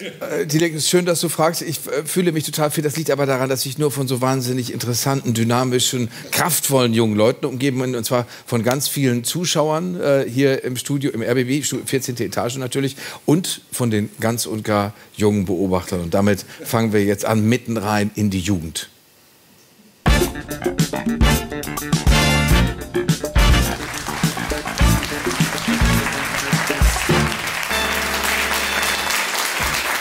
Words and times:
Äh, 0.00 0.46
Dilek, 0.46 0.74
es 0.74 0.84
ist 0.84 0.90
schön, 0.90 1.06
dass 1.06 1.20
du 1.20 1.28
fragst. 1.28 1.62
Ich 1.62 1.86
äh, 1.86 2.04
fühle 2.04 2.32
mich 2.32 2.44
total 2.44 2.70
fit. 2.70 2.84
Das 2.84 2.96
liegt 2.96 3.10
aber 3.10 3.26
daran, 3.26 3.48
dass 3.48 3.66
ich 3.66 3.78
nur 3.78 3.90
von 3.90 4.06
so 4.06 4.20
wahnsinnig 4.20 4.72
interessanten, 4.72 5.34
dynamischen, 5.34 6.10
kraftvollen 6.30 6.94
jungen 6.94 7.16
Leuten 7.16 7.46
umgeben 7.46 7.80
bin. 7.80 7.96
Und 7.96 8.04
zwar 8.04 8.26
von 8.46 8.62
ganz 8.62 8.88
vielen 8.88 9.24
Zuschauern 9.24 10.00
äh, 10.00 10.24
hier 10.28 10.64
im 10.64 10.76
Studio, 10.76 11.10
im 11.10 11.22
RBB, 11.22 11.64
14. 11.84 12.16
Etage 12.18 12.56
natürlich. 12.56 12.96
Und 13.26 13.62
von 13.72 13.90
den 13.90 14.10
ganz 14.20 14.46
und 14.46 14.64
gar 14.64 14.94
jungen 15.16 15.44
Beobachtern. 15.44 16.00
Und 16.00 16.14
damit 16.14 16.44
fangen 16.64 16.92
wir 16.92 17.04
jetzt 17.04 17.24
an, 17.24 17.48
mitten 17.48 17.76
rein 17.76 18.10
in 18.14 18.30
die 18.30 18.40
Jugend. 18.40 18.88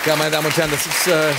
Ja, 0.07 0.15
meine 0.15 0.31
Damen 0.31 0.47
und 0.47 0.55
Herren, 0.55 0.71
das 0.71 0.85
ist, 0.85 1.07
äh, 1.07 1.33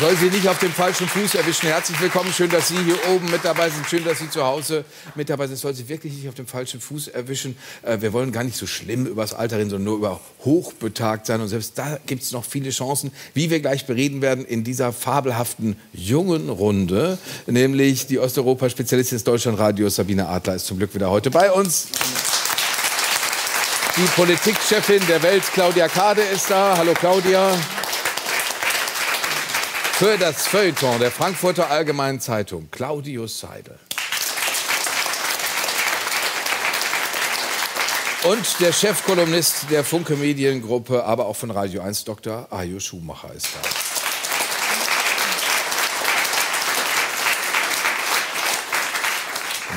soll 0.00 0.16
Sie 0.16 0.30
nicht 0.30 0.46
auf 0.46 0.60
dem 0.60 0.70
falschen 0.70 1.08
Fuß 1.08 1.34
erwischen. 1.34 1.66
Herzlich 1.66 2.00
willkommen. 2.00 2.32
Schön, 2.32 2.50
dass 2.50 2.68
Sie 2.68 2.76
hier 2.84 2.94
oben 3.12 3.28
mit 3.32 3.44
dabei 3.44 3.68
sind. 3.68 3.84
Schön, 3.84 4.04
dass 4.04 4.20
Sie 4.20 4.30
zu 4.30 4.44
Hause 4.44 4.84
mit 5.16 5.28
dabei 5.28 5.48
sind. 5.48 5.56
Soll 5.56 5.74
Sie 5.74 5.88
wirklich 5.88 6.12
nicht 6.12 6.28
auf 6.28 6.36
dem 6.36 6.46
falschen 6.46 6.80
Fuß 6.80 7.08
erwischen. 7.08 7.56
Äh, 7.82 8.00
wir 8.00 8.12
wollen 8.12 8.30
gar 8.30 8.44
nicht 8.44 8.56
so 8.56 8.68
schlimm 8.68 9.06
über 9.06 9.22
das 9.22 9.34
Alter 9.34 9.58
reden, 9.58 9.70
sondern 9.70 9.86
nur 9.86 9.96
über 9.96 10.20
hochbetagt 10.44 11.26
sein. 11.26 11.40
Und 11.40 11.48
selbst 11.48 11.76
da 11.76 11.98
gibt 12.06 12.22
es 12.22 12.30
noch 12.30 12.44
viele 12.44 12.70
Chancen, 12.70 13.10
wie 13.34 13.50
wir 13.50 13.58
gleich 13.58 13.86
bereden 13.86 14.22
werden 14.22 14.44
in 14.44 14.62
dieser 14.62 14.92
fabelhaften 14.92 15.76
jungen 15.92 16.50
Runde. 16.50 17.18
Nämlich 17.48 18.06
die 18.06 18.20
Osteuropa-Spezialistin 18.20 19.16
des 19.16 19.24
Deutschlandradios 19.24 19.96
Sabine 19.96 20.28
Adler 20.28 20.54
ist 20.54 20.66
zum 20.66 20.78
Glück 20.78 20.94
wieder 20.94 21.10
heute 21.10 21.32
bei 21.32 21.50
uns. 21.50 21.88
Die 23.98 24.06
Politikchefin 24.14 25.04
der 25.08 25.20
Welt, 25.24 25.42
Claudia 25.52 25.88
Kade, 25.88 26.20
ist 26.22 26.48
da. 26.48 26.76
Hallo 26.76 26.94
Claudia. 26.94 27.50
Für 29.94 30.16
das 30.16 30.46
Feuilleton 30.46 31.00
der 31.00 31.10
Frankfurter 31.10 31.68
Allgemeinen 31.68 32.20
Zeitung, 32.20 32.70
Claudius 32.70 33.40
Seidel. 33.40 33.76
Und 38.22 38.60
der 38.60 38.72
Chefkolumnist 38.72 39.68
der 39.68 39.82
Funke 39.82 40.14
Mediengruppe, 40.14 41.02
aber 41.02 41.26
auch 41.26 41.34
von 41.34 41.50
Radio 41.50 41.82
1, 41.82 42.04
Dr. 42.04 42.46
Ajo 42.52 42.78
Schumacher 42.78 43.32
ist 43.34 43.48
da. 43.52 43.87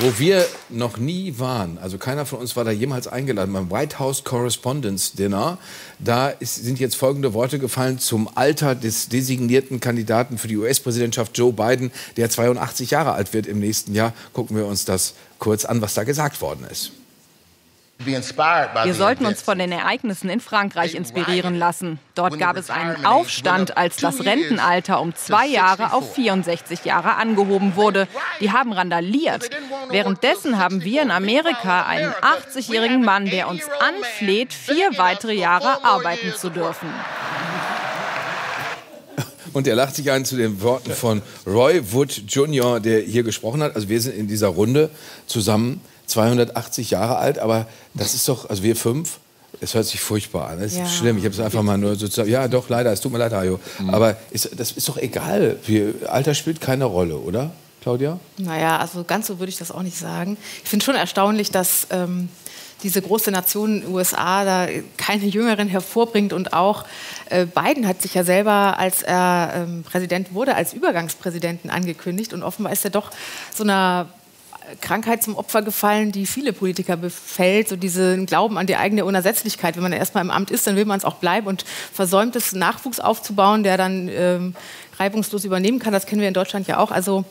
Wo 0.02 0.17
wir 0.17 0.47
noch 0.69 0.97
nie 0.97 1.35
waren, 1.38 1.77
also 1.77 1.99
keiner 1.99 2.25
von 2.25 2.39
uns 2.39 2.55
war 2.55 2.63
da 2.63 2.71
jemals 2.71 3.07
eingeladen, 3.07 3.53
beim 3.53 3.69
White 3.69 3.99
House 3.99 4.23
Correspondence 4.23 5.13
Dinner, 5.13 5.59
da 5.99 6.30
ist, 6.30 6.55
sind 6.55 6.80
jetzt 6.80 6.95
folgende 6.95 7.35
Worte 7.35 7.59
gefallen 7.59 7.99
zum 7.99 8.27
Alter 8.33 8.73
des 8.73 9.09
designierten 9.09 9.80
Kandidaten 9.80 10.39
für 10.39 10.47
die 10.47 10.58
US-Präsidentschaft 10.58 11.38
Joe 11.38 11.53
Biden, 11.53 11.91
der 12.17 12.31
82 12.31 12.89
Jahre 12.89 13.11
alt 13.11 13.33
wird 13.33 13.45
im 13.45 13.59
nächsten 13.59 13.93
Jahr. 13.93 14.13
Gucken 14.33 14.58
wir 14.58 14.66
uns 14.66 14.85
das 14.85 15.13
kurz 15.38 15.66
an, 15.66 15.81
was 15.81 15.93
da 15.93 16.03
gesagt 16.03 16.41
worden 16.41 16.65
ist. 16.71 16.91
Wir 18.05 18.94
sollten 18.94 19.25
uns 19.25 19.41
von 19.41 19.59
den 19.59 19.71
Ereignissen 19.71 20.30
in 20.30 20.39
Frankreich 20.39 20.95
inspirieren 20.95 21.55
lassen. 21.55 21.99
Dort 22.16 22.39
gab 22.39 22.58
es 22.58 22.69
einen 22.69 23.05
Aufstand, 23.05 23.77
als 23.77 23.97
das 23.97 24.25
Rentenalter 24.25 25.02
um 25.02 25.16
zwei 25.16 25.47
Jahre 25.47 25.93
auf 25.93 26.16
64 26.16 26.85
Jahre 26.85 27.16
angehoben 27.16 27.75
wurde. 27.75 28.08
Die 28.39 28.52
haben 28.52 28.73
randaliert. 28.73 29.49
Währenddessen 29.89 30.58
haben 30.58 30.83
wir 30.83 31.02
in 31.02 31.11
Amerika 31.11 31.85
einen 31.85 32.11
80-jährigen 32.11 33.03
Mann, 33.03 33.25
der 33.25 33.47
uns 33.47 33.63
anfleht, 33.80 34.53
vier 34.53 34.97
weitere 34.97 35.33
Jahre 35.33 35.83
arbeiten 35.83 36.33
zu 36.36 36.49
dürfen. 36.49 36.89
Und 39.53 39.67
er 39.67 39.75
lacht 39.75 39.95
sich 39.95 40.09
ein 40.11 40.25
zu 40.25 40.38
den 40.38 40.61
Worten 40.61 40.91
von 40.91 41.21
Roy 41.45 41.81
Wood 41.91 42.23
Jr., 42.27 42.80
der 42.80 43.02
hier 43.02 43.23
gesprochen 43.23 43.61
hat. 43.63 43.75
Also 43.75 43.89
wir 43.89 43.99
sind 43.99 44.15
in 44.15 44.27
dieser 44.27 44.47
Runde 44.47 44.89
zusammen 45.27 45.81
280 46.11 46.92
Jahre 46.92 47.17
alt, 47.17 47.39
aber 47.39 47.67
das 47.94 48.14
ist 48.14 48.27
doch, 48.27 48.49
also 48.49 48.64
wir 48.64 48.76
fünf, 48.76 49.20
es 49.60 49.73
hört 49.73 49.86
sich 49.86 49.99
furchtbar 49.99 50.49
an. 50.49 50.60
Das 50.60 50.72
ist 50.72 50.80
ja. 50.80 50.86
schlimm. 50.88 51.17
Ich 51.17 51.26
habe 51.26 51.33
es 51.33 51.39
einfach 51.39 51.61
mal 51.61 51.77
nur 51.77 51.95
sozusagen. 51.95 52.30
Ja, 52.30 52.48
doch, 52.48 52.70
leider. 52.70 52.92
Es 52.92 53.02
tut 53.02 53.11
mir 53.11 53.17
leid, 53.17 53.33
Ajo. 53.33 53.60
Mhm. 53.80 53.89
Aber 53.89 54.17
ist, 54.32 54.50
das 54.58 54.71
ist 54.71 54.88
doch 54.88 54.98
egal. 54.98 55.58
Wir, 55.66 55.94
Alter 56.08 56.33
spielt 56.33 56.61
keine 56.61 56.86
Rolle, 56.86 57.17
oder, 57.17 57.52
Claudia? 57.82 58.20
Naja, 58.38 58.77
also 58.77 59.04
ganz 59.04 59.27
so 59.27 59.39
würde 59.39 59.50
ich 59.50 59.58
das 59.58 59.71
auch 59.71 59.83
nicht 59.83 59.98
sagen. 59.98 60.38
Ich 60.64 60.70
finde 60.70 60.86
schon 60.86 60.95
erstaunlich, 60.95 61.52
dass 61.52 61.88
ähm, 61.92 62.30
diese 62.83 63.02
große 63.02 63.30
Nation 63.30 63.83
USA 63.88 64.45
da 64.45 64.67
keine 64.98 65.26
Jüngeren 65.26 65.67
hervorbringt. 65.67 66.33
Und 66.33 66.54
auch 66.54 66.86
äh, 67.30 67.45
Biden 67.45 67.88
hat 67.88 68.02
sich 68.02 68.14
ja 68.14 68.23
selber, 68.23 68.80
als 68.80 69.04
er 69.04 69.52
ähm, 69.55 69.83
Präsident 69.83 70.33
wurde, 70.33 70.55
als 70.55 70.73
Übergangspräsidenten 70.73 71.70
angekündigt. 71.70 72.33
Und 72.33 72.42
offenbar 72.42 72.73
ist 72.73 72.86
er 72.86 72.92
doch 72.92 73.11
so 73.54 73.64
einer 73.64 74.08
Krankheit 74.80 75.23
zum 75.23 75.36
Opfer 75.36 75.61
gefallen, 75.61 76.11
die 76.11 76.26
viele 76.26 76.54
Politiker 76.54 76.98
befällt, 76.98 77.70
so 77.70 77.76
diesen 77.76 78.26
Glauben 78.26 78.58
an 78.58 78.67
die 78.67 78.76
eigene 78.76 79.05
Unersetzlichkeit. 79.05 79.76
Wenn 79.76 79.83
man 79.83 79.92
erstmal 79.92 80.23
im 80.23 80.32
Amt 80.32 80.52
ist, 80.52 80.67
dann 80.67 80.76
will 80.76 80.86
man 80.86 80.98
es 80.98 81.05
auch 81.05 81.15
bleiben 81.15 81.48
und 81.48 81.65
versäumt 81.93 82.36
es, 82.36 82.54
Nachwuchs 82.54 82.99
aufzubauen, 82.99 83.64
der 83.64 83.77
dann 83.77 84.09
ähm, 84.09 84.55
reibungslos 84.99 85.45
übernehmen 85.45 85.80
kann. 85.80 85.93
Das 85.93 86.05
kennen 86.05 86.21
wir 86.21 86.27
in 86.27 86.33
Deutschland 86.33 86.67
ja 86.67 86.77
auch. 86.77 86.92
Also 86.92 87.26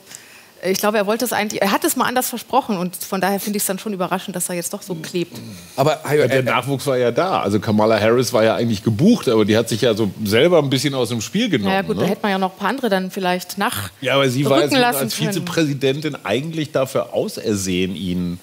ich 0.63 0.77
glaube, 0.77 0.97
er 0.97 1.07
wollte 1.07 1.25
es 1.25 1.33
eigentlich, 1.33 1.61
er 1.61 1.71
hat 1.71 1.83
es 1.83 1.95
mal 1.95 2.05
anders 2.05 2.29
versprochen 2.29 2.77
und 2.77 2.95
von 2.95 3.19
daher 3.19 3.39
finde 3.39 3.57
ich 3.57 3.63
es 3.63 3.67
dann 3.67 3.79
schon 3.79 3.93
überraschend, 3.93 4.35
dass 4.35 4.49
er 4.49 4.55
jetzt 4.55 4.73
doch 4.73 4.81
so 4.81 4.95
klebt. 4.95 5.37
Aber 5.75 5.99
ja, 6.13 6.27
der 6.27 6.43
Nachwuchs 6.43 6.85
war 6.85 6.97
ja 6.97 7.11
da. 7.11 7.41
Also 7.41 7.59
Kamala 7.59 7.99
Harris 7.99 8.31
war 8.31 8.43
ja 8.43 8.55
eigentlich 8.55 8.83
gebucht, 8.83 9.27
aber 9.27 9.45
die 9.45 9.57
hat 9.57 9.69
sich 9.69 9.81
ja 9.81 9.95
so 9.95 10.11
selber 10.23 10.59
ein 10.59 10.69
bisschen 10.69 10.93
aus 10.93 11.09
dem 11.09 11.21
Spiel 11.21 11.49
genommen. 11.49 11.73
Ja 11.73 11.81
gut, 11.81 11.97
ne? 11.97 12.03
da 12.03 12.09
hätte 12.09 12.21
man 12.21 12.31
ja 12.31 12.37
noch 12.37 12.53
ein 12.53 12.57
paar 12.57 12.69
andere 12.69 12.89
dann 12.89 13.09
vielleicht 13.09 13.57
nach. 13.57 13.89
Ja, 14.01 14.15
aber 14.15 14.29
sie 14.29 14.45
war 14.45 14.61
jetzt 14.61 14.75
als 14.75 15.13
Vizepräsidentin 15.15 16.15
eigentlich 16.23 16.71
dafür 16.71 17.13
ausersehen, 17.13 17.95
ihn, 17.95 18.39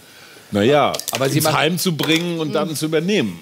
naja, 0.50 0.92
aber 1.12 1.28
ins 1.28 1.52
Heim 1.52 1.78
zu 1.78 1.96
bringen 1.96 2.40
und 2.40 2.52
dann 2.52 2.70
hm. 2.70 2.76
zu 2.76 2.86
übernehmen. 2.86 3.38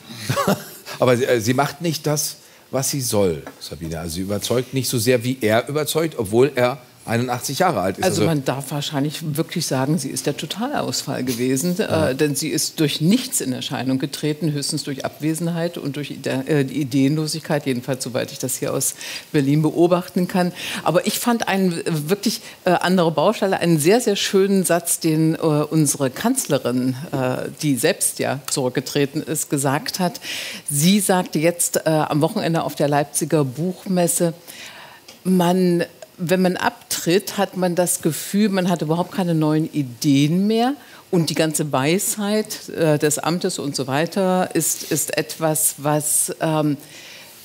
aber 0.99 1.17
sie, 1.17 1.25
äh, 1.25 1.41
sie 1.41 1.55
macht 1.55 1.81
nicht 1.81 2.07
das, 2.07 2.37
was 2.71 2.91
sie 2.91 3.01
soll, 3.01 3.43
Sabine. 3.61 4.01
Also 4.01 4.17
sie 4.17 4.21
überzeugt 4.23 4.75
nicht 4.75 4.89
so 4.89 4.99
sehr, 4.99 5.25
wie 5.25 5.39
er 5.41 5.69
überzeugt, 5.69 6.19
obwohl 6.19 6.53
er 6.55 6.79
81 7.07 7.61
Jahre 7.61 7.81
alt 7.81 7.99
ist. 7.99 8.05
Also, 8.05 8.23
also 8.23 8.31
man 8.35 8.45
darf 8.45 8.71
wahrscheinlich 8.71 9.37
wirklich 9.37 9.67
sagen, 9.67 9.99
sie 9.99 10.11
ist 10.11 10.27
der 10.27 10.37
Totalausfall 10.37 11.25
gewesen, 11.25 11.77
ja. 11.79 12.11
äh, 12.11 12.15
denn 12.15 12.35
sie 12.35 12.49
ist 12.49 12.81
durch 12.81 13.01
nichts 13.01 13.41
in 13.41 13.53
Erscheinung 13.53 13.99
getreten, 13.99 14.53
höchstens 14.53 14.85
durch 14.85 15.05
Abwesenheit 15.05 15.79
und 15.79 15.97
durch 15.97 16.15
äh, 16.25 16.63
Ideenlosigkeit, 16.63 17.67
jedenfalls 17.67 18.03
soweit 18.03 18.33
ich 18.33 18.39
das 18.39 18.57
hier 18.57 18.73
aus 18.73 18.95
Berlin 19.33 19.63
beobachten 19.63 20.29
kann. 20.29 20.53
Aber 20.83 21.07
ich 21.07 21.19
fand 21.19 21.49
einen 21.49 21.83
wirklich 21.87 22.41
äh, 22.65 22.71
andere 22.71 23.11
Baustelle, 23.11 23.59
einen 23.59 23.79
sehr, 23.79 24.01
sehr 24.01 24.17
schönen 24.17 24.65
Satz, 24.65 25.01
den 25.01 25.35
äh, 25.35 25.39
unsere 25.39 26.11
Kanzlerin, 26.11 26.97
äh, 27.13 27.49
die 27.63 27.77
selbst 27.77 28.19
ja 28.19 28.41
zurückgetreten 28.51 29.23
ist, 29.23 29.51
gesagt 29.51 30.01
hat. 30.01 30.21
Sie 30.69 31.01
sagte 31.01 31.39
jetzt 31.39 31.77
äh, 31.87 31.91
am 31.91 32.21
Wochenende 32.21 32.65
auf 32.65 32.75
der 32.75 32.89
Leipziger 32.89 33.45
Buchmesse, 33.45 34.35
man 35.25 35.85
wenn 36.19 36.43
man 36.43 36.57
abtritt, 37.07 37.39
hat 37.39 37.57
man 37.57 37.75
das 37.77 38.03
Gefühl, 38.03 38.49
man 38.49 38.69
hat 38.69 38.83
überhaupt 38.83 39.13
keine 39.13 39.35
neuen 39.35 39.73
Ideen 39.73 40.47
mehr. 40.47 40.75
Und 41.13 41.31
die 41.31 41.37
ganze 41.37 41.71
Weisheit 41.71 42.69
äh, 42.71 42.99
des 42.99 43.19
Amtes 43.19 43.61
und 43.61 43.77
so 43.77 43.87
weiter 43.87 44.51
ist, 44.55 44.91
ist 44.91 45.17
etwas, 45.17 45.77
was 45.79 46.35
ähm, 46.41 46.77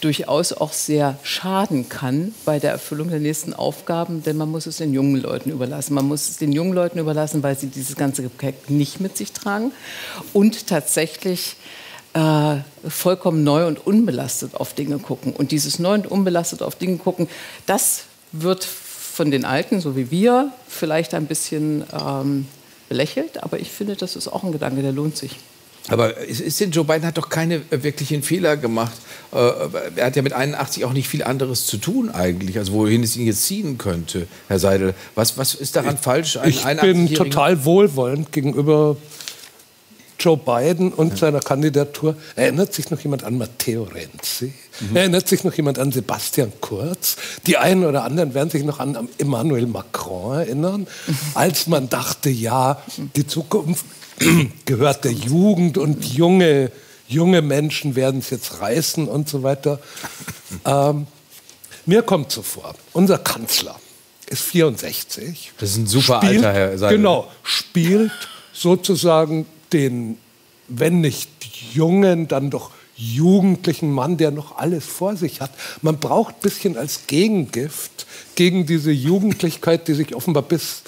durchaus 0.01 0.51
auch 0.51 0.73
sehr 0.73 1.19
schaden 1.21 1.89
kann 1.89 2.33
bei 2.43 2.57
der 2.57 2.71
Erfüllung 2.71 3.09
der 3.09 3.19
nächsten 3.19 3.53
Aufgaben, 3.53 4.23
denn 4.23 4.35
man 4.35 4.49
muss 4.49 4.65
es 4.65 4.77
den 4.77 4.93
jungen 4.93 5.21
Leuten 5.21 5.51
überlassen. 5.51 5.93
Man 5.93 6.07
muss 6.07 6.27
es 6.27 6.37
den 6.37 6.51
jungen 6.51 6.73
Leuten 6.73 6.97
überlassen, 6.97 7.43
weil 7.43 7.55
sie 7.55 7.67
dieses 7.67 7.95
ganze 7.95 8.23
Gepäck 8.23 8.71
nicht 8.71 8.99
mit 8.99 9.15
sich 9.15 9.31
tragen 9.31 9.71
und 10.33 10.65
tatsächlich 10.65 11.55
äh, 12.13 12.55
vollkommen 12.89 13.43
neu 13.43 13.67
und 13.67 13.85
unbelastet 13.85 14.55
auf 14.55 14.73
Dinge 14.73 14.97
gucken. 14.97 15.33
Und 15.33 15.51
dieses 15.51 15.77
neu 15.77 15.93
und 15.93 16.09
unbelastet 16.09 16.63
auf 16.63 16.75
Dinge 16.75 16.97
gucken, 16.97 17.27
das 17.67 18.05
wird 18.31 18.67
von 19.11 19.31
den 19.31 19.45
Alten, 19.45 19.81
so 19.81 19.95
wie 19.95 20.09
wir, 20.11 20.51
vielleicht 20.67 21.13
ein 21.13 21.25
bisschen 21.25 21.83
ähm, 21.93 22.47
belächelt, 22.89 23.43
aber 23.43 23.59
ich 23.59 23.69
finde, 23.69 23.95
das 23.95 24.15
ist 24.15 24.27
auch 24.27 24.43
ein 24.43 24.51
Gedanke, 24.51 24.81
der 24.81 24.91
lohnt 24.91 25.17
sich. 25.17 25.37
Aber 25.87 26.15
ist 26.17 26.59
denn 26.59 26.71
Joe 26.71 26.85
Biden 26.85 27.05
hat 27.05 27.17
doch 27.17 27.29
keine 27.29 27.55
äh, 27.55 27.83
wirklichen 27.83 28.21
Fehler 28.21 28.55
gemacht. 28.55 28.93
Äh, 29.33 29.37
er 29.95 30.05
hat 30.05 30.15
ja 30.15 30.21
mit 30.21 30.33
81 30.33 30.85
auch 30.85 30.93
nicht 30.93 31.07
viel 31.07 31.23
anderes 31.23 31.65
zu 31.65 31.77
tun 31.77 32.11
eigentlich, 32.11 32.57
also 32.59 32.73
wohin 32.73 33.03
es 33.03 33.17
ihn 33.17 33.25
jetzt 33.25 33.45
ziehen 33.45 33.77
könnte, 33.77 34.27
Herr 34.47 34.59
Seidel. 34.59 34.93
Was, 35.15 35.37
was 35.37 35.55
ist 35.55 35.75
daran 35.75 35.95
ich, 35.95 36.01
falsch? 36.01 36.37
Ein 36.37 36.49
ich 36.49 36.63
bin 36.63 37.13
total 37.13 37.65
wohlwollend 37.65 38.31
gegenüber 38.31 38.95
Joe 40.23 40.37
Biden 40.37 40.91
und 40.91 41.11
ja. 41.11 41.17
seiner 41.17 41.39
Kandidatur. 41.39 42.15
Erinnert 42.35 42.73
sich 42.73 42.89
noch 42.91 42.99
jemand 42.99 43.23
an 43.23 43.37
Matteo 43.37 43.83
Renzi? 43.83 44.53
Mhm. 44.79 44.95
Erinnert 44.95 45.27
sich 45.27 45.43
noch 45.43 45.53
jemand 45.53 45.79
an 45.79 45.91
Sebastian 45.91 46.51
Kurz? 46.61 47.17
Die 47.47 47.57
einen 47.57 47.85
oder 47.85 48.03
anderen 48.03 48.33
werden 48.33 48.49
sich 48.49 48.63
noch 48.63 48.79
an 48.79 49.09
Emmanuel 49.17 49.67
Macron 49.67 50.37
erinnern, 50.37 50.81
mhm. 50.81 51.17
als 51.33 51.67
man 51.67 51.89
dachte, 51.89 52.29
ja, 52.29 52.81
die 53.15 53.25
Zukunft 53.25 53.85
gehört 54.65 55.03
der 55.03 55.13
Jugend 55.13 55.77
und 55.77 56.05
junge 56.05 56.71
junge 57.11 57.41
Menschen 57.41 57.95
werden 57.95 58.19
es 58.21 58.29
jetzt 58.29 58.61
reißen 58.61 59.07
und 59.07 59.29
so 59.29 59.43
weiter. 59.43 59.79
Ähm, 60.65 61.07
mir 61.85 62.01
kommt 62.03 62.29
so 62.29 62.41
vor, 62.41 62.75
unser 62.91 63.17
Kanzler 63.17 63.79
ist 64.27 64.43
64. 64.43 65.53
Das 65.57 65.69
ist 65.69 65.77
ein 65.77 65.87
super 65.87 66.17
spielt, 66.17 66.43
alter 66.43 66.53
Herr. 66.53 66.77
Seidel. 66.77 66.97
Genau, 66.97 67.31
spielt 67.41 68.11
sozusagen 68.51 69.45
den, 69.73 70.17
wenn 70.67 71.01
nicht 71.01 71.29
jungen, 71.73 72.27
dann 72.27 72.49
doch 72.49 72.71
jugendlichen 72.95 73.91
Mann, 73.91 74.17
der 74.17 74.31
noch 74.31 74.57
alles 74.57 74.85
vor 74.85 75.15
sich 75.15 75.41
hat. 75.41 75.51
Man 75.81 75.97
braucht 75.99 76.35
ein 76.35 76.41
bisschen 76.41 76.77
als 76.77 77.07
Gegengift 77.07 78.05
gegen 78.35 78.65
diese 78.65 78.91
Jugendlichkeit, 78.91 79.87
die 79.87 79.93
sich 79.93 80.15
offenbar 80.15 80.43
bis 80.43 80.83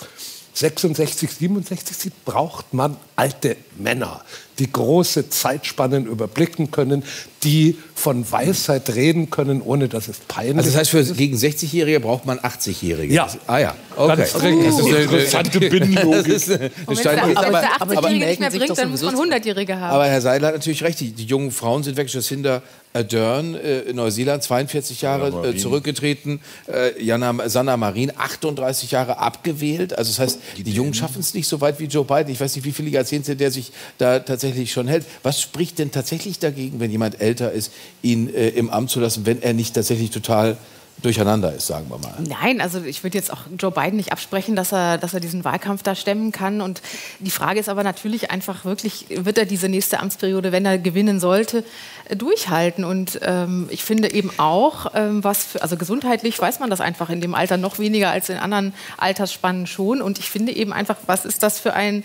66, 0.54 1.32
67 1.32 1.98
sieht, 1.98 2.26
braucht 2.26 2.74
man 2.74 2.96
alte 3.16 3.56
Männer, 3.78 4.22
die 4.60 4.72
große 4.72 5.30
Zeitspannen 5.30 6.06
überblicken 6.06 6.72
können, 6.72 7.04
die 7.44 7.78
von 7.96 8.30
Weisheit 8.32 8.94
reden 8.96 9.30
können, 9.30 9.62
ohne 9.62 9.88
dass 9.88 10.08
es 10.08 10.20
peinlich 10.20 10.52
ist. 10.52 10.58
Also 10.58 10.70
das 10.70 10.80
heißt, 10.80 10.90
für 11.10 11.16
gegen 11.16 11.36
60-Jährige 11.36 12.00
braucht 12.00 12.26
man 12.26 12.40
80-Jährige? 12.40 13.14
Ja. 13.14 13.28
Ah 13.48 13.60
ja, 13.60 13.76
okay. 13.96 14.16
Das, 14.18 14.36
uh. 14.36 14.40
das 14.40 14.80
ist 14.80 14.86
eine 14.86 14.98
interessante 15.02 15.60
Binnenlogik. 15.70 16.50
aber, 16.88 17.38
aber, 17.38 17.64
aber, 17.80 17.98
aber 17.98 18.10
die 18.10 18.20
nicht 18.20 18.40
mehr 18.40 18.52
bringt, 18.52 18.78
dann 18.78 18.92
muss 18.92 19.02
man 19.02 19.16
100-Jährige 19.16 19.80
haben. 19.80 19.96
Aber 19.96 20.06
Herr 20.06 20.22
Seidler 20.22 20.50
hat 20.50 20.56
natürlich 20.56 20.84
recht, 20.84 21.00
die, 21.00 21.12
die 21.12 21.26
jungen 21.26 21.52
Frauen 21.52 21.84
sind 21.84 21.98
weg. 21.98 22.14
Jacinda 22.14 22.62
Ardern 22.94 23.56
äh, 23.56 23.80
in 23.82 23.96
Neuseeland, 23.96 24.44
42 24.44 25.02
Jahre 25.02 25.50
äh, 25.50 25.58
zurückgetreten. 25.58 26.40
Äh, 26.72 27.02
Jana, 27.04 27.50
Sanna 27.50 27.76
Marin, 27.76 28.12
38 28.16 28.92
Jahre 28.92 29.18
abgewählt. 29.18 29.98
Also 29.98 30.12
das 30.12 30.20
heißt, 30.20 30.40
die, 30.58 30.64
die 30.64 30.74
Jungen 30.74 30.94
schaffen 30.94 31.20
es 31.20 31.34
nicht 31.34 31.48
so 31.48 31.60
weit 31.60 31.80
wie 31.80 31.86
Joe 31.86 32.06
Biden. 32.06 32.32
Ich 32.32 32.40
weiß 32.40 32.56
nicht, 32.56 32.66
wie 32.66 32.72
viele 32.72 32.90
Jahrzehnte 33.04 33.36
der 33.36 33.52
sich 33.52 33.72
da 33.98 34.20
tatsächlich 34.20 34.72
schon 34.72 34.88
hält. 34.88 35.06
Was 35.24 35.42
spricht 35.42 35.80
denn 35.80 35.92
tatsächlich 35.92 36.40
dagegen, 36.40 36.80
wenn 36.80 36.92
jemand 36.92 37.22
älter 37.22 37.52
ist, 37.52 37.72
ihn 38.02 38.34
äh, 38.34 38.50
im 38.50 38.70
Amt 38.70 38.90
zu 38.90 39.00
lassen, 39.00 39.26
wenn 39.26 39.42
er 39.42 39.54
nicht 39.54 39.76
tatsächlich 39.76 40.12
total 40.12 40.58
durcheinander 41.02 41.54
ist, 41.54 41.68
sagen 41.68 41.90
wir 41.90 41.98
mal. 41.98 42.14
Nein, 42.20 42.62
also 42.62 42.82
ich 42.82 43.04
würde 43.04 43.18
jetzt 43.18 43.32
auch 43.32 43.42
Joe 43.60 43.72
Biden 43.72 43.98
nicht 43.98 44.12
absprechen, 44.12 44.56
dass 44.56 44.72
er, 44.72 44.98
dass 44.98 45.14
er 45.14 45.20
diesen 45.20 45.44
Wahlkampf 45.44 45.84
da 45.84 45.96
stemmen 45.96 46.32
kann. 46.32 46.62
Und 46.62 46.82
die 47.20 47.32
Frage 47.32 47.60
ist 47.60 47.68
aber 47.68 47.84
natürlich 47.84 48.32
einfach 48.32 48.64
wirklich, 48.64 49.08
wird 49.10 49.38
er 49.38 49.46
diese 49.46 49.68
nächste 49.68 50.00
Amtsperiode, 50.00 50.52
wenn 50.52 50.66
er 50.66 50.78
gewinnen 50.78 51.20
sollte, 51.20 51.66
äh, 52.08 52.16
durchhalten? 52.16 52.86
Und 52.86 53.20
ähm, 53.24 53.68
ich 53.70 53.84
finde 53.84 54.14
eben 54.14 54.32
auch, 54.38 54.92
ähm, 54.94 55.24
was 55.24 55.44
für, 55.44 55.62
also 55.62 55.76
gesundheitlich 55.76 56.40
weiß 56.40 56.60
man 56.60 56.70
das 56.70 56.80
einfach 56.80 57.10
in 57.10 57.20
dem 57.20 57.36
Alter 57.36 57.58
noch 57.58 57.80
weniger 57.80 58.12
als 58.12 58.30
in 58.30 58.38
anderen 58.38 58.74
Altersspannen 58.98 59.68
schon. 59.68 60.02
Und 60.02 60.20
ich 60.20 60.30
finde 60.30 60.56
eben 60.56 60.72
einfach, 60.72 60.98
was 61.08 61.26
ist 61.26 61.44
das 61.44 61.60
für 61.60 61.74
ein 61.74 62.04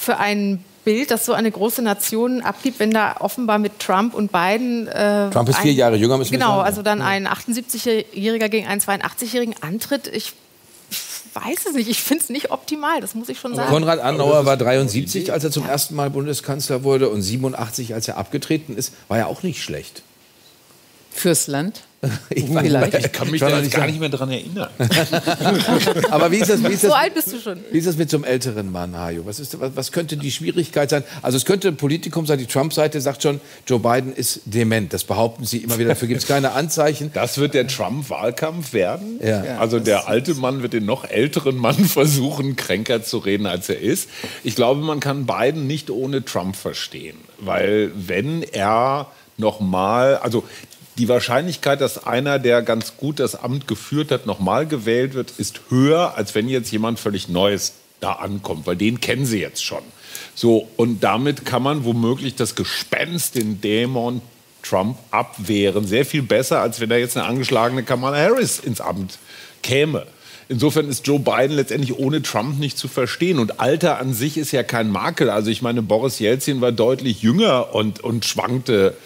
für 0.00 0.18
ein 0.18 0.64
Bild, 0.84 1.10
das 1.10 1.26
so 1.26 1.34
eine 1.34 1.50
große 1.50 1.82
Nation 1.82 2.40
abgibt, 2.40 2.80
wenn 2.80 2.90
da 2.90 3.16
offenbar 3.20 3.58
mit 3.58 3.78
Trump 3.78 4.14
und 4.14 4.32
Biden. 4.32 4.88
Äh, 4.88 5.30
Trump 5.30 5.48
ist 5.48 5.58
vier 5.58 5.72
Jahre 5.72 5.96
jünger, 5.96 6.16
müssen 6.16 6.32
genau, 6.32 6.46
wir 6.46 6.48
sagen. 6.48 6.58
Genau, 6.58 6.66
also 6.66 6.82
dann 6.82 7.02
ein 7.02 7.28
78-Jähriger 7.28 8.48
gegen 8.48 8.66
einen 8.66 8.80
82-Jährigen 8.80 9.54
antritt. 9.60 10.08
Ich 10.08 10.32
weiß 11.34 11.66
es 11.68 11.74
nicht. 11.74 11.88
Ich 11.90 12.00
finde 12.02 12.24
es 12.24 12.30
nicht 12.30 12.50
optimal, 12.50 13.00
das 13.00 13.14
muss 13.14 13.28
ich 13.28 13.38
schon 13.38 13.54
sagen. 13.54 13.70
Konrad 13.70 14.00
Adenauer 14.00 14.46
war 14.46 14.56
73, 14.56 15.32
als 15.32 15.44
er 15.44 15.50
zum 15.50 15.66
ersten 15.66 15.94
Mal 15.94 16.10
Bundeskanzler 16.10 16.82
wurde, 16.82 17.10
und 17.10 17.22
87, 17.22 17.94
als 17.94 18.08
er 18.08 18.16
abgetreten 18.16 18.76
ist. 18.76 18.94
War 19.08 19.18
ja 19.18 19.26
auch 19.26 19.42
nicht 19.42 19.62
schlecht. 19.62 20.02
Fürs 21.10 21.46
Land? 21.46 21.82
Ich, 22.30 22.44
Vielleicht. 22.44 22.94
ich 22.94 23.12
kann 23.12 23.30
mich 23.30 23.40
da 23.40 23.60
gar 23.60 23.86
nicht 23.86 24.00
mehr 24.00 24.08
daran 24.08 24.30
erinnern. 24.30 24.70
Aber 26.10 26.30
wie 26.30 26.38
ist 26.38 26.48
das? 26.48 26.62
Wie 26.62 26.68
ist 26.68 26.84
das 26.84 26.90
so 26.90 26.94
alt 26.94 27.12
bist 27.14 27.32
du 27.32 27.40
schon. 27.40 27.60
Wie 27.70 27.78
ist 27.78 27.86
das 27.86 27.96
mit 27.96 28.08
so 28.08 28.16
einem 28.16 28.24
älteren 28.24 28.72
Mann, 28.72 28.96
Hajo? 28.96 29.26
Was, 29.26 29.38
ist, 29.40 29.60
was, 29.60 29.72
was 29.74 29.92
könnte 29.92 30.16
die 30.16 30.30
Schwierigkeit 30.30 30.88
sein? 30.88 31.04
Also 31.20 31.36
es 31.36 31.44
könnte 31.44 31.68
ein 31.68 31.76
Politikum 31.76 32.26
sein, 32.26 32.38
die 32.38 32.46
Trump-Seite 32.46 33.00
sagt 33.00 33.22
schon, 33.22 33.40
Joe 33.66 33.80
Biden 33.80 34.14
ist 34.14 34.40
dement. 34.46 34.92
Das 34.92 35.04
behaupten 35.04 35.44
sie 35.44 35.58
immer 35.58 35.78
wieder. 35.78 35.90
Dafür 35.90 36.08
gibt 36.08 36.22
es 36.22 36.26
keine 36.26 36.52
Anzeichen. 36.52 37.10
Das 37.20 37.36
wird 37.36 37.52
der 37.54 37.66
Trump-Wahlkampf 37.66 38.72
werden. 38.72 39.20
Ja. 39.22 39.58
Also 39.58 39.78
der 39.78 40.08
alte 40.08 40.34
Mann 40.34 40.62
wird 40.62 40.72
den 40.72 40.86
noch 40.86 41.04
älteren 41.04 41.56
Mann 41.56 41.84
versuchen, 41.84 42.56
kränker 42.56 43.02
zu 43.02 43.18
reden, 43.18 43.46
als 43.46 43.68
er 43.68 43.78
ist. 43.78 44.08
Ich 44.42 44.54
glaube, 44.54 44.80
man 44.80 45.00
kann 45.00 45.26
Biden 45.26 45.66
nicht 45.66 45.90
ohne 45.90 46.24
Trump 46.24 46.56
verstehen. 46.56 47.18
Weil 47.38 47.90
wenn 47.94 48.42
er 48.42 49.08
noch 49.36 49.60
mal, 49.60 50.16
also 50.16 50.44
die 51.00 51.08
Wahrscheinlichkeit, 51.08 51.80
dass 51.80 52.06
einer, 52.06 52.38
der 52.38 52.60
ganz 52.60 52.98
gut 52.98 53.20
das 53.20 53.34
Amt 53.34 53.66
geführt 53.66 54.10
hat, 54.10 54.26
nochmal 54.26 54.66
gewählt 54.66 55.14
wird, 55.14 55.32
ist 55.38 55.62
höher, 55.70 56.14
als 56.14 56.34
wenn 56.34 56.46
jetzt 56.46 56.70
jemand 56.70 57.00
völlig 57.00 57.28
Neues 57.28 57.72
da 58.00 58.12
ankommt, 58.12 58.66
weil 58.66 58.76
den 58.76 59.00
kennen 59.00 59.24
sie 59.24 59.40
jetzt 59.40 59.64
schon. 59.64 59.82
So, 60.34 60.68
und 60.76 61.02
damit 61.02 61.46
kann 61.46 61.62
man 61.62 61.86
womöglich 61.86 62.34
das 62.34 62.54
Gespenst, 62.54 63.34
den 63.34 63.62
Dämon 63.62 64.20
Trump 64.62 64.98
abwehren. 65.10 65.86
Sehr 65.86 66.04
viel 66.04 66.22
besser, 66.22 66.60
als 66.60 66.80
wenn 66.80 66.90
da 66.90 66.96
jetzt 66.96 67.16
eine 67.16 67.26
angeschlagene 67.26 67.82
Kamala 67.82 68.18
Harris 68.18 68.58
ins 68.58 68.82
Amt 68.82 69.18
käme. 69.62 70.06
Insofern 70.50 70.88
ist 70.88 71.06
Joe 71.06 71.20
Biden 71.20 71.52
letztendlich 71.52 71.96
ohne 71.96 72.22
Trump 72.22 72.58
nicht 72.58 72.76
zu 72.76 72.88
verstehen. 72.88 73.38
Und 73.38 73.60
Alter 73.60 74.00
an 74.00 74.12
sich 74.12 74.36
ist 74.36 74.50
ja 74.50 74.64
kein 74.64 74.90
Makel. 74.90 75.30
Also 75.30 75.48
ich 75.48 75.62
meine, 75.62 75.80
Boris 75.80 76.18
Jelzin 76.18 76.60
war 76.60 76.72
deutlich 76.72 77.22
jünger 77.22 77.72
und, 77.72 78.00
und 78.00 78.24
schwankte 78.24 78.96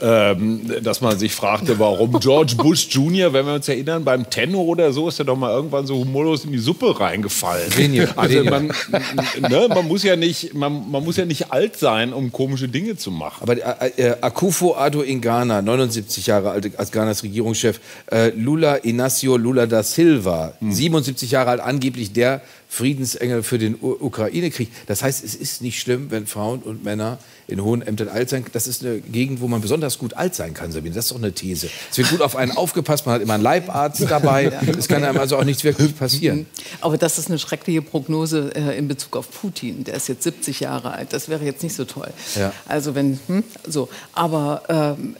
ähm, 0.00 0.70
dass 0.82 1.00
man 1.00 1.18
sich 1.18 1.34
fragte, 1.34 1.78
warum 1.78 2.18
George 2.20 2.56
Bush 2.56 2.88
Jr., 2.90 3.32
wenn 3.32 3.46
wir 3.46 3.54
uns 3.54 3.68
erinnern, 3.68 4.04
beim 4.04 4.28
Tenno 4.28 4.60
oder 4.60 4.92
so 4.92 5.08
ist 5.08 5.18
er 5.18 5.24
doch 5.24 5.36
mal 5.36 5.50
irgendwann 5.50 5.86
so 5.86 5.96
humorlos 5.96 6.44
in 6.44 6.52
die 6.52 6.58
Suppe 6.58 6.98
reingefallen. 6.98 7.64
Also 8.16 8.44
man, 8.44 8.72
ne, 9.40 9.68
man, 9.68 9.86
muss 9.86 10.02
ja 10.02 10.16
nicht, 10.16 10.54
man, 10.54 10.90
man, 10.90 11.04
muss 11.04 11.16
ja 11.16 11.24
nicht 11.24 11.52
alt 11.52 11.76
sein, 11.76 12.12
um 12.12 12.32
komische 12.32 12.68
Dinge 12.68 12.96
zu 12.96 13.10
machen. 13.10 13.42
Aber 13.42 13.54
äh, 13.54 13.90
äh, 13.96 14.16
Akufo 14.20 14.74
Addo 14.76 15.02
in 15.02 15.20
Ghana, 15.20 15.62
79 15.62 16.26
Jahre 16.26 16.50
alt 16.50 16.78
als 16.78 16.90
Ghanas 16.90 17.22
Regierungschef, 17.22 17.80
äh, 18.10 18.30
Lula 18.30 18.76
Inacio 18.76 19.36
Lula 19.36 19.66
da 19.66 19.82
Silva, 19.82 20.54
hm. 20.60 20.72
77 21.02 21.30
Jahre 21.30 21.50
alt, 21.50 21.60
angeblich 21.60 22.12
der 22.12 22.42
Friedensengel 22.68 23.42
für 23.42 23.58
den 23.58 23.76
Ukraine-Krieg. 23.80 24.68
Das 24.86 25.02
heißt, 25.02 25.24
es 25.24 25.34
ist 25.34 25.62
nicht 25.62 25.80
schlimm, 25.80 26.10
wenn 26.10 26.26
Frauen 26.26 26.60
und 26.60 26.84
Männer 26.84 27.18
in 27.46 27.62
hohen 27.62 27.82
Ämtern 27.82 28.08
alt 28.08 28.30
sein. 28.30 28.44
Das 28.52 28.66
ist 28.66 28.84
eine 28.84 29.00
Gegend, 29.00 29.40
wo 29.40 29.48
man 29.48 29.60
besonders 29.60 29.98
gut 29.98 30.14
alt 30.14 30.34
sein 30.34 30.54
kann, 30.54 30.72
Sabine. 30.72 30.94
Das 30.94 31.06
ist 31.06 31.10
doch 31.12 31.18
eine 31.18 31.32
These. 31.32 31.68
Es 31.90 31.98
wird 31.98 32.10
gut 32.10 32.22
auf 32.22 32.36
einen 32.36 32.52
aufgepasst, 32.52 33.06
man 33.06 33.16
hat 33.16 33.22
immer 33.22 33.34
einen 33.34 33.42
Leibarzt 33.42 34.00
dabei. 34.08 34.52
Es 34.76 34.88
kann 34.88 35.04
einem 35.04 35.18
also 35.18 35.36
auch 35.36 35.44
nichts 35.44 35.62
wirklich 35.64 35.96
passieren. 35.96 36.46
Aber 36.80 36.98
das 36.98 37.18
ist 37.18 37.28
eine 37.28 37.38
schreckliche 37.38 37.82
Prognose 37.82 38.50
äh, 38.54 38.76
in 38.76 38.88
Bezug 38.88 39.16
auf 39.16 39.30
Putin. 39.30 39.84
Der 39.84 39.94
ist 39.94 40.08
jetzt 40.08 40.22
70 40.22 40.60
Jahre 40.60 40.92
alt. 40.92 41.12
Das 41.12 41.28
wäre 41.28 41.44
jetzt 41.44 41.62
nicht 41.62 41.74
so 41.74 41.84
toll. 41.84 42.10
Ja. 42.34 42.52
Also 42.66 42.94
wenn, 42.94 43.20
hm, 43.26 43.44
so. 43.66 43.88
Aber 44.12 44.62
ähm, 44.68 45.16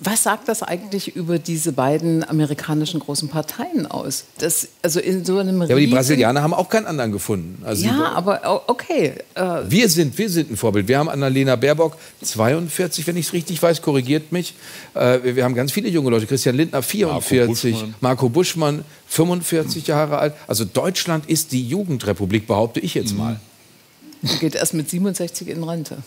was 0.00 0.22
sagt 0.22 0.48
das 0.48 0.62
eigentlich 0.62 1.16
über 1.16 1.38
diese 1.38 1.72
beiden 1.72 2.28
amerikanischen 2.28 3.00
großen 3.00 3.28
Parteien 3.28 3.86
aus? 3.86 4.24
Das, 4.38 4.68
also 4.82 5.00
in 5.00 5.24
so 5.24 5.38
einem 5.38 5.60
ja, 5.62 5.70
aber 5.70 5.80
die 5.80 5.88
Brasilianer 5.88 6.42
haben 6.42 6.54
auch 6.54 6.68
keinen 6.68 6.86
anderen 6.86 7.10
gefunden. 7.10 7.62
Also 7.64 7.86
ja, 7.86 8.12
aber 8.12 8.64
okay. 8.68 9.14
Äh 9.34 9.42
wir, 9.68 9.88
sind, 9.88 10.16
wir 10.18 10.30
sind 10.30 10.52
ein 10.52 10.56
Vorbild. 10.56 10.86
Wir 10.86 10.98
haben 10.98 11.08
Annalena 11.08 11.56
Baerbock, 11.56 11.96
42, 12.22 13.06
wenn 13.06 13.16
ich 13.16 13.26
es 13.26 13.32
richtig 13.32 13.60
weiß, 13.60 13.82
korrigiert 13.82 14.30
mich. 14.30 14.54
Äh, 14.94 15.18
wir, 15.22 15.36
wir, 15.36 15.44
haben 15.44 15.54
ganz 15.54 15.72
viele 15.72 15.88
junge 15.88 16.10
Leute. 16.10 16.26
Christian 16.26 16.56
Lindner, 16.56 16.82
44. 16.82 17.72
Marco 17.72 17.82
Buschmann, 17.82 17.94
Marco 18.00 18.28
Buschmann 18.28 18.84
45 19.08 19.86
Jahre 19.88 20.18
alt. 20.18 20.34
Also 20.46 20.64
Deutschland 20.64 21.28
ist 21.28 21.52
die 21.52 21.66
Jugendrepublik, 21.66 22.46
behaupte 22.46 22.80
ich 22.80 22.94
jetzt 22.94 23.16
mal. 23.16 23.40
Geht 24.40 24.54
erst 24.54 24.74
mit 24.74 24.88
67 24.88 25.48
in 25.48 25.62
Rente. 25.62 25.98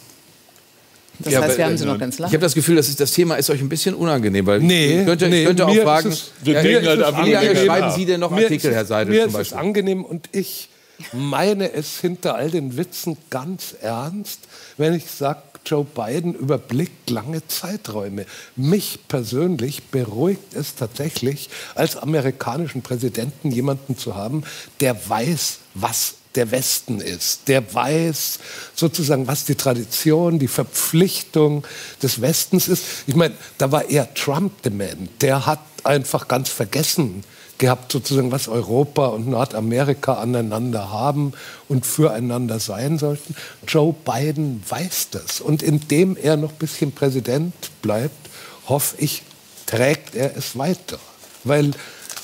Das 1.19 1.33
ja, 1.33 1.41
heißt, 1.41 1.57
wir 1.57 1.65
haben 1.65 1.77
sie 1.77 1.85
noch 1.85 1.99
ganz 1.99 2.17
lange. 2.17 2.29
Ich 2.29 2.33
habe 2.33 2.43
das 2.43 2.53
Gefühl, 2.53 2.77
dass 2.77 2.95
das 2.95 3.11
Thema 3.11 3.35
ist 3.35 3.49
euch 3.49 3.59
ein 3.61 3.69
bisschen 3.69 3.93
unangenehm, 3.93 4.45
weil 4.45 4.59
nee, 4.59 5.01
ich 5.01 5.05
könnte, 5.05 5.27
nee, 5.27 5.41
ich 5.41 5.47
könnte 5.47 5.67
auch 5.67 5.75
fragen, 5.75 6.09
es, 6.09 6.31
ja, 6.43 6.55
halt 6.55 7.25
wie 7.25 7.31
lange 7.31 7.55
schreiben 7.55 7.91
Sie 7.91 8.05
denn 8.05 8.19
noch 8.21 8.31
mir 8.31 8.43
Artikel, 8.43 8.73
Herr 8.73 8.85
Seidel? 8.85 9.13
Mir 9.13 9.25
ist 9.25 9.35
es 9.35 9.53
angenehm 9.53 10.05
und 10.05 10.29
ich 10.31 10.69
meine 11.13 11.73
es 11.73 11.99
hinter 11.99 12.35
all 12.35 12.49
den 12.49 12.77
Witzen 12.77 13.17
ganz 13.29 13.75
ernst, 13.81 14.41
wenn 14.77 14.93
ich 14.93 15.09
sage, 15.09 15.41
Joe 15.65 15.85
Biden 15.85 16.33
überblickt 16.33 17.09
lange 17.09 17.45
Zeiträume. 17.47 18.25
Mich 18.55 18.99
persönlich 19.07 19.83
beruhigt 19.85 20.55
es 20.55 20.75
tatsächlich, 20.75 21.49
als 21.75 21.95
amerikanischen 21.97 22.81
Präsidenten 22.81 23.51
jemanden 23.51 23.97
zu 23.97 24.15
haben, 24.15 24.43
der 24.79 24.97
weiß, 25.09 25.59
was 25.75 26.15
der 26.35 26.51
Westen 26.51 27.01
ist. 27.01 27.47
Der 27.47 27.73
weiß 27.73 28.39
sozusagen, 28.75 29.27
was 29.27 29.45
die 29.45 29.55
Tradition, 29.55 30.39
die 30.39 30.47
Verpflichtung 30.47 31.65
des 32.01 32.21
Westens 32.21 32.67
ist. 32.67 32.83
Ich 33.07 33.15
meine, 33.15 33.33
da 33.57 33.71
war 33.71 33.89
eher 33.89 34.13
Trump 34.13 34.61
dement. 34.61 35.09
Der 35.21 35.45
hat 35.45 35.59
einfach 35.83 36.27
ganz 36.27 36.49
vergessen 36.49 37.23
gehabt, 37.57 37.91
sozusagen, 37.91 38.31
was 38.31 38.47
Europa 38.47 39.07
und 39.07 39.27
Nordamerika 39.27 40.13
aneinander 40.13 40.91
haben 40.91 41.33
und 41.67 41.85
füreinander 41.85 42.59
sein 42.59 42.97
sollten. 42.97 43.35
Joe 43.67 43.93
Biden 43.93 44.63
weiß 44.67 45.09
das. 45.11 45.41
Und 45.41 45.61
indem 45.61 46.15
er 46.15 46.37
noch 46.37 46.51
ein 46.51 46.57
bisschen 46.57 46.91
Präsident 46.91 47.53
bleibt, 47.81 48.29
hoffe 48.67 48.95
ich, 48.99 49.23
trägt 49.65 50.15
er 50.15 50.35
es 50.37 50.57
weiter. 50.57 50.99
Weil 51.43 51.71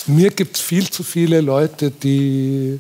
mir 0.08 0.32
gibt 0.32 0.58
es 0.58 0.62
viel 0.62 0.90
zu 0.90 1.04
viele 1.04 1.42
Leute, 1.42 1.92
die 1.92 2.80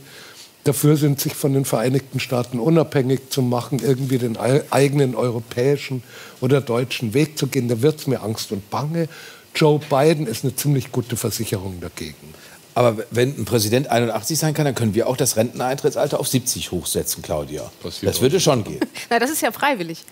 dafür 0.65 0.97
sind, 0.97 1.21
sich 1.21 1.33
von 1.33 1.53
den 1.53 1.63
Vereinigten 1.63 2.19
Staaten 2.19 2.59
unabhängig 2.59 3.29
zu 3.29 3.41
machen, 3.41 3.79
irgendwie 3.79 4.17
den 4.17 4.35
eigenen 4.37 5.15
europäischen 5.15 6.03
oder 6.41 6.59
deutschen 6.59 7.13
Weg 7.13 7.37
zu 7.37 7.47
gehen. 7.47 7.69
Da 7.69 7.81
wird 7.81 7.99
es 7.99 8.07
mir 8.07 8.21
Angst 8.21 8.51
und 8.51 8.69
Bange. 8.69 9.07
Joe 9.55 9.79
Biden 9.79 10.27
ist 10.27 10.43
eine 10.43 10.55
ziemlich 10.55 10.91
gute 10.91 11.15
Versicherung 11.15 11.79
dagegen. 11.79 12.33
Aber 12.73 12.97
wenn 13.11 13.29
ein 13.37 13.45
Präsident 13.45 13.89
81 13.89 14.37
sein 14.37 14.53
kann, 14.53 14.65
dann 14.65 14.75
können 14.75 14.95
wir 14.95 15.07
auch 15.07 15.15
das 15.15 15.37
Renteneintrittsalter 15.37 16.19
auf 16.19 16.27
70 16.27 16.71
hochsetzen, 16.71 17.23
Claudia. 17.23 17.71
Passiert 17.81 18.09
das 18.11 18.21
würde 18.21 18.39
schon 18.41 18.65
gehen. 18.65 18.81
Na, 19.09 19.17
das 19.17 19.29
ist 19.29 19.41
ja 19.41 19.51
freiwillig. 19.51 20.03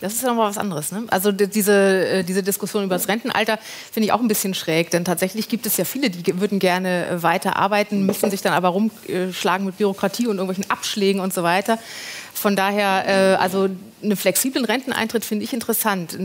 Das 0.00 0.14
ist 0.14 0.22
ja 0.22 0.28
nochmal 0.28 0.48
was 0.48 0.56
anderes. 0.56 0.92
Ne? 0.92 1.04
Also 1.08 1.30
diese, 1.30 1.72
äh, 2.06 2.24
diese 2.24 2.42
Diskussion 2.42 2.84
über 2.84 2.94
das 2.94 3.08
Rentenalter 3.08 3.58
finde 3.92 4.06
ich 4.06 4.12
auch 4.12 4.20
ein 4.20 4.28
bisschen 4.28 4.54
schräg, 4.54 4.90
denn 4.90 5.04
tatsächlich 5.04 5.48
gibt 5.48 5.66
es 5.66 5.76
ja 5.76 5.84
viele, 5.84 6.08
die 6.08 6.40
würden 6.40 6.58
gerne 6.58 7.06
äh, 7.06 7.22
weiter 7.22 7.56
arbeiten, 7.56 8.06
müssen 8.06 8.30
sich 8.30 8.40
dann 8.40 8.54
aber 8.54 8.68
rumschlagen 8.68 9.66
mit 9.66 9.76
Bürokratie 9.76 10.26
und 10.26 10.38
irgendwelchen 10.38 10.70
Abschlägen 10.70 11.20
und 11.20 11.34
so 11.34 11.42
weiter. 11.42 11.78
Von 12.32 12.56
daher, 12.56 13.06
äh, 13.06 13.36
also 13.36 13.68
einen 14.02 14.16
flexiblen 14.16 14.64
Renteneintritt 14.64 15.24
finde 15.24 15.44
ich 15.44 15.52
interessant. 15.52 16.18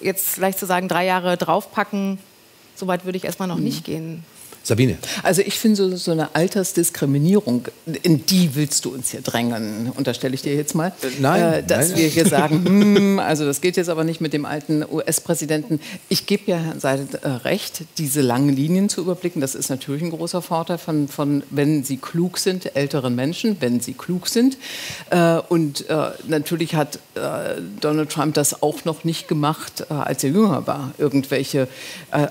Jetzt 0.00 0.28
vielleicht 0.28 0.58
zu 0.58 0.64
sagen, 0.64 0.88
drei 0.88 1.04
Jahre 1.04 1.36
draufpacken, 1.36 2.18
so 2.74 2.86
weit 2.86 3.04
würde 3.04 3.18
ich 3.18 3.24
erstmal 3.24 3.48
noch 3.48 3.58
mhm. 3.58 3.64
nicht 3.64 3.84
gehen. 3.84 4.24
Sabine. 4.68 4.98
Also 5.22 5.40
ich 5.40 5.58
finde 5.58 5.76
so, 5.76 5.96
so, 5.96 6.12
eine 6.12 6.34
Altersdiskriminierung, 6.34 7.68
in 8.02 8.26
die 8.26 8.50
willst 8.54 8.84
du 8.84 8.92
uns 8.92 9.10
hier 9.10 9.22
drängen, 9.22 9.90
unterstelle 9.96 10.34
ich 10.34 10.42
dir 10.42 10.54
jetzt 10.54 10.74
mal. 10.74 10.88
Äh, 11.02 11.06
nein. 11.20 11.52
Äh, 11.54 11.62
dass 11.64 11.88
nein. 11.88 11.98
wir 11.98 12.08
hier 12.08 12.26
sagen, 12.28 12.64
hm, 12.66 13.18
also 13.18 13.46
das 13.46 13.62
geht 13.62 13.78
jetzt 13.78 13.88
aber 13.88 14.04
nicht 14.04 14.20
mit 14.20 14.34
dem 14.34 14.44
alten 14.44 14.84
US-Präsidenten. 14.84 15.80
Ich 16.10 16.26
gebe 16.26 16.50
ja 16.50 16.58
Herrn 16.58 16.80
Seidel 16.80 17.08
äh, 17.22 17.28
recht, 17.28 17.84
diese 17.96 18.20
langen 18.20 18.54
Linien 18.54 18.90
zu 18.90 19.00
überblicken, 19.00 19.40
das 19.40 19.54
ist 19.54 19.70
natürlich 19.70 20.02
ein 20.02 20.10
großer 20.10 20.42
Vorteil 20.42 20.76
von, 20.76 21.08
von 21.08 21.42
wenn 21.48 21.82
sie 21.82 21.96
klug 21.96 22.36
sind, 22.36 22.76
älteren 22.76 23.14
Menschen, 23.14 23.56
wenn 23.60 23.80
sie 23.80 23.94
klug 23.94 24.28
sind. 24.28 24.58
Äh, 25.08 25.38
und 25.48 25.88
äh, 25.88 26.10
natürlich 26.26 26.74
hat 26.74 26.96
äh, 27.14 27.60
Donald 27.80 28.10
Trump 28.10 28.34
das 28.34 28.62
auch 28.62 28.84
noch 28.84 29.04
nicht 29.04 29.28
gemacht, 29.28 29.90
als 29.90 30.24
er 30.24 30.30
jünger 30.30 30.66
war. 30.66 30.92
Irgendwelche, 30.98 31.68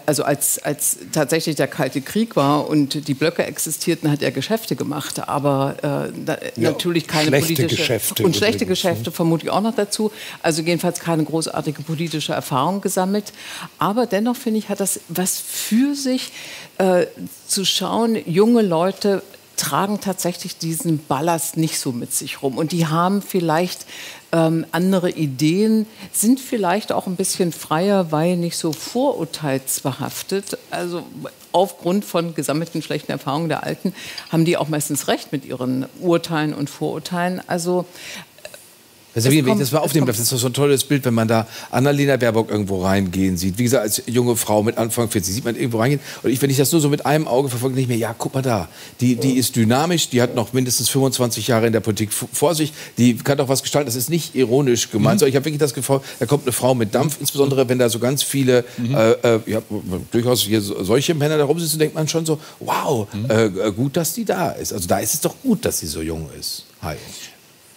also 0.06 0.24
als, 0.24 0.60
als 0.60 0.98
tatsächlich 1.12 1.56
der 1.56 1.67
Kalte 1.67 2.01
Krieg 2.01 2.27
Krieg 2.28 2.36
war 2.36 2.70
und 2.70 3.08
die 3.08 3.14
Blöcke 3.14 3.46
existierten, 3.46 4.12
hat 4.12 4.22
er 4.22 4.32
Geschäfte 4.32 4.76
gemacht, 4.76 5.28
aber 5.28 5.76
äh, 6.12 6.12
da, 6.26 6.38
ja, 6.56 6.72
natürlich 6.72 7.08
keine 7.08 7.32
politische 7.32 7.68
Geschäfte 7.68 8.24
und 8.24 8.36
schlechte 8.36 8.64
übrigens, 8.64 8.84
ne? 8.84 8.90
Geschäfte 8.92 9.12
vermutlich 9.12 9.52
auch 9.52 9.62
noch 9.62 9.76
dazu. 9.76 10.12
Also 10.42 10.62
jedenfalls 10.62 11.00
keine 11.00 11.24
großartige 11.24 11.82
politische 11.84 12.34
Erfahrung 12.34 12.82
gesammelt. 12.82 13.34
Aber 13.80 14.06
dennoch 14.06 14.36
finde 14.36 14.60
ich, 14.60 14.70
hat 14.70 14.80
das 14.80 15.00
was 15.08 15.40
für 15.40 15.96
sich 15.96 16.32
äh, 16.78 17.06
zu 17.48 17.66
schauen, 17.66 18.18
junge 18.26 18.62
Leute 18.62 19.24
tragen 19.58 20.00
tatsächlich 20.00 20.58
diesen 20.58 21.06
Ballast 21.06 21.58
nicht 21.58 21.80
so 21.80 21.92
mit 21.92 22.14
sich 22.14 22.42
rum. 22.42 22.58
Und 22.58 22.72
die 22.72 22.88
haben 22.88 23.22
vielleicht 23.22 23.86
ähm, 24.32 24.66
andere 24.72 25.10
Ideen, 25.10 25.88
sind 26.12 26.40
vielleicht 26.40 26.92
auch 26.92 27.08
ein 27.08 27.16
bisschen 27.16 27.52
freier, 27.52 28.12
weil 28.12 28.38
nicht 28.38 28.58
so 28.58 28.72
vorurteilsbehaftet. 28.72 30.58
Also 30.70 31.04
aufgrund 31.52 32.06
von 32.06 32.36
gesammelten 32.36 32.82
schlechten 32.82 33.12
Erfahrungen 33.12 33.50
der 33.50 33.64
Alten 33.64 33.94
haben 34.32 34.46
die 34.46 34.58
auch 34.58 34.68
meistens 34.68 35.08
recht 35.08 35.32
mit 35.32 35.46
ihren 35.46 35.86
Urteilen 36.00 36.54
und 36.54 36.70
Vorurteilen. 36.70 37.42
Also 37.48 37.86
also 39.16 39.32
wie, 39.32 39.44
wenn 39.46 39.54
ich 39.54 39.60
das 39.60 39.72
mal 39.72 39.80
aufnehmen 39.80 40.06
darf, 40.06 40.16
das 40.16 40.26
ist 40.26 40.34
doch 40.34 40.38
so 40.38 40.48
ein 40.48 40.54
tolles 40.54 40.84
Bild, 40.84 41.04
wenn 41.06 41.14
man 41.14 41.28
da 41.28 41.48
Annalena 41.72 42.18
Baerbock 42.18 42.52
irgendwo 42.52 42.84
reingehen 42.84 43.36
sieht. 43.36 43.58
Wie 43.58 43.64
gesagt, 43.64 43.84
als 43.84 44.04
junge 44.06 44.36
Frau 44.36 44.62
mit 44.62 44.78
Anfang 44.78 45.10
40 45.10 45.34
sieht 45.34 45.46
man 45.46 45.56
irgendwo 45.56 45.80
reingehen. 45.80 46.02
Und 46.22 46.30
ich, 46.30 46.42
wenn 46.42 46.50
ich 46.50 46.58
das 46.58 46.72
nur 46.72 46.82
so 46.82 46.90
mit 46.90 47.06
einem 47.06 47.28
Auge 47.28 47.50
verfolge, 47.50 47.76
denke 47.76 47.92
ich 47.92 47.98
mir, 47.98 48.00
ja, 48.00 48.14
guck 48.16 48.36
mal 48.36 48.42
da. 48.42 48.68
Die, 49.02 49.16
die 49.16 49.34
ist 49.34 49.56
dynamisch, 49.56 50.10
die 50.10 50.22
hat 50.22 50.36
noch 50.36 50.54
mindestens 50.54 50.90
25 50.90 51.48
Jahre 51.48 51.66
in 51.66 51.74
der 51.74 51.80
Politik 51.80 52.12
vor 52.14 52.54
sich. 52.54 52.74
Die 52.98 53.18
kann 53.18 53.38
doch 53.38 53.50
was 53.50 53.64
gestalten. 53.64 53.88
Das 53.88 53.96
ist 53.96 54.10
nicht 54.10 54.36
ironisch 54.36 54.92
gemeint. 54.92 55.16
Mhm. 55.16 55.20
So, 55.22 55.26
ich 55.26 55.36
habe 55.36 55.46
wirklich 55.46 55.60
das 55.60 55.74
Gefühl, 55.74 56.02
da 56.20 56.26
kommt 56.26 56.44
eine 56.44 56.52
Frau 56.52 56.76
mit 56.76 56.94
Dampf, 56.94 57.18
insbesondere 57.20 57.68
wenn 57.70 57.80
da 57.80 57.90
so 57.90 58.00
ganz 58.00 58.22
viele, 58.22 58.66
mhm. 58.78 58.94
äh, 58.94 59.12
äh 59.12 59.40
ja, 59.48 59.62
durchaus 60.12 60.42
hier 60.42 60.62
solche 60.62 61.16
Männer 61.16 61.38
da 61.38 61.46
rumsitzen, 61.46 61.80
denkt 61.80 61.96
man 61.96 62.08
schon 62.08 62.26
so, 62.26 62.40
wow, 62.60 63.08
mhm. 63.14 63.30
äh, 63.30 63.72
gut, 63.72 63.98
dass 63.98 64.14
die 64.14 64.26
da 64.26 64.52
ist. 64.52 64.74
Also 64.74 64.88
da 64.88 65.00
ist 65.00 65.16
es 65.16 65.22
doch 65.22 65.36
gut, 65.42 65.66
dass 65.66 65.80
sie 65.80 65.88
so 65.88 66.02
jung 66.02 66.30
ist. 66.40 66.66
Hi. 66.82 66.98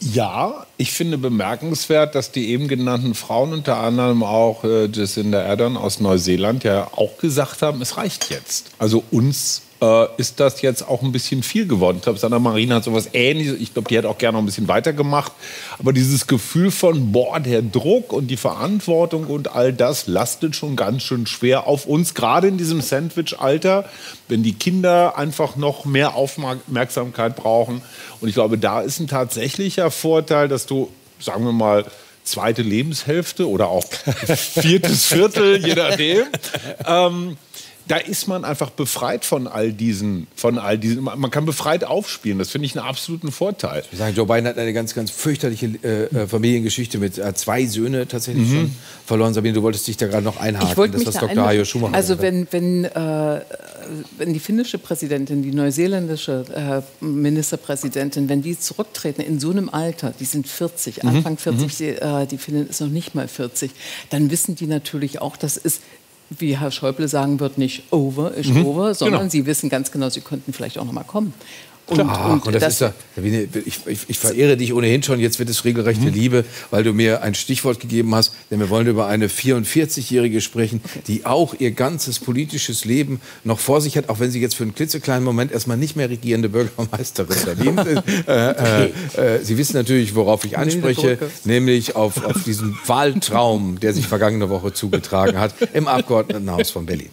Ja, 0.01 0.67
ich 0.79 0.93
finde 0.93 1.19
bemerkenswert, 1.19 2.15
dass 2.15 2.33
die 2.33 2.49
eben 2.49 2.69
genannten 2.69 3.15
Frauen, 3.15 3.53
unter 3.53 3.77
anderem 3.77 4.23
auch 4.23 4.65
äh, 4.65 4.87
Jacinda 4.87 5.45
Ardern 5.45 5.77
aus 5.77 6.01
Neuseeland, 6.01 6.65
ja 6.65 6.89
auch 6.93 7.19
gesagt 7.19 7.61
haben, 7.61 7.83
es 7.83 7.99
reicht 7.99 8.31
jetzt. 8.31 8.71
Also 8.79 9.05
uns 9.11 9.63
äh, 9.81 10.07
ist 10.17 10.41
das 10.41 10.63
jetzt 10.63 10.87
auch 10.87 11.03
ein 11.03 11.13
bisschen 11.13 11.43
viel 11.43 11.67
geworden. 11.67 11.97
Ich 11.99 12.03
glaube, 12.03 12.19
Sandra 12.19 12.39
Marina 12.39 12.77
hat 12.77 12.85
sowas 12.85 13.11
ähnliches. 13.13 13.55
Ich 13.61 13.73
glaube, 13.73 13.89
die 13.89 13.97
hat 13.97 14.05
auch 14.05 14.19
gerne 14.19 14.37
noch 14.37 14.43
ein 14.43 14.47
bisschen 14.47 14.69
weitergemacht. 14.69 15.33
Aber 15.79 15.93
dieses 15.93 16.27
Gefühl 16.27 16.71
von, 16.71 17.13
boah, 17.13 17.41
der 17.41 17.63
Druck 17.63 18.13
und 18.13 18.29
die 18.29 18.37
Verantwortung 18.37 19.27
und 19.27 19.55
all 19.55 19.73
das 19.73 20.07
lastet 20.07 20.55
schon 20.55 20.77
ganz 20.77 21.03
schön 21.03 21.27
schwer 21.27 21.67
auf 21.67 21.87
uns, 21.87 22.15
gerade 22.15 22.49
in 22.49 22.59
diesem 22.59 22.81
Sandwich-Alter, 22.81 23.89
wenn 24.29 24.43
die 24.43 24.55
Kinder 24.55 25.17
einfach 25.17 25.57
noch 25.57 25.85
mehr 25.85 26.15
Aufmerksamkeit 26.15 27.37
brauchen. 27.37 27.83
Und 28.21 28.29
ich 28.29 28.35
glaube, 28.35 28.59
da 28.59 28.81
ist 28.81 29.01
ein 29.01 29.09
tatsächlicher 29.09 29.91
Vorteil, 29.91 30.49
dass 30.49 30.67
du, 30.67 30.91
sagen 31.19 31.45
wir 31.45 31.53
mal, 31.53 31.87
zweite 32.23 32.63
Lebenshälfte 32.63 33.49
oder 33.49 33.69
auch 33.69 33.85
viertes 34.37 35.07
Viertel, 35.07 35.65
je 35.65 35.75
nachdem. 35.75 36.27
Ähm, 36.87 37.37
da 37.89 37.97
ist 37.97 38.29
man 38.29 38.45
einfach 38.45 38.71
befreit 38.71 39.25
von 39.25 39.47
all 39.47 39.73
diesen, 39.73 40.27
von 40.37 40.59
all 40.59 40.79
diesen. 40.79 41.03
Man 41.03 41.31
kann 41.31 41.45
befreit 41.45 41.85
aufspielen. 41.85 42.39
Das 42.39 42.51
finde 42.51 42.67
ich 42.67 42.77
einen 42.77 42.87
absoluten 42.87 43.33
Vorteil. 43.33 43.83
Ich 43.91 43.99
sagen, 43.99 44.15
Joe 44.15 44.27
Biden 44.27 44.47
hat 44.47 44.59
eine 44.59 44.73
ganz, 44.73 44.95
ganz 44.95 45.11
fürchterliche 45.11 45.67
äh, 45.83 46.05
äh 46.05 46.27
Familiengeschichte 46.27 46.99
mit 46.99 47.19
äh, 47.19 47.35
zwei 47.35 47.67
Söhne 47.67 48.07
tatsächlich 48.07 48.49
mhm. 48.49 48.55
schon 48.55 48.77
verloren. 49.07 49.35
Sabine, 49.35 49.55
du 49.55 49.63
wolltest 49.63 49.87
dich 49.89 49.97
da 49.97 50.07
gerade 50.07 50.25
noch 50.25 50.39
einhaken. 50.39 50.69
Ich 50.71 50.77
wollte 50.77 50.97
mich 50.97 51.05
das 51.05 51.15
da 51.15 51.27
Dr. 51.27 51.45
Hajo 51.45 51.65
Schumacher. 51.65 51.95
Also 51.95 52.21
wenn, 52.21 52.47
wenn, 52.51 52.85
äh, 52.85 53.41
wenn 54.19 54.33
die 54.33 54.41
finnische 54.41 54.79
Präsidentin, 54.79 55.43
die 55.43 55.53
neuseeländische 55.53 56.85
äh, 57.01 57.05
Ministerpräsidentin, 57.05 58.29
wenn 58.29 58.43
die 58.43 58.59
zurücktreten 58.59 59.23
in 59.23 59.41
so 59.41 59.51
einem 59.51 59.69
Alter, 59.69 60.13
die 60.19 60.25
sind 60.25 60.47
40, 60.47 61.03
mhm. 61.03 61.09
Anfang 61.09 61.39
40, 61.39 61.63
mhm. 61.63 61.71
die, 61.79 61.89
äh, 61.89 62.27
die 62.27 62.39
Finnin 62.39 62.69
ist 62.69 62.81
noch 62.81 62.89
nicht 62.89 63.15
mal 63.15 63.27
40, 63.27 63.71
dann 64.11 64.31
wissen 64.31 64.55
die 64.55 64.67
natürlich 64.67 65.21
auch, 65.21 65.37
das 65.37 65.57
ist 65.57 65.81
wie 66.31 66.57
Herr 66.57 66.71
Schäuble 66.71 67.09
sagen 67.09 67.41
wird, 67.41 67.59
nicht 67.59 67.85
over 67.91 68.33
ist 68.33 68.51
mhm. 68.51 68.65
over, 68.65 68.95
sondern 68.95 69.23
genau. 69.23 69.31
sie 69.31 69.47
wissen 69.47 69.69
ganz 69.69 69.91
genau, 69.91 70.09
sie 70.09 70.21
könnten 70.21 70.53
vielleicht 70.53 70.79
auch 70.79 70.85
noch 70.85 70.93
mal 70.93 71.05
kommen. 71.05 71.35
Und, 71.91 72.01
Ach, 72.01 72.33
und, 72.33 72.47
und 72.47 72.55
das, 72.55 72.63
das, 72.63 72.75
ist 72.75 72.81
ja, 72.81 72.93
ich, 73.67 73.87
ich, 73.87 73.99
ich, 74.09 74.19
verehre 74.19 74.57
dich 74.57 74.73
ohnehin 74.73 75.03
schon, 75.03 75.19
jetzt 75.19 75.39
wird 75.39 75.51
es 75.51 75.65
regelrechte 75.65 76.07
mhm. 76.07 76.15
Liebe, 76.15 76.45
weil 76.71 76.85
du 76.85 76.93
mir 76.93 77.23
ein 77.23 77.35
Stichwort 77.35 77.81
gegeben 77.81 78.15
hast, 78.15 78.33
denn 78.51 78.61
wir 78.61 78.71
wollen 78.71 78.87
über 78.87 79.07
eine 79.07 79.29
44-Jährige 79.29 80.41
sprechen, 80.41 80.81
okay. 80.85 81.01
die 81.07 81.27
auch 81.27 81.55
ihr 81.59 81.73
ganzes 81.73 82.21
politisches 82.21 82.85
Leben 82.85 83.21
noch 83.45 83.59
vor 83.59 83.81
sich 83.81 83.97
hat, 83.97 84.09
auch 84.09 84.21
wenn 84.21 84.31
sie 84.31 84.41
jetzt 84.41 84.55
für 84.55 84.63
einen 84.63 84.75
klitzekleinen 84.75 85.25
Moment 85.25 85.51
erstmal 85.53 85.77
nicht 85.77 85.97
mehr 85.97 86.09
regierende 86.09 86.49
Bürgermeisterin 86.49 87.37
Berlins 87.45 87.87
ist. 87.87 88.29
Äh, 88.29 88.55
okay. 88.57 88.93
äh, 89.17 89.37
äh, 89.37 89.45
sie 89.45 89.59
wissen 89.59 89.75
natürlich, 89.77 90.15
worauf 90.15 90.45
ich 90.45 90.57
anspreche, 90.57 91.19
nämlich 91.45 91.97
auf, 91.97 92.25
auf 92.25 92.45
diesen 92.45 92.79
Wahltraum, 92.87 93.81
der 93.81 93.93
sich 93.93 94.07
vergangene 94.07 94.49
Woche 94.49 94.73
zugetragen 94.73 95.39
hat, 95.39 95.55
im 95.73 95.89
Abgeordnetenhaus 96.01 96.71
von 96.71 96.87
Berlin. 96.87 97.11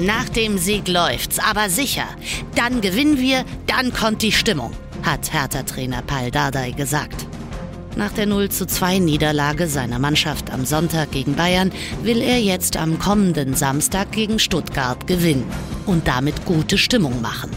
Nach 0.00 0.28
dem 0.30 0.58
Sieg 0.58 0.88
läuft's, 0.88 1.38
aber 1.38 1.68
sicher. 1.68 2.06
Dann 2.54 2.80
gewinnen 2.80 3.18
wir, 3.18 3.44
dann 3.66 3.92
kommt 3.92 4.22
die 4.22 4.32
Stimmung, 4.32 4.72
hat 5.02 5.32
Hertha-Trainer 5.32 6.02
Paul 6.02 6.30
Dardai 6.30 6.70
gesagt. 6.70 7.26
Nach 7.96 8.10
der 8.10 8.26
0 8.26 8.48
zu 8.48 8.66
2 8.66 8.98
Niederlage 8.98 9.68
seiner 9.68 9.98
Mannschaft 10.00 10.50
am 10.50 10.64
Sonntag 10.64 11.12
gegen 11.12 11.36
Bayern 11.36 11.70
will 12.02 12.20
er 12.20 12.40
jetzt 12.40 12.76
am 12.76 12.98
kommenden 12.98 13.54
Samstag 13.54 14.10
gegen 14.10 14.38
Stuttgart 14.38 15.06
gewinnen 15.06 15.46
und 15.86 16.08
damit 16.08 16.44
gute 16.44 16.76
Stimmung 16.76 17.20
machen. 17.22 17.50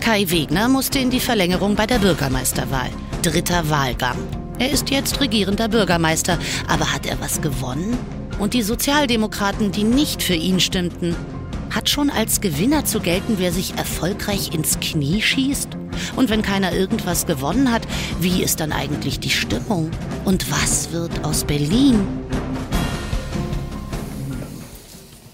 Kai 0.00 0.28
Wegner 0.30 0.68
musste 0.68 0.98
in 0.98 1.10
die 1.10 1.20
Verlängerung 1.20 1.76
bei 1.76 1.86
der 1.86 1.98
Bürgermeisterwahl. 1.98 2.90
Dritter 3.22 3.68
Wahlgang. 3.70 4.18
Er 4.58 4.70
ist 4.70 4.90
jetzt 4.90 5.20
regierender 5.20 5.68
Bürgermeister, 5.68 6.38
aber 6.66 6.92
hat 6.92 7.06
er 7.06 7.20
was 7.20 7.40
gewonnen? 7.40 7.96
Und 8.38 8.54
die 8.54 8.62
Sozialdemokraten, 8.62 9.70
die 9.70 9.84
nicht 9.84 10.22
für 10.22 10.34
ihn 10.34 10.60
stimmten, 10.60 11.14
hat 11.70 11.88
schon 11.88 12.10
als 12.10 12.40
Gewinner 12.40 12.84
zu 12.84 13.00
gelten, 13.00 13.34
wer 13.38 13.52
sich 13.52 13.74
erfolgreich 13.76 14.52
ins 14.54 14.78
Knie 14.80 15.22
schießt? 15.22 15.68
Und 16.16 16.30
wenn 16.30 16.42
keiner 16.42 16.72
irgendwas 16.72 17.26
gewonnen 17.26 17.72
hat, 17.72 17.82
wie 18.20 18.42
ist 18.42 18.60
dann 18.60 18.72
eigentlich 18.72 19.20
die 19.20 19.30
Stimmung? 19.30 19.90
Und 20.24 20.50
was 20.50 20.92
wird 20.92 21.24
aus 21.24 21.44
Berlin? 21.44 22.06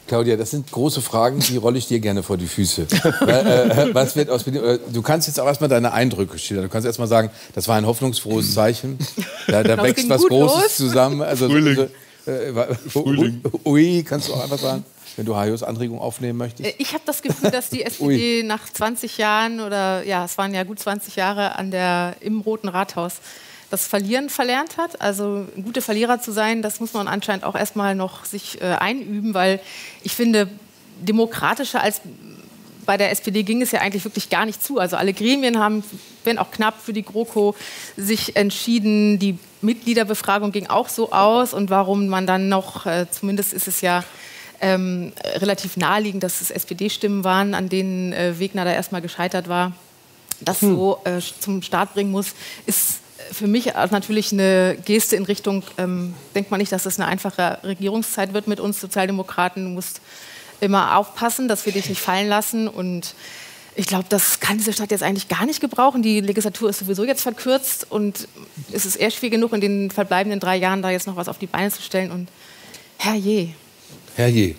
Claudia, 0.07 0.37
das 0.37 0.50
sind 0.50 0.71
große 0.73 1.02
Fragen, 1.02 1.38
die 1.38 1.57
rolle 1.57 1.78
ich 1.78 1.87
dir 1.87 2.00
gerne 2.00 2.25
vor 2.25 2.37
die 2.37 2.49
Füße. 2.49 2.87
Äh, 3.21 3.90
äh, 3.90 3.95
was 3.95 4.16
wird 4.16 4.28
aus 4.28 4.42
Berlin? 4.45 4.64
Äh, 4.64 4.78
du 4.92 5.02
kannst 5.02 5.28
jetzt 5.28 5.38
auch 5.38 5.47
erstmal 5.47 5.71
deine 5.71 5.92
Eindrücke 5.92 6.37
schildern. 6.38 6.64
Du 6.64 6.71
kannst 6.71 6.85
erstmal 6.85 7.07
sagen, 7.07 7.30
das 7.54 7.69
war 7.69 7.76
ein 7.76 7.87
hoffnungsfrohes 7.87 8.54
Zeichen. 8.54 8.99
Da, 9.47 9.62
da 9.62 9.80
wächst 9.83 10.09
was 10.09 10.23
Großes 10.23 10.62
los. 10.62 10.76
zusammen. 10.76 11.23
Also, 11.23 11.49
Frühling. 11.49 11.88
Äh, 12.27 12.53
Frühling. 12.89 13.43
Ui, 13.65 14.03
kannst 14.03 14.29
du 14.29 14.35
auch 14.35 14.43
einfach 14.43 14.59
sagen? 14.59 14.85
wenn 15.17 15.27
du 15.27 15.37
Hajos 15.37 15.62
Anregung 15.62 15.99
aufnehmen 15.99 16.39
möchtest? 16.39 16.69
Äh, 16.69 16.75
ich 16.79 16.93
habe 16.95 17.03
das 17.05 17.23
Gefühl, 17.23 17.50
dass 17.50 17.69
die 17.69 17.83
SPD 17.85 18.43
nach 18.43 18.71
20 18.73 19.19
Jahren 19.19 19.61
oder 19.61 20.03
ja, 20.05 20.25
es 20.25 20.39
waren 20.39 20.55
ja 20.55 20.65
gut 20.65 20.79
20 20.79 21.17
Jahre 21.17 21.57
an 21.57 21.71
der, 21.71 22.17
im 22.21 22.41
Roten 22.41 22.69
Rathaus 22.69 23.17
das 23.71 23.87
Verlieren 23.87 24.31
verlernt 24.31 24.79
hat. 24.79 25.00
Also 25.00 25.47
gute 25.62 25.81
Verlierer 25.81 26.21
zu 26.21 26.33
sein, 26.33 26.62
das 26.62 26.81
muss 26.81 26.93
man 26.93 27.07
anscheinend 27.07 27.45
auch 27.45 27.55
erstmal 27.55 27.95
noch 27.95 28.25
sich 28.25 28.61
äh, 28.61 28.65
einüben, 28.65 29.35
weil 29.35 29.61
ich 30.03 30.15
finde, 30.15 30.49
demokratischer 31.00 31.81
als 31.81 32.00
bei 32.87 32.97
der 32.97 33.11
SPD 33.11 33.43
ging 33.43 33.63
es 33.63 33.73
ja 33.73 33.81
eigentlich 33.81 34.05
wirklich 34.05 34.31
gar 34.31 34.47
nicht 34.47 34.63
zu. 34.63 34.79
Also 34.79 34.97
alle 34.97 35.13
Gremien 35.13 35.59
haben, 35.59 35.85
wenn 36.25 36.39
auch 36.39 36.51
knapp 36.51 36.81
für 36.81 36.93
die 36.93 37.03
GroKo, 37.03 37.55
sich 37.97 38.37
entschieden. 38.37 39.19
Die 39.19 39.39
Mitgliederbefragung 39.61 40.53
ging 40.53 40.67
auch 40.67 40.89
so 40.89 41.13
aus. 41.13 41.55
Und 41.55 41.71
warum 41.71 42.07
man 42.09 42.27
dann 42.27 42.49
noch, 42.49 42.87
äh, 42.87 43.07
zumindest 43.11 43.53
ist 43.53 43.69
es 43.69 43.81
ja 43.81 44.05
ähm, 44.61 45.13
relativ 45.37 45.77
naheliegend, 45.77 46.23
dass 46.23 46.41
es 46.41 46.51
SPD-Stimmen 46.51 47.25
waren, 47.25 47.55
an 47.55 47.69
denen 47.69 48.13
äh, 48.13 48.39
Wegner 48.39 48.65
da 48.65 48.73
erstmal 48.73 49.01
gescheitert 49.01 49.49
war, 49.49 49.73
das 50.41 50.63
hm. 50.63 50.75
so 50.75 51.01
äh, 51.05 51.21
zum 51.41 51.63
Start 51.63 51.95
bringen 51.95 52.11
muss, 52.11 52.35
ist 52.67 53.01
für 53.33 53.47
mich 53.47 53.67
natürlich 53.67 54.33
eine 54.33 54.77
Geste 54.85 55.17
in 55.17 55.25
Richtung, 55.25 55.63
ähm, 55.79 56.15
denkt 56.35 56.51
man 56.51 56.59
nicht, 56.59 56.73
dass 56.73 56.85
das 56.85 56.99
eine 56.99 57.09
einfache 57.09 57.59
Regierungszeit 57.63 58.33
wird 58.33 58.47
mit 58.49 58.61
uns 58.61 58.81
Sozialdemokraten. 58.81 59.65
Du 59.65 59.71
musst 59.71 60.01
immer 60.61 60.97
aufpassen, 60.97 61.49
dass 61.49 61.67
wir 61.67 61.73
dich 61.73 61.88
nicht 61.88 62.00
fallen 62.00 62.29
lassen. 62.29 62.69
Und 62.69 63.14
ich 63.75 63.87
glaube, 63.87 64.07
das 64.09 64.40
kann 64.40 64.59
diese 64.59 64.73
Stadt 64.73 64.90
jetzt 64.90 65.02
eigentlich 65.02 65.29
gar 65.29 65.47
nicht 65.47 65.61
gebrauchen. 65.61 66.02
Die 66.02 66.21
Legislatur 66.21 66.71
ist 66.71 66.81
sowieso 66.81 67.05
jetzt 67.05 67.23
verkürzt 67.23 67.87
und 67.88 68.29
es 68.73 68.85
ist 68.85 68.97
eher 68.97 69.11
schwierig 69.11 69.33
genug, 69.33 69.52
in 69.52 69.61
den 69.61 69.90
verbleibenden 69.90 70.40
drei 70.40 70.57
Jahren 70.57 70.83
da 70.83 70.90
jetzt 70.90 71.07
noch 71.07 71.17
was 71.17 71.29
auf 71.29 71.38
die 71.38 71.47
Beine 71.47 71.71
zu 71.71 71.83
stellen. 71.83 72.11
Und 72.11 72.29
herrje. 72.99 73.50
Herrje. 74.17 74.55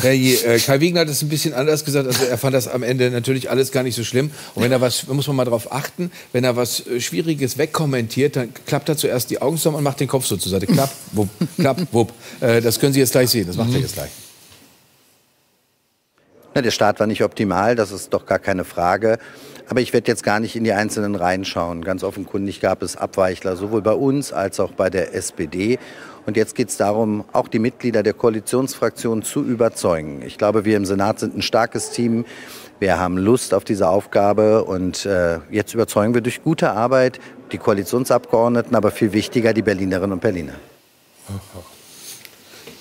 Herrje, 0.00 0.42
äh, 0.44 0.58
Kai 0.58 0.80
Wegner 0.80 1.00
hat 1.00 1.08
es 1.08 1.22
ein 1.22 1.28
bisschen 1.28 1.52
anders 1.52 1.84
gesagt. 1.84 2.06
Also 2.06 2.24
er 2.24 2.38
fand 2.38 2.54
das 2.54 2.66
am 2.66 2.82
Ende 2.82 3.10
natürlich 3.10 3.50
alles 3.50 3.72
gar 3.72 3.82
nicht 3.82 3.94
so 3.94 4.04
schlimm. 4.04 4.30
Und 4.54 4.62
wenn 4.62 4.72
er 4.72 4.80
was, 4.80 5.06
muss 5.06 5.26
man 5.26 5.36
mal 5.36 5.44
darauf 5.44 5.70
achten, 5.70 6.10
wenn 6.32 6.44
er 6.44 6.56
was 6.56 6.86
äh, 6.86 7.00
Schwieriges 7.00 7.58
wegkommentiert, 7.58 8.36
dann 8.36 8.52
klappt 8.66 8.88
er 8.88 8.96
zuerst 8.96 9.30
die 9.30 9.42
Augen 9.42 9.56
zusammen 9.56 9.76
und 9.76 9.84
macht 9.84 10.00
den 10.00 10.08
Kopf 10.08 10.26
so 10.26 10.36
zur 10.36 10.50
Seite. 10.50 10.66
Klapp, 10.66 10.92
wupp, 11.12 11.28
klapp, 11.58 11.80
wupp. 11.92 12.12
Äh, 12.40 12.62
das 12.62 12.80
können 12.80 12.92
Sie 12.92 13.00
jetzt 13.00 13.12
gleich 13.12 13.30
sehen. 13.30 13.46
Das 13.46 13.56
macht 13.56 13.68
mhm. 13.68 13.76
er 13.76 13.80
jetzt 13.80 13.94
gleich. 13.94 14.10
Na, 16.54 16.60
der 16.60 16.70
Start 16.70 17.00
war 17.00 17.06
nicht 17.06 17.24
optimal, 17.24 17.76
das 17.76 17.92
ist 17.92 18.12
doch 18.12 18.26
gar 18.26 18.38
keine 18.38 18.64
Frage. 18.64 19.18
Aber 19.68 19.80
ich 19.80 19.94
werde 19.94 20.08
jetzt 20.08 20.22
gar 20.22 20.38
nicht 20.38 20.54
in 20.54 20.64
die 20.64 20.72
einzelnen 20.72 21.14
Reihen 21.14 21.46
schauen. 21.46 21.82
Ganz 21.82 22.04
offenkundig 22.04 22.60
gab 22.60 22.82
es 22.82 22.96
Abweichler, 22.96 23.56
sowohl 23.56 23.80
bei 23.80 23.94
uns 23.94 24.32
als 24.32 24.60
auch 24.60 24.72
bei 24.72 24.90
der 24.90 25.14
SPD. 25.14 25.78
Und 26.26 26.36
jetzt 26.36 26.54
geht 26.54 26.68
es 26.68 26.76
darum, 26.76 27.24
auch 27.32 27.48
die 27.48 27.58
Mitglieder 27.58 28.02
der 28.02 28.12
Koalitionsfraktion 28.12 29.22
zu 29.22 29.42
überzeugen. 29.42 30.22
Ich 30.26 30.36
glaube, 30.36 30.64
wir 30.66 30.76
im 30.76 30.84
Senat 30.84 31.20
sind 31.20 31.36
ein 31.36 31.42
starkes 31.42 31.90
Team. 31.90 32.26
Wir 32.80 32.98
haben 32.98 33.16
Lust 33.16 33.54
auf 33.54 33.64
diese 33.64 33.88
Aufgabe 33.88 34.64
und 34.64 35.06
äh, 35.06 35.38
jetzt 35.50 35.72
überzeugen 35.72 36.12
wir 36.12 36.20
durch 36.20 36.42
gute 36.42 36.72
Arbeit 36.72 37.18
die 37.50 37.58
Koalitionsabgeordneten, 37.58 38.76
aber 38.76 38.90
viel 38.90 39.12
wichtiger 39.12 39.54
die 39.54 39.62
Berlinerinnen 39.62 40.12
und 40.12 40.20
Berliner. 40.20 40.54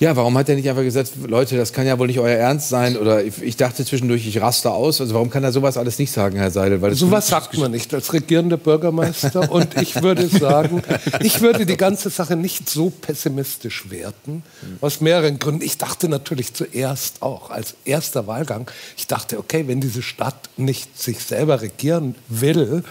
Ja, 0.02 0.16
warum 0.16 0.36
hat 0.36 0.50
er 0.50 0.56
nicht 0.56 0.68
einfach 0.68 0.82
gesagt, 0.82 1.12
Leute, 1.28 1.58
das 1.58 1.74
kann 1.74 1.86
ja 1.86 2.00
wohl 2.00 2.08
nicht 2.08 2.18
euer 2.18 2.36
Ernst 2.36 2.70
sein? 2.70 2.98
Oder 2.98 3.24
ich, 3.24 3.40
ich 3.40 3.56
dachte 3.56 3.86
zwischendurch, 3.86 4.26
ich 4.26 4.42
raste 4.42 4.72
aus. 4.72 5.00
Also 5.00 5.14
warum 5.14 5.30
kann 5.30 5.44
er 5.44 5.52
sowas 5.52 5.78
alles 5.78 6.00
nicht 6.00 6.12
sagen, 6.12 6.38
Herr 6.38 6.50
Seidel? 6.50 6.82
Weil 6.82 6.96
sowas 6.96 7.28
sagt 7.28 7.56
man 7.60 7.70
nicht 7.70 7.94
als 7.94 8.12
regierender 8.12 8.58
Bürgermeister. 8.72 9.52
Und 9.52 9.80
ich 9.80 10.02
würde 10.02 10.28
sagen, 10.28 10.82
ich 11.20 11.42
würde 11.42 11.68
die 11.68 11.78
ganze 11.78 12.10
Sache 12.10 12.36
nicht 12.36 12.68
so 12.68 12.90
pessimistisch 12.90 13.92
werten. 13.92 14.42
Aus 14.82 15.02
mehreren 15.02 15.38
Gründen. 15.38 15.62
Ich 15.62 15.78
dachte 15.78 16.10
natürlich 16.10 16.56
zuerst 16.56 17.22
auch, 17.22 17.52
als 17.52 17.76
erster 17.86 18.26
Wahlgang, 18.26 18.72
ich 18.98 19.06
dachte, 19.06 19.38
okay, 19.38 19.68
wenn 19.68 19.82
diese 19.82 20.02
Stadt 20.02 20.50
nicht 20.58 21.00
sich 21.00 21.20
selber 21.20 21.62
regieren 21.62 22.16
will, 22.28 22.84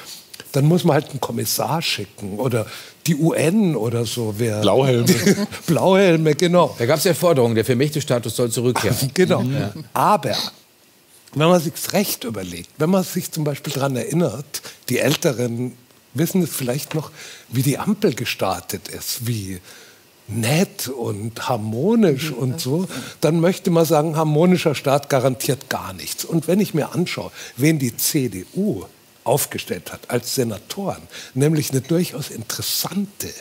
dann 0.52 0.64
muss 0.64 0.84
man 0.84 0.94
halt 0.94 1.10
einen 1.10 1.20
Kommissar 1.20 1.82
schicken 1.82 2.38
oder 2.38 2.66
die 3.06 3.16
UN 3.16 3.76
oder 3.76 4.04
so. 4.04 4.34
Wer 4.36 4.60
Blauhelme. 4.60 5.06
Blauhelme, 5.66 6.34
genau. 6.34 6.74
Da 6.78 6.86
gab 6.86 6.98
es 6.98 7.04
ja 7.04 7.14
Forderungen, 7.14 7.54
der 7.54 7.64
Vermächtestatus 7.64 8.36
soll 8.36 8.50
zurückkehren. 8.50 8.96
genau. 9.14 9.42
Ja. 9.42 9.72
Aber 9.92 10.36
wenn 11.34 11.48
man 11.48 11.60
sich 11.60 11.72
recht 11.92 12.24
überlegt, 12.24 12.70
wenn 12.78 12.90
man 12.90 13.04
sich 13.04 13.30
zum 13.30 13.44
Beispiel 13.44 13.72
daran 13.72 13.96
erinnert, 13.96 14.62
die 14.88 14.98
Älteren 14.98 15.72
wissen 16.14 16.42
es 16.42 16.50
vielleicht 16.50 16.94
noch, 16.94 17.10
wie 17.48 17.62
die 17.62 17.78
Ampel 17.78 18.14
gestartet 18.14 18.88
ist, 18.88 19.26
wie 19.26 19.60
nett 20.26 20.88
und 20.88 21.48
harmonisch 21.48 22.30
und 22.30 22.60
so, 22.60 22.86
dann 23.20 23.40
möchte 23.40 23.70
man 23.70 23.84
sagen, 23.84 24.16
harmonischer 24.16 24.74
Staat 24.74 25.08
garantiert 25.08 25.68
gar 25.68 25.92
nichts. 25.92 26.24
Und 26.24 26.48
wenn 26.48 26.60
ich 26.60 26.74
mir 26.74 26.92
anschaue, 26.92 27.30
wen 27.56 27.78
die 27.78 27.96
CDU 27.96 28.84
aufgestellt 29.30 29.92
hat 29.92 30.10
als 30.10 30.34
Senatoren, 30.34 31.02
nämlich 31.34 31.70
eine 31.70 31.80
durchaus 31.80 32.30
interessante, 32.30 33.32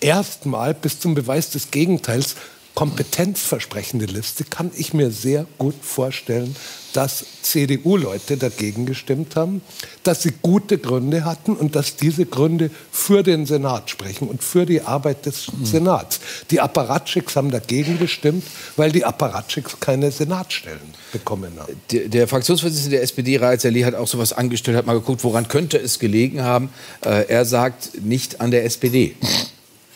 erstmal 0.00 0.74
bis 0.74 1.00
zum 1.00 1.14
Beweis 1.14 1.50
des 1.50 1.70
Gegenteils 1.70 2.36
kompetenzversprechende 2.74 4.04
Liste, 4.04 4.44
kann 4.44 4.70
ich 4.76 4.92
mir 4.92 5.10
sehr 5.10 5.46
gut 5.58 5.76
vorstellen, 5.82 6.54
dass 6.94 7.24
CDU-Leute 7.42 8.36
dagegen 8.36 8.86
gestimmt 8.86 9.36
haben, 9.36 9.62
dass 10.04 10.22
sie 10.22 10.32
gute 10.42 10.78
Gründe 10.78 11.24
hatten 11.24 11.54
und 11.54 11.74
dass 11.74 11.96
diese 11.96 12.24
Gründe 12.24 12.70
für 12.90 13.22
den 13.22 13.46
Senat 13.46 13.90
sprechen 13.90 14.28
und 14.28 14.42
für 14.42 14.64
die 14.64 14.80
Arbeit 14.80 15.26
des 15.26 15.52
mhm. 15.52 15.66
Senats. 15.66 16.20
Die 16.50 16.60
Apparatschicks 16.60 17.36
haben 17.36 17.50
dagegen 17.50 17.98
gestimmt, 17.98 18.44
weil 18.76 18.92
die 18.92 19.04
Apparatschicks 19.04 19.80
keine 19.80 20.12
Senatsstellen 20.12 20.80
bekommen 21.12 21.52
haben. 21.58 21.74
Der, 21.90 22.08
der 22.08 22.28
Fraktionsvorsitzende 22.28 22.96
der 22.96 23.02
SPD, 23.02 23.38
Raed 23.38 23.64
Ali, 23.66 23.82
hat 23.82 23.94
auch 23.94 24.08
sowas 24.08 24.32
angestellt, 24.32 24.76
hat 24.76 24.86
mal 24.86 24.94
geguckt, 24.94 25.24
woran 25.24 25.48
könnte 25.48 25.78
es 25.78 25.98
gelegen 25.98 26.42
haben. 26.42 26.70
Äh, 27.04 27.26
er 27.28 27.44
sagt, 27.44 28.02
nicht 28.04 28.40
an 28.40 28.52
der 28.52 28.64
SPD. 28.64 29.16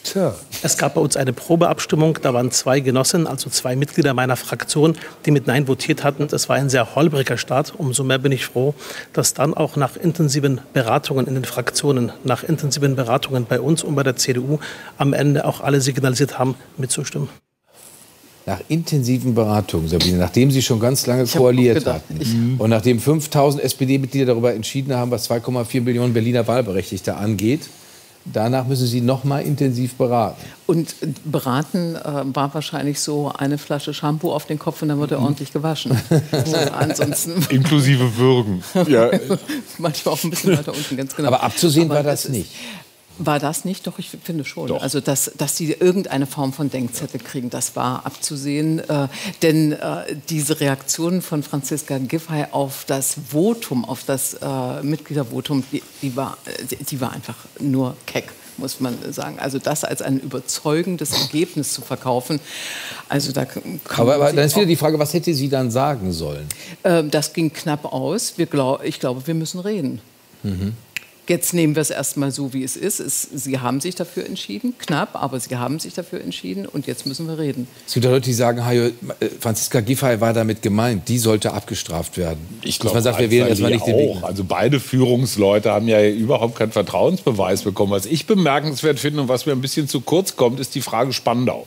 Tja. 0.09 0.35
Es 0.63 0.79
gab 0.79 0.95
bei 0.95 1.03
uns 1.03 1.17
eine 1.17 1.35
Probeabstimmung. 1.35 2.19
Da 2.23 2.33
waren 2.33 2.51
zwei 2.51 2.81
Genossen, 2.81 3.27
also 3.27 3.51
zwei 3.51 3.77
Mitglieder 3.77 4.15
meiner 4.15 4.37
Fraktion, 4.37 4.97
die 5.27 5.31
mit 5.31 5.47
Nein 5.47 5.69
votiert 5.69 6.03
hatten. 6.03 6.29
Das 6.29 6.49
war 6.49 6.57
ein 6.57 6.71
sehr 6.71 6.95
holpriger 6.95 7.37
Start. 7.37 7.75
Umso 7.77 8.05
mehr 8.05 8.19
bin 8.19 8.33
ich 8.33 8.47
froh, 8.47 8.75
dass 9.13 9.35
dann 9.35 9.53
auch 9.53 9.77
nach 9.77 9.97
intensiven 9.97 10.61
Beratungen 10.73 11.27
in 11.27 11.35
den 11.35 11.45
Fraktionen, 11.45 12.11
nach 12.25 12.43
intensiven 12.43 12.97
Beratungen 12.97 13.45
bei 13.47 13.61
uns 13.61 13.85
und 13.85 13.95
bei 13.97 14.03
der 14.03 14.17
CDU 14.17 14.59
am 14.97 15.13
Ende 15.13 15.45
auch 15.45 15.61
alle 15.61 15.83
signalisiert 15.83 16.39
haben, 16.39 16.55
mitzustimmen. 16.79 17.29
Nach 18.47 18.61
intensiven 18.69 19.35
Beratungen, 19.35 19.89
Sabine, 19.89 20.17
nachdem 20.17 20.51
Sie 20.51 20.63
schon 20.63 20.81
ganz 20.81 21.07
lange 21.07 21.27
koaliert 21.27 21.85
hatten 21.85 22.57
und 22.57 22.71
nachdem 22.71 22.99
5000 22.99 23.63
SPD-Mitglieder 23.63 24.25
darüber 24.25 24.55
entschieden 24.55 24.95
haben, 24.95 25.11
was 25.11 25.31
2,4 25.31 25.83
Millionen 25.83 26.15
Berliner 26.15 26.49
Wahlberechtigte 26.49 27.15
angeht, 27.15 27.69
Danach 28.25 28.67
müssen 28.67 28.87
Sie 28.87 29.01
noch 29.01 29.25
mal 29.25 29.41
intensiv 29.41 29.95
beraten. 29.95 30.41
Und 30.67 30.95
beraten 31.25 31.97
äh, 31.97 32.03
war 32.35 32.53
wahrscheinlich 32.53 33.01
so 33.01 33.33
eine 33.37 33.57
Flasche 33.57 33.95
Shampoo 33.95 34.33
auf 34.33 34.45
den 34.47 34.59
Kopf 34.59 34.83
und 34.83 34.89
dann 34.89 35.01
wird 35.01 35.13
er 35.13 35.21
ordentlich 35.21 35.53
gewaschen. 35.53 35.99
so, 36.45 36.57
ansonsten 36.79 37.43
Inklusive 37.51 38.17
Würgen. 38.17 38.63
Ja. 38.87 39.11
Manchmal 39.79 40.15
auch 40.15 40.25
ein 40.25 40.31
bisschen 40.31 40.59
weiter 40.59 40.75
unten, 40.75 40.97
ganz 40.97 41.17
genau. 41.17 41.29
Aber 41.29 41.43
abzusehen 41.43 41.87
Aber 41.91 41.97
war 41.97 42.03
das 42.03 42.29
nicht. 42.29 42.51
War 43.19 43.39
das 43.39 43.65
nicht? 43.65 43.87
Doch, 43.87 43.99
ich 43.99 44.11
finde 44.23 44.45
schon. 44.45 44.69
Doch. 44.69 44.83
Also, 44.83 45.01
dass, 45.01 45.33
dass 45.37 45.57
sie 45.57 45.73
irgendeine 45.73 46.27
Form 46.27 46.53
von 46.53 46.71
Denkzettel 46.71 47.21
kriegen, 47.21 47.51
das 47.51 47.77
war 47.77 48.07
abzusehen. 48.07 48.79
Äh, 48.89 49.09
denn 49.43 49.73
äh, 49.73 50.17
diese 50.29 50.61
Reaktion 50.61 51.21
von 51.21 51.43
Franziska 51.43 51.99
Giffey 51.99 52.47
auf 52.53 52.85
das 52.87 53.17
Votum, 53.31 53.85
auf 53.85 54.05
das 54.05 54.35
äh, 54.35 54.83
Mitgliedervotum, 54.83 55.65
die, 55.73 55.83
die, 56.03 56.17
war, 56.17 56.39
die 56.91 57.01
war 57.01 57.13
einfach 57.13 57.37
nur 57.59 57.97
keck 58.07 58.33
muss 58.59 58.81
man 58.81 58.97
sagen. 59.13 59.39
Also 59.39 59.59
das 59.59 59.85
als 59.85 60.03
ein 60.03 60.19
überzeugendes 60.19 61.13
Ergebnis 61.13 61.73
zu 61.73 61.81
verkaufen. 61.81 62.41
Also 63.09 63.33
da 63.33 63.47
aber, 63.97 64.17
aber 64.17 64.33
dann 64.33 64.45
ist 64.45 64.57
wieder 64.57 64.67
die 64.67 64.77
Frage, 64.77 64.99
was 64.99 65.15
hätte 65.15 65.33
sie 65.33 65.49
dann 65.49 65.71
sagen 65.71 66.13
sollen? 66.13 66.47
Ähm, 66.85 67.11
das 67.11 67.33
ging 67.33 67.53
knapp 67.53 67.85
aus. 67.85 68.35
Wir 68.37 68.47
glaub, 68.47 68.83
ich 68.85 69.01
glaube, 69.01 69.27
wir 69.27 69.35
müssen 69.35 69.61
reden. 69.61 70.01
Mhm. 70.43 70.75
Jetzt 71.29 71.53
nehmen 71.53 71.75
wir 71.75 71.83
es 71.83 71.91
erstmal 71.91 72.31
so, 72.31 72.55
wie 72.55 72.65
es 72.65 72.75
ist. 72.75 73.01
es 73.01 73.23
Sie 73.23 73.59
haben 73.59 73.81
sich 73.81 73.95
dafür 73.95 74.25
entschieden, 74.25 74.75
knapp, 74.79 75.11
aber 75.13 75.39
Sie 75.39 75.55
haben 75.57 75.79
sich 75.79 75.93
dafür 75.93 76.23
entschieden 76.23 76.65
und 76.65 76.87
jetzt 76.87 77.07
müssen 77.07 77.29
wir 77.29 77.39
reden. 77.39 77.69
Es 77.87 77.93
gibt 77.93 78.07
Leute, 78.07 78.23
die 78.23 78.33
sagen, 78.33 78.65
Hajo, 78.65 78.91
Franziska 79.39 79.81
Giffey 79.81 80.23
war 80.23 80.33
damit 80.33 80.63
gemeint, 80.63 81.07
die 81.09 81.19
sollte 81.19 81.53
abgestraft 81.53 82.17
werden. 82.17 82.39
Ich 82.63 82.79
glaube, 82.79 82.95
man 82.95 83.03
sagt, 83.03 83.19
wir 83.19 83.31
wählen 83.31 83.47
erstmal 83.49 83.73
nicht 83.73 83.87
den 83.87 83.97
Weg. 83.97 84.17
Also 84.23 84.43
beide 84.43 84.81
Führungsleute 84.81 85.71
haben 85.71 85.87
ja 85.87 86.03
überhaupt 86.09 86.57
keinen 86.57 86.73
Vertrauensbeweis 86.73 87.63
bekommen. 87.63 87.93
Was 87.93 88.07
ich 88.07 88.27
bemerkenswert 88.27 88.99
finde 88.99 89.21
und 89.21 89.29
was 89.29 89.45
mir 89.45 89.53
ein 89.53 89.61
bisschen 89.61 89.87
zu 89.87 90.01
kurz 90.01 90.37
kommt, 90.37 90.61
ist 90.61 90.75
die 90.75 90.81
Frage 90.81 91.13
Spandau. 91.13 91.67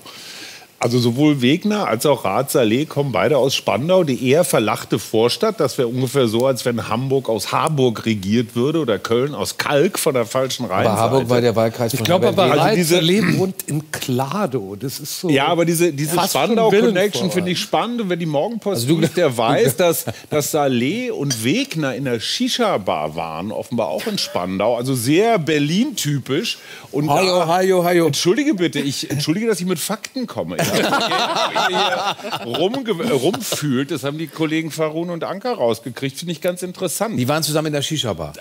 Also 0.83 0.97
sowohl 0.97 1.43
Wegner 1.43 1.85
als 1.87 2.07
auch 2.07 2.25
Rath 2.25 2.49
Saleh 2.49 2.85
kommen 2.87 3.11
beide 3.11 3.37
aus 3.37 3.53
Spandau, 3.53 4.03
die 4.03 4.27
eher 4.27 4.43
verlachte 4.43 4.97
Vorstadt. 4.97 5.59
Das 5.59 5.77
wäre 5.77 5.87
ungefähr 5.87 6.27
so, 6.27 6.47
als 6.47 6.65
wenn 6.65 6.89
Hamburg 6.89 7.29
aus 7.29 7.51
Harburg 7.51 8.03
regiert 8.07 8.55
würde 8.55 8.79
oder 8.79 8.97
Köln 8.97 9.35
aus 9.35 9.57
Kalk 9.59 9.99
von 9.99 10.15
der 10.15 10.25
falschen 10.25 10.65
Rheinseite. 10.65 10.89
Aber 10.89 10.99
Harburg 10.99 11.29
war 11.29 11.39
der 11.39 11.55
Wahlkreis 11.55 11.93
Ich 11.93 11.99
von 11.99 12.05
glaube 12.05 12.25
Herbert 12.25 12.49
aber, 12.51 12.61
also 12.63 12.75
diese- 12.75 12.95
Saleh 12.95 13.37
wohnt 13.37 13.61
in 13.67 13.91
Klado. 13.91 14.75
Das 14.75 14.99
ist 14.99 15.19
so. 15.19 15.29
Ja, 15.29 15.45
aber 15.49 15.65
diese, 15.65 15.93
diese 15.93 16.19
Spandau-Connection 16.19 17.29
finde 17.29 17.51
ich 17.51 17.59
spannend. 17.59 18.01
Und 18.01 18.09
wenn 18.09 18.17
die 18.19 18.25
Morgenpost 18.25 18.81
Also 18.81 18.87
du- 18.95 19.01
liest, 19.01 19.17
der 19.17 19.37
weiß, 19.37 19.75
dass, 19.75 20.05
dass 20.31 20.49
Saleh 20.49 21.11
und 21.11 21.43
Wegner 21.43 21.93
in 21.93 22.05
der 22.05 22.19
Shisha-Bar 22.19 23.15
waren, 23.15 23.51
offenbar 23.51 23.89
auch 23.89 24.07
in 24.07 24.17
Spandau. 24.17 24.77
Also 24.77 24.95
sehr 24.95 25.37
Berlin-typisch. 25.37 26.57
Und 26.91 27.07
Hallo, 27.07 27.45
hallo, 27.45 27.83
hallo. 27.83 28.07
Entschuldige 28.07 28.55
bitte, 28.55 28.79
ich 28.79 29.11
entschuldige, 29.11 29.45
dass 29.45 29.59
ich 29.59 29.67
mit 29.67 29.77
Fakten 29.77 30.25
komme. 30.25 30.57
Ich 30.59 30.70
rumge 32.45 32.91
rumfühlt, 33.11 33.91
das 33.91 34.03
haben 34.03 34.17
die 34.17 34.27
Kollegen 34.27 34.71
Farun 34.71 35.09
und 35.09 35.23
Anker 35.23 35.53
rausgekriegt, 35.53 36.17
finde 36.17 36.31
ich 36.33 36.41
ganz 36.41 36.61
interessant. 36.63 37.17
Die 37.19 37.27
waren 37.27 37.43
zusammen 37.43 37.67
in 37.67 37.73
der 37.73 37.81
Shisha-Bar. 37.81 38.33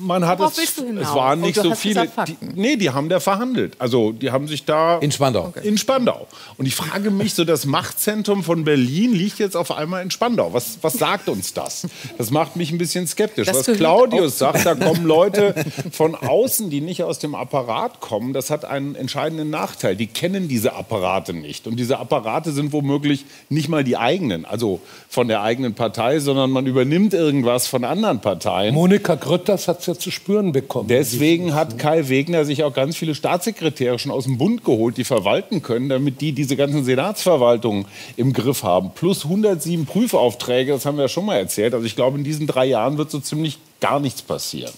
Man 0.00 0.26
hat 0.26 0.40
Worauf 0.40 0.52
es, 0.52 0.58
willst 0.58 0.78
du 0.78 0.86
hinaus? 0.86 1.08
es 1.08 1.14
waren 1.14 1.42
Oh, 1.42 1.46
nicht 1.46 1.56
du 1.58 1.62
so 1.62 1.70
hast 1.70 1.78
viele. 1.80 2.06
gesagt 2.06 2.28
Die, 2.28 2.32
Fakten. 2.32 2.60
nee, 2.60 2.74
die 2.76 2.90
haben 2.90 3.08
da 3.08 3.20
verhandelt. 3.20 3.74
Also 3.78 4.10
die 4.10 4.32
haben 4.32 4.48
sich 4.48 4.64
da 4.64 4.98
In 4.98 5.12
Spandau. 5.12 5.52
in 5.62 5.78
Spandau. 5.78 6.26
Und 6.58 6.66
ich 6.66 6.74
frage 6.74 7.10
mich, 7.12 7.34
so 7.34 7.44
das 7.44 7.66
Machtzentrum 7.66 8.42
von 8.42 8.64
Berlin 8.64 9.12
liegt 9.12 9.38
jetzt 9.38 9.56
auf 9.56 9.70
einmal 9.70 10.02
in 10.02 10.10
Spandau. 10.10 10.52
Was, 10.52 10.78
was 10.82 10.94
sagt 10.94 11.28
uns 11.28 11.54
das? 11.54 11.86
Das 12.18 12.30
macht 12.32 12.56
mich 12.56 12.72
ein 12.72 12.78
bisschen 12.78 13.06
skeptisch. 13.06 13.46
Das 13.46 13.58
was 13.58 13.66
gehört 13.66 13.78
Claudius 13.78 14.38
sagt, 14.38 14.66
da 14.66 14.74
kommen 14.82 15.04
Leute 15.04 15.54
von 15.92 16.16
außen, 16.16 16.68
die 16.68 16.80
nicht 16.80 17.04
aus 17.04 17.20
dem 17.20 17.36
Apparat 17.36 18.00
kommen. 18.00 18.32
Das 18.32 18.50
hat 18.50 18.64
einen 18.64 18.96
entscheidenden 18.96 19.50
Nachteil. 19.50 19.94
Die 19.94 20.08
kennen 20.08 20.48
diese 20.48 20.74
Apparate 20.74 21.32
nicht. 21.32 21.51
Und 21.66 21.76
diese 21.76 21.98
Apparate 21.98 22.52
sind 22.52 22.72
womöglich 22.72 23.24
nicht 23.48 23.68
mal 23.68 23.84
die 23.84 23.96
eigenen, 23.96 24.44
also 24.44 24.80
von 25.08 25.28
der 25.28 25.42
eigenen 25.42 25.74
Partei, 25.74 26.18
sondern 26.18 26.50
man 26.50 26.66
übernimmt 26.66 27.14
irgendwas 27.14 27.66
von 27.66 27.84
anderen 27.84 28.20
Parteien. 28.20 28.74
Monika 28.74 29.14
Grütters 29.14 29.68
hat 29.68 29.80
es 29.80 29.86
ja 29.86 29.94
zu 29.94 30.10
spüren 30.10 30.52
bekommen. 30.52 30.88
Deswegen 30.88 31.54
hat 31.54 31.78
Kai 31.78 32.08
Wegner 32.08 32.44
sich 32.44 32.64
auch 32.64 32.72
ganz 32.72 32.96
viele 32.96 33.14
Staatssekretäre 33.14 33.98
schon 33.98 34.10
aus 34.12 34.24
dem 34.24 34.38
Bund 34.38 34.64
geholt, 34.64 34.96
die 34.96 35.04
verwalten 35.04 35.62
können, 35.62 35.88
damit 35.88 36.20
die 36.20 36.32
diese 36.32 36.56
ganzen 36.56 36.84
Senatsverwaltungen 36.84 37.86
im 38.16 38.32
Griff 38.32 38.62
haben. 38.62 38.92
Plus 38.94 39.24
107 39.24 39.86
Prüfaufträge, 39.86 40.72
das 40.72 40.86
haben 40.86 40.96
wir 40.96 41.02
ja 41.02 41.08
schon 41.08 41.26
mal 41.26 41.36
erzählt. 41.36 41.74
Also 41.74 41.86
ich 41.86 41.96
glaube, 41.96 42.18
in 42.18 42.24
diesen 42.24 42.46
drei 42.46 42.66
Jahren 42.66 42.98
wird 42.98 43.10
so 43.10 43.20
ziemlich 43.20 43.58
gar 43.80 44.00
nichts 44.00 44.22
passieren. 44.22 44.72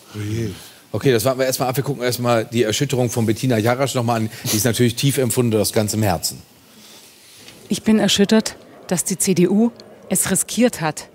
Okay, 0.92 1.10
das 1.10 1.24
warten 1.24 1.40
wir 1.40 1.46
erstmal 1.46 1.68
ab. 1.68 1.76
Wir 1.76 1.82
gucken 1.82 2.04
erstmal 2.04 2.44
die 2.44 2.62
Erschütterung 2.62 3.10
von 3.10 3.26
Bettina 3.26 3.58
Jarasch 3.58 3.96
nochmal 3.96 4.20
an. 4.20 4.30
Die 4.52 4.56
ist 4.56 4.64
natürlich 4.64 4.94
tief 4.94 5.18
empfunden, 5.18 5.60
aus 5.60 5.72
ganzem 5.72 6.02
Herzen. 6.02 6.40
Ich 7.74 7.82
bin 7.82 7.98
erschüttert, 7.98 8.54
dass 8.86 9.02
die 9.02 9.18
CDU 9.18 9.72
es 10.08 10.30
riskiert 10.30 10.80
hat, 10.80 11.08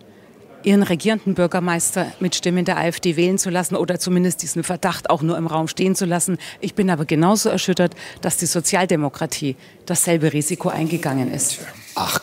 ihren 0.61 0.83
regierenden 0.83 1.33
Bürgermeister 1.33 2.11
mit 2.19 2.35
Stimmen 2.35 2.65
der 2.65 2.77
AfD 2.77 3.15
wählen 3.15 3.37
zu 3.37 3.49
lassen 3.49 3.77
oder 3.77 3.97
zumindest 3.97 4.41
diesen 4.41 4.63
Verdacht 4.63 5.09
auch 5.09 5.21
nur 5.21 5.37
im 5.37 5.47
Raum 5.47 5.69
stehen 5.69 5.95
zu 5.95 6.03
lassen. 6.03 6.37
Ich 6.59 6.75
bin 6.75 6.89
aber 6.89 7.05
genauso 7.05 7.47
erschüttert, 7.47 7.95
dass 8.19 8.35
die 8.35 8.45
Sozialdemokratie 8.45 9.55
dasselbe 9.85 10.33
Risiko 10.33 10.67
eingegangen 10.67 11.33
ist. 11.33 11.59
Ach. 11.95 12.19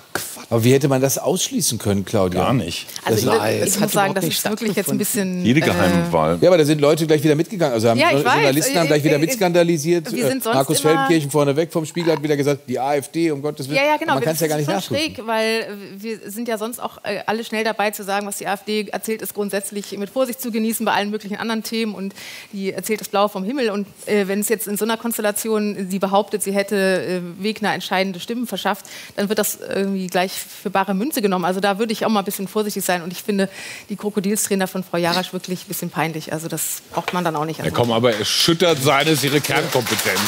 Aber 0.49 0.63
wie 0.63 0.73
hätte 0.73 0.87
man 0.87 1.01
das 1.01 1.19
ausschließen 1.19 1.79
können, 1.79 2.05
Claudia? 2.05 2.41
Gar 2.45 2.53
nicht. 2.55 2.87
Also 3.05 3.27
Das- 3.31 3.51
ich, 3.51 3.63
ich 3.67 3.75
hat 3.75 3.81
muss 3.81 3.93
sagen, 3.93 4.15
das 4.15 4.25
ist 4.27 4.45
wirklich 4.49 4.77
jetzt 4.77 4.89
ein 4.91 4.99
bisschen. 4.99 5.45
Jede 5.45 5.61
äh, 5.61 5.65
Geheimwahl. 5.65 6.39
Ja, 6.41 6.49
aber 6.49 6.59
da 6.59 6.65
sind 6.65 6.81
Leute 6.81 7.05
gleich 7.07 7.23
wieder 7.25 7.35
mitgegangen. 7.35 7.73
Also 7.75 7.89
haben 7.89 7.99
Ja, 7.99 8.11
ich 8.17 8.25
weiß. 8.25 8.35
Journalisten 8.35 8.79
haben 8.79 8.87
gleich 8.87 9.03
wieder 9.03 9.15
Äh, 9.15 9.19
äh, 9.19 9.21
mitskandalisiert. 9.23 10.13
wir 10.13 10.27
sind 10.29 10.45
sonst 10.45 10.55
Markus 10.55 10.81
immer- 10.81 10.91
Feldenkirchen 10.91 11.31
vorne 11.33 11.57
weg 11.57 11.73
vom 11.73 11.85
Spiegel 11.85 12.13
hat 12.13 12.23
wieder 12.23 12.37
gesagt, 12.37 12.61
die 12.69 12.79
AfD, 12.79 13.31
um 13.33 13.43
Gottes 13.43 13.67
Willen. 13.69 13.77
Ja, 13.79 13.87
ja, 13.87 13.97
genau. 13.97 14.15
Man 14.15 14.23
kann 14.23 14.35
es 14.35 14.41
ja 14.41 14.47
gar 14.47 14.57
nicht 14.57 14.69
das 14.69 14.79
ist 14.79 14.85
schon 14.87 14.97
nachgucken. 14.97 15.15
schräg, 15.17 15.27
weil 15.27 15.67
wir 15.99 16.31
sind 16.31 16.47
ja 16.47 16.59
sonst 16.59 16.79
auch 16.81 16.99
alle 17.27 17.43
schnell 17.45 17.65
dabei 17.65 17.91
zu 17.91 18.05
sagen, 18.05 18.27
was 18.27 18.39
die 18.39 18.47
AfD 18.47 18.87
erzählt, 18.93 19.23
ist 19.23 19.35
grundsätzlich 19.35 19.99
mit 19.99 20.11
Vorsicht 20.11 20.41
zu 20.41 20.53
genießen 20.53 20.87
bei 20.87 20.93
allen 20.93 21.11
möglichen 21.11 21.39
anderen 21.39 21.65
Themen 21.65 21.93
und 21.95 22.15
die 22.53 22.73
erzählt 22.73 23.01
das 23.01 23.09
Blaue 23.09 23.29
vom 23.29 23.43
Himmel. 23.43 23.71
Und 23.71 23.89
äh, 24.07 24.29
wenn 24.29 24.39
es 24.41 24.49
jetzt 24.49 24.69
in 24.69 24.77
so 24.77 24.85
einer 24.85 24.97
Konstellation 24.97 25.89
sie 25.91 25.99
behauptet, 25.99 26.43
sie 26.45 26.53
hätte 26.53 26.77
äh, 26.77 27.43
Wegner 27.43 27.75
entscheidende 27.75 28.21
Stimmen 28.21 28.47
verschafft, 28.47 28.87
dann 29.17 29.29
wird 29.29 29.41
das 29.41 29.59
irgendwie 29.75 30.07
gleich 30.07 30.36
für 30.37 30.71
bare 30.71 30.95
Münze 30.95 31.23
genommen. 31.23 31.45
Also 31.45 31.61
da 31.61 31.79
würde 31.79 31.93
ich 31.93 32.05
auch 32.05 32.11
mal 32.11 32.21
ein 32.21 32.25
bisschen 32.25 32.49
vorsichtig 32.49 32.85
sein. 32.85 33.03
Und 33.03 33.13
ich 33.13 33.23
finde 33.23 33.49
die 33.89 33.97
Krokodilstrainer 33.97 34.67
von 34.67 34.85
Frau 34.85 34.99
Jarasch 34.99 35.33
wirklich 35.33 35.65
ein 35.65 35.69
bisschen 35.69 35.91
peinlich. 35.91 36.33
Also 36.33 36.49
das 36.49 36.83
braucht 36.93 37.13
man 37.13 37.25
dann 37.25 37.37
auch 37.37 37.45
nicht. 37.45 37.65
Ja, 37.65 37.71
komm, 37.71 37.93
aber 37.93 38.15
erschüttert 38.15 38.83
sein 38.83 39.07
ist 39.07 39.25
ihre 39.25 39.41
Kernkompetenz. 39.41 40.21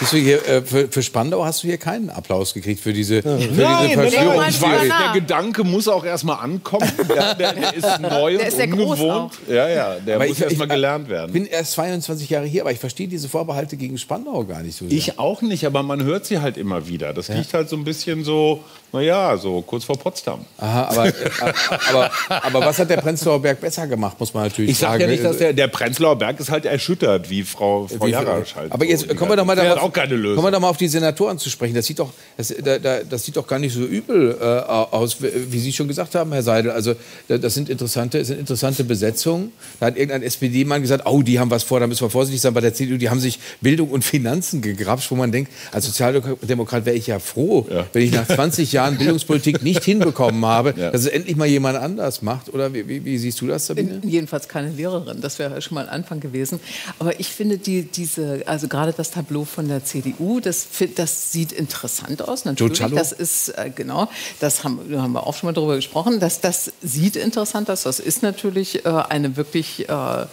Siehst 0.00 0.12
du 0.12 0.16
hier, 0.16 0.46
äh, 0.48 0.62
für, 0.62 0.88
für 0.88 1.02
Spandau 1.02 1.44
hast 1.44 1.62
du 1.62 1.68
hier 1.68 1.78
keinen 1.78 2.08
Applaus 2.10 2.54
gekriegt 2.54 2.80
für 2.80 2.92
diese, 2.92 3.22
für 3.22 3.36
diese 3.36 3.50
Nein, 3.50 3.62
nein, 3.62 3.96
nein, 3.96 4.10
Verschwörungstheorie. 4.10 4.74
ich 4.84 4.90
weiß, 4.90 4.98
der 5.12 5.20
Gedanke 5.20 5.64
muss 5.64 5.88
auch 5.88 6.04
erstmal 6.04 6.38
ankommen. 6.38 6.90
Ja, 7.14 7.34
der, 7.34 7.52
der 7.54 7.74
ist 7.74 8.00
neu 8.00 8.36
Der 8.36 8.46
und 8.46 8.46
ist 8.46 8.60
ungewohnt. 8.60 9.32
Ja, 9.48 9.68
ja, 9.68 9.94
der 9.96 10.16
Aber 10.16 10.26
muss 10.28 10.40
erstmal 10.40 10.68
gelernt 10.68 11.08
werden. 11.08 11.26
Ich 11.28 11.32
bin 11.32 11.46
erst 11.46 11.72
22 11.72 12.30
Jahre 12.30 12.46
hier, 12.46 12.62
aber 12.62 12.70
ich 12.70 12.78
verstehe 12.78 13.08
diese 13.08 13.28
Vorbehalte 13.28 13.76
gegen 13.76 13.98
Spandau 13.98 14.44
gar 14.44 14.62
nicht 14.62 14.76
so 14.76 14.88
sehr. 14.88 14.96
Ich 14.96 15.18
auch 15.18 15.42
nicht, 15.42 15.66
aber 15.66 15.82
man 15.82 16.04
hört 16.04 16.26
sie 16.26 16.40
halt 16.40 16.56
immer 16.56 16.86
wieder. 16.86 17.12
Das 17.12 17.28
liegt 17.28 17.52
halt 17.52 17.68
so 17.68 17.76
ein 17.76 17.84
bisschen 17.84 18.22
so, 18.22 18.62
naja, 18.92 19.36
so 19.36 19.60
kurz 19.62 19.84
vor 19.84 19.98
Potsdam. 19.98 20.40
Aha, 20.58 20.84
aber, 20.90 21.12
aber, 21.90 22.10
aber 22.28 22.60
was 22.60 22.78
hat 22.78 22.90
der 22.90 22.96
Prenzlauer 22.98 23.40
Berg 23.40 23.60
besser 23.60 23.86
gemacht, 23.86 24.18
muss 24.18 24.32
man 24.34 24.44
natürlich 24.44 24.70
Ich 24.72 24.78
sage 24.78 24.92
sagen. 24.92 25.02
ja 25.02 25.08
nicht, 25.08 25.24
dass 25.24 25.38
der, 25.38 25.52
der 25.52 25.68
Prenzlauer 25.68 26.16
Berg 26.16 26.40
ist 26.40 26.50
halt 26.50 26.64
erschüttert, 26.64 27.28
wie 27.30 27.42
Frau, 27.42 27.86
Frau 27.86 28.06
Wie- 28.06 28.10
Jarasch 28.10 28.54
halt. 28.56 28.72
Aber 28.72 28.84
jetzt 28.84 29.08
so. 29.08 29.14
kommen 29.14 29.30
wir 29.32 29.36
doch 29.36 29.44
mal 29.44 29.56
darauf, 29.56 29.82
auch 29.82 29.92
keine 29.92 30.14
Lösung. 30.16 30.36
kommen 30.36 30.48
wir 30.48 30.52
doch 30.52 30.60
mal 30.60 30.68
auf 30.70 30.76
die 30.76 30.88
Senatoren 30.88 31.38
zu 31.38 31.50
sprechen. 31.50 31.74
Das 31.74 31.86
sieht 31.86 31.98
doch, 31.98 32.10
das, 32.36 32.54
da, 32.62 32.78
da, 32.78 33.00
das 33.08 33.24
sieht 33.24 33.36
doch 33.36 33.46
gar 33.46 33.58
nicht 33.58 33.74
so 33.74 33.80
übel 33.80 34.36
äh, 34.40 34.44
aus, 34.44 35.16
wie 35.20 35.58
Sie 35.58 35.72
schon 35.72 35.88
gesagt 35.88 36.14
haben, 36.14 36.32
Herr 36.32 36.42
Seidel. 36.42 36.70
Also 36.70 36.94
da- 37.28 37.38
das 37.38 37.54
sind 37.54 37.68
interessante, 37.68 38.18
das 38.18 38.28
sind 38.28 38.38
interessante 38.40 38.84
Besetzungen. 38.84 39.52
Da 39.80 39.86
hat 39.86 39.96
irgendein 39.96 40.22
SPD-Mann 40.22 40.80
gesagt, 40.82 41.04
oh, 41.06 41.22
die 41.22 41.38
haben 41.38 41.50
was 41.50 41.62
vor, 41.62 41.80
da 41.80 41.86
müssen 41.86 42.02
wir 42.06 42.10
vorsichtig 42.10 42.40
sein. 42.40 42.54
Bei 42.54 42.60
der 42.60 42.72
CDU, 42.74 42.96
die 42.96 43.10
haben 43.10 43.20
sich 43.20 43.38
Bildung 43.60 43.90
und 43.90 44.04
Finanzen 44.04 44.62
gegrapscht, 44.62 45.10
wo 45.10 45.14
man 45.14 45.30
denkt, 45.32 45.52
als 45.72 45.86
Sozialdemokrat 45.86 46.86
wäre 46.86 46.96
ich 46.96 47.06
ja 47.06 47.18
froh, 47.18 47.66
Ja. 47.70 47.86
wenn 47.92 48.02
ich 48.02 48.12
nach 48.12 48.26
20 48.38 48.72
Jahren 48.72 48.77
Bildungspolitik 48.86 49.62
nicht 49.62 49.82
hinbekommen 49.84 50.44
habe, 50.44 50.74
Ja. 50.78 50.90
dass 50.90 51.00
es 51.02 51.06
endlich 51.08 51.36
mal 51.36 51.46
jemand 51.46 51.76
anders 51.78 52.22
macht. 52.22 52.52
Oder 52.54 52.72
wie, 52.72 52.86
wie, 52.86 53.04
wie 53.04 53.18
siehst 53.18 53.40
du 53.40 53.46
das, 53.46 53.66
Sabine? 53.66 54.00
Jedenfalls 54.04 54.48
keine 54.48 54.70
Lehrerin, 54.70 55.20
das 55.20 55.38
wäre 55.38 55.60
schon 55.60 55.74
mal 55.74 55.84
ein 55.84 55.88
Anfang 55.88 56.20
gewesen. 56.20 56.60
Aber 56.98 57.18
ich 57.18 57.28
finde 57.28 57.58
die, 57.58 57.82
diese, 57.82 58.42
also 58.46 58.68
gerade 58.68 58.92
das 58.92 59.10
Tableau 59.10 59.44
von 59.44 59.66
der 59.68 59.84
CDU, 59.84 60.40
das, 60.40 60.66
das 60.94 61.32
sieht 61.32 61.52
interessant 61.52 62.22
aus. 62.22 62.44
Natürlich, 62.44 62.78
das 62.78 63.12
ist 63.12 63.48
äh, 63.50 63.70
genau, 63.74 64.08
das 64.40 64.62
haben, 64.64 64.80
da 64.90 65.02
haben 65.02 65.12
wir 65.12 65.26
auch 65.26 65.34
schon 65.34 65.48
mal 65.48 65.52
drüber 65.52 65.76
gesprochen. 65.76 66.20
Dass 66.20 66.40
das 66.40 66.72
sieht 66.82 67.16
interessant 67.16 67.70
aus. 67.70 67.82
Das 67.82 67.98
ist 68.00 68.22
natürlich 68.22 68.84
äh, 68.84 68.88
eine 68.88 69.36
wirklich 69.36 69.88
äh, 69.88 70.26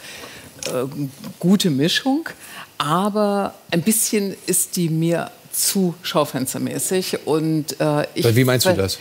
gute 1.40 1.70
Mischung, 1.70 2.28
aber 2.78 3.54
ein 3.72 3.82
bisschen 3.82 4.36
ist 4.48 4.76
die 4.76 4.90
mir 4.90 5.32
zu 5.56 5.96
schaufenstermäßig 6.02 7.26
und 7.26 7.80
äh, 7.80 8.06
ich, 8.14 8.36
Wie 8.36 8.44
meinst 8.44 8.66
du 8.66 8.74
das? 8.74 9.00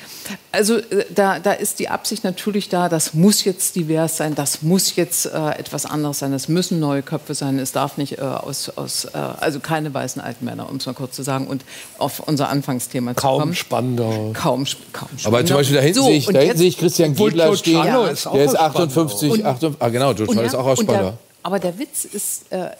Also 0.52 0.76
äh, 0.76 1.04
da, 1.14 1.38
da 1.38 1.52
ist 1.52 1.78
die 1.78 1.88
Absicht 1.88 2.24
natürlich 2.24 2.68
da, 2.68 2.88
das 2.88 3.14
muss 3.14 3.44
jetzt 3.44 3.74
divers 3.76 4.16
sein, 4.16 4.34
das 4.34 4.62
muss 4.62 4.94
jetzt 4.96 5.26
äh, 5.26 5.50
etwas 5.58 5.86
anderes 5.86 6.20
sein, 6.20 6.32
es 6.32 6.48
müssen 6.48 6.80
neue 6.80 7.02
Köpfe 7.02 7.34
sein, 7.34 7.58
es 7.58 7.72
darf 7.72 7.96
nicht 7.96 8.18
äh, 8.18 8.22
aus, 8.22 8.70
aus 8.76 9.06
äh, 9.06 9.18
also 9.18 9.60
keine 9.60 9.92
weißen 9.92 10.22
alten 10.22 10.44
Männer, 10.44 10.70
um 10.70 10.76
es 10.76 10.86
mal 10.86 10.94
kurz 10.94 11.16
zu 11.16 11.22
sagen, 11.22 11.46
und 11.46 11.64
auf 11.98 12.20
unser 12.20 12.48
Anfangsthema 12.48 13.16
zu 13.16 13.20
Kaum 13.20 13.40
kommen. 13.40 13.54
Spandau. 13.54 14.32
Kaum, 14.34 14.64
kaum 14.92 15.08
Aber 15.24 15.44
zum 15.44 15.48
Spannender. 15.48 15.54
Beispiel 15.54 15.76
da 15.76 15.82
hinten 15.82 16.00
So, 16.00 16.06
sehe 16.06 16.16
ich, 16.16 16.26
da 16.26 16.38
hinten 16.40 16.58
sehe 16.58 16.68
ich 16.68 16.78
Christian 16.78 17.14
Giebler 17.14 17.56
stehen. 17.56 17.76
Auch 17.78 18.04
der 18.04 18.12
ist 18.12 18.26
aus 18.26 18.50
Spandau. 18.50 18.84
58, 18.84 19.44
58 19.44 19.82
ah 19.82 19.88
genau, 19.88 20.14
Giugiaro 20.14 20.46
ist 20.46 20.54
auch 20.54 20.66
aus 20.66 20.80
Spandau. 20.80 21.18
Aber 21.44 21.59
der 21.59 21.78
Witz 21.78 22.07
ist, 22.07 22.50
äh, 22.52 22.70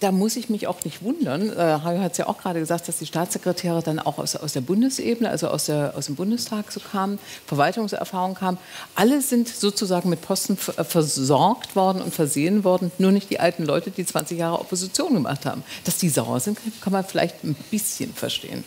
da 0.00 0.10
muss 0.10 0.36
ich 0.36 0.48
mich 0.48 0.66
auch 0.66 0.82
nicht 0.84 1.02
wundern. 1.02 1.50
Äh, 1.50 1.80
Hajo 1.84 2.00
hat 2.00 2.12
es 2.12 2.18
ja 2.18 2.26
auch 2.26 2.38
gerade 2.38 2.60
gesagt, 2.60 2.88
dass 2.88 2.96
die 2.96 3.04
Staatssekretäre 3.04 3.82
dann 3.82 3.98
auch 3.98 4.16
aus, 4.16 4.34
aus 4.36 4.54
der 4.54 4.62
Bundesebene, 4.62 5.28
also 5.28 5.48
aus, 5.48 5.66
der, 5.66 5.92
aus 5.94 6.06
dem 6.06 6.14
Bundestag 6.14 6.72
so 6.72 6.80
kamen, 6.80 7.18
Verwaltungserfahrung 7.46 8.34
kamen. 8.34 8.56
Alle 8.94 9.20
sind 9.20 9.48
sozusagen 9.48 10.08
mit 10.08 10.22
Posten 10.22 10.56
äh, 10.78 10.84
versorgt 10.84 11.76
worden 11.76 12.00
und 12.00 12.14
versehen 12.14 12.64
worden, 12.64 12.90
nur 12.96 13.12
nicht 13.12 13.28
die 13.28 13.38
alten 13.38 13.66
Leute, 13.66 13.90
die 13.90 14.06
20 14.06 14.38
Jahre 14.38 14.60
Opposition 14.60 15.12
gemacht 15.12 15.44
haben. 15.44 15.62
Dass 15.84 15.98
die 15.98 16.08
sauer 16.08 16.40
sind, 16.40 16.58
kann 16.80 16.94
man 16.94 17.04
vielleicht 17.04 17.44
ein 17.44 17.54
bisschen 17.70 18.14
verstehen. 18.14 18.64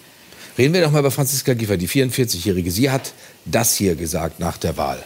Reden 0.59 0.75
wir 0.75 0.83
doch 0.83 0.91
mal 0.91 0.99
über 0.99 1.09
Franziska 1.09 1.55
Giffey, 1.55 1.79
die 1.79 1.89
44-Jährige. 1.89 2.69
Sie 2.69 2.91
hat 2.91 3.13
das 3.45 3.73
hier 3.73 3.95
gesagt 3.95 4.39
nach 4.39 4.57
der 4.57 4.77
Wahl. 4.77 5.03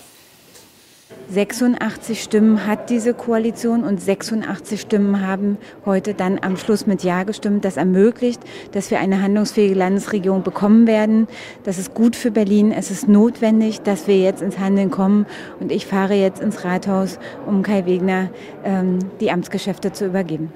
86 1.29 2.21
Stimmen 2.21 2.67
hat 2.67 2.89
diese 2.89 3.13
Koalition 3.13 3.83
und 3.83 4.01
86 4.01 4.81
Stimmen 4.81 5.25
haben 5.25 5.57
heute 5.85 6.13
dann 6.13 6.39
am 6.41 6.57
Schluss 6.57 6.85
mit 6.85 7.03
Ja 7.03 7.23
gestimmt. 7.23 7.65
Das 7.65 7.77
ermöglicht, 7.77 8.41
dass 8.71 8.91
wir 8.91 8.99
eine 8.99 9.21
handlungsfähige 9.21 9.75
Landesregierung 9.75 10.43
bekommen 10.43 10.87
werden. 10.87 11.27
Das 11.63 11.77
ist 11.77 11.93
gut 11.93 12.15
für 12.15 12.31
Berlin. 12.31 12.71
Es 12.71 12.91
ist 12.91 13.07
notwendig, 13.07 13.81
dass 13.81 14.07
wir 14.07 14.19
jetzt 14.19 14.41
ins 14.41 14.59
Handeln 14.59 14.91
kommen. 14.91 15.25
Und 15.59 15.71
ich 15.71 15.85
fahre 15.85 16.13
jetzt 16.13 16.41
ins 16.41 16.63
Rathaus, 16.63 17.19
um 17.45 17.63
Kai 17.63 17.85
Wegner 17.85 18.29
ähm, 18.63 18.99
die 19.19 19.31
Amtsgeschäfte 19.31 19.91
zu 19.91 20.05
übergeben. 20.05 20.51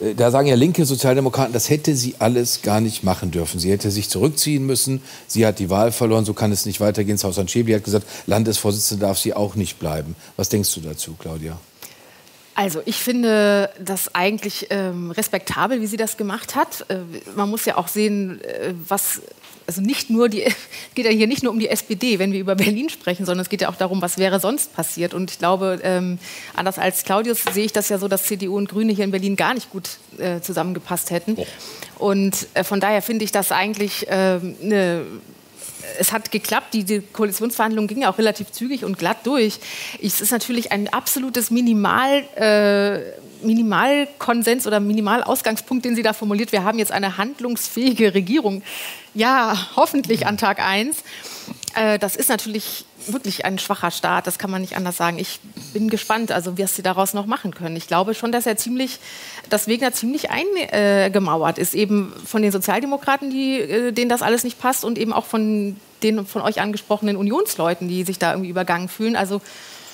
Äh, 0.00 0.14
da 0.14 0.30
sagen 0.30 0.48
ja 0.48 0.54
linke 0.54 0.84
Sozialdemokraten, 0.84 1.52
das 1.52 1.70
hätte 1.70 1.94
sie 1.94 2.16
alles 2.18 2.62
gar 2.62 2.80
nicht 2.80 3.04
machen 3.04 3.30
dürfen. 3.30 3.60
Sie 3.60 3.70
hätte 3.70 3.90
sich 3.90 4.08
zurückziehen 4.08 4.64
müssen. 4.66 5.02
Sie 5.26 5.46
hat 5.46 5.58
die 5.58 5.70
Wahl 5.70 5.92
verloren, 5.92 6.24
so 6.24 6.34
kann 6.34 6.52
es 6.52 6.66
nicht 6.66 6.80
weitergehen. 6.80 7.18
Sausan 7.18 7.48
Schäbli 7.48 7.72
hat 7.72 7.84
gesagt, 7.84 8.06
Landesvorsitzende 8.26 9.06
darf 9.06 9.18
sie 9.18 9.34
auch 9.34 9.54
nicht 9.54 9.78
bleiben. 9.78 10.16
Was 10.36 10.48
denkst 10.48 10.74
du 10.74 10.80
dazu, 10.80 11.14
Claudia? 11.18 11.58
Also 12.60 12.82
ich 12.84 12.96
finde 12.96 13.70
das 13.82 14.14
eigentlich 14.14 14.66
ähm, 14.68 15.12
respektabel, 15.12 15.80
wie 15.80 15.86
sie 15.86 15.96
das 15.96 16.18
gemacht 16.18 16.54
hat. 16.54 16.84
Äh, 16.90 16.98
man 17.34 17.48
muss 17.48 17.64
ja 17.64 17.78
auch 17.78 17.88
sehen, 17.88 18.38
äh, 18.44 18.74
was 18.86 19.22
also 19.66 19.80
nicht 19.80 20.10
nur 20.10 20.28
die, 20.28 20.42
es 20.42 20.54
geht 20.94 21.06
ja 21.06 21.10
hier 21.10 21.26
nicht 21.26 21.42
nur 21.42 21.52
um 21.52 21.58
die 21.58 21.70
SPD, 21.70 22.18
wenn 22.18 22.32
wir 22.32 22.40
über 22.40 22.56
Berlin 22.56 22.90
sprechen, 22.90 23.24
sondern 23.24 23.42
es 23.42 23.48
geht 23.48 23.62
ja 23.62 23.70
auch 23.70 23.76
darum, 23.76 24.02
was 24.02 24.18
wäre 24.18 24.40
sonst 24.40 24.74
passiert. 24.74 25.14
Und 25.14 25.30
ich 25.30 25.38
glaube, 25.38 25.80
ähm, 25.82 26.18
anders 26.54 26.78
als 26.78 27.04
Claudius 27.04 27.44
sehe 27.50 27.64
ich 27.64 27.72
das 27.72 27.88
ja 27.88 27.96
so, 27.96 28.08
dass 28.08 28.24
CDU 28.24 28.58
und 28.58 28.68
Grüne 28.68 28.92
hier 28.92 29.04
in 29.04 29.10
Berlin 29.10 29.36
gar 29.36 29.54
nicht 29.54 29.70
gut 29.70 29.88
äh, 30.18 30.40
zusammengepasst 30.42 31.10
hätten. 31.12 31.36
Oh. 31.38 31.46
Und 32.10 32.46
äh, 32.52 32.62
von 32.62 32.78
daher 32.78 33.00
finde 33.00 33.24
ich 33.24 33.32
das 33.32 33.52
eigentlich 33.52 34.06
äh, 34.06 34.38
eine 34.62 35.06
es 35.98 36.12
hat 36.12 36.30
geklappt. 36.30 36.74
Die, 36.74 36.84
die 36.84 37.00
Koalitionsverhandlungen 37.00 37.88
gingen 37.88 38.02
ja 38.02 38.10
auch 38.12 38.18
relativ 38.18 38.52
zügig 38.52 38.84
und 38.84 38.98
glatt 38.98 39.26
durch. 39.26 39.58
Es 40.02 40.20
ist 40.20 40.30
natürlich 40.30 40.72
ein 40.72 40.88
absolutes 40.92 41.50
Minimal. 41.50 42.24
Äh, 42.36 43.20
Minimalkonsens 43.42 44.66
oder 44.66 44.80
Minimalausgangspunkt, 44.80 45.84
den 45.84 45.96
sie 45.96 46.02
da 46.02 46.12
formuliert. 46.12 46.52
Wir 46.52 46.64
haben 46.64 46.78
jetzt 46.78 46.92
eine 46.92 47.16
handlungsfähige 47.16 48.14
Regierung. 48.14 48.62
Ja, 49.14 49.56
hoffentlich 49.76 50.26
an 50.26 50.36
Tag 50.36 50.60
1. 50.60 50.98
Äh, 51.74 51.98
das 51.98 52.16
ist 52.16 52.28
natürlich 52.28 52.84
wirklich 53.06 53.44
ein 53.44 53.58
schwacher 53.58 53.90
Start, 53.90 54.26
das 54.26 54.38
kann 54.38 54.50
man 54.50 54.60
nicht 54.60 54.76
anders 54.76 54.96
sagen. 54.96 55.18
Ich 55.18 55.40
bin 55.72 55.88
gespannt, 55.88 56.32
also 56.32 56.58
was 56.58 56.76
sie 56.76 56.82
daraus 56.82 57.14
noch 57.14 57.26
machen 57.26 57.54
können. 57.54 57.76
Ich 57.76 57.86
glaube 57.86 58.14
schon, 58.14 58.32
dass 58.32 58.46
er 58.46 58.56
ziemlich, 58.56 58.98
dass 59.48 59.68
Wegner 59.68 59.92
ziemlich 59.92 60.28
eingemauert 60.30 61.58
ist, 61.58 61.74
eben 61.74 62.12
von 62.24 62.42
den 62.42 62.52
Sozialdemokraten, 62.52 63.30
die, 63.30 63.60
äh, 63.60 63.92
denen 63.92 64.08
das 64.08 64.22
alles 64.22 64.44
nicht 64.44 64.60
passt, 64.60 64.84
und 64.84 64.98
eben 64.98 65.12
auch 65.12 65.24
von 65.24 65.76
den 66.02 66.26
von 66.26 66.42
euch 66.42 66.60
angesprochenen 66.60 67.16
Unionsleuten, 67.16 67.88
die 67.88 68.04
sich 68.04 68.18
da 68.18 68.32
irgendwie 68.32 68.50
übergangen 68.50 68.88
fühlen. 68.88 69.16
Also 69.16 69.40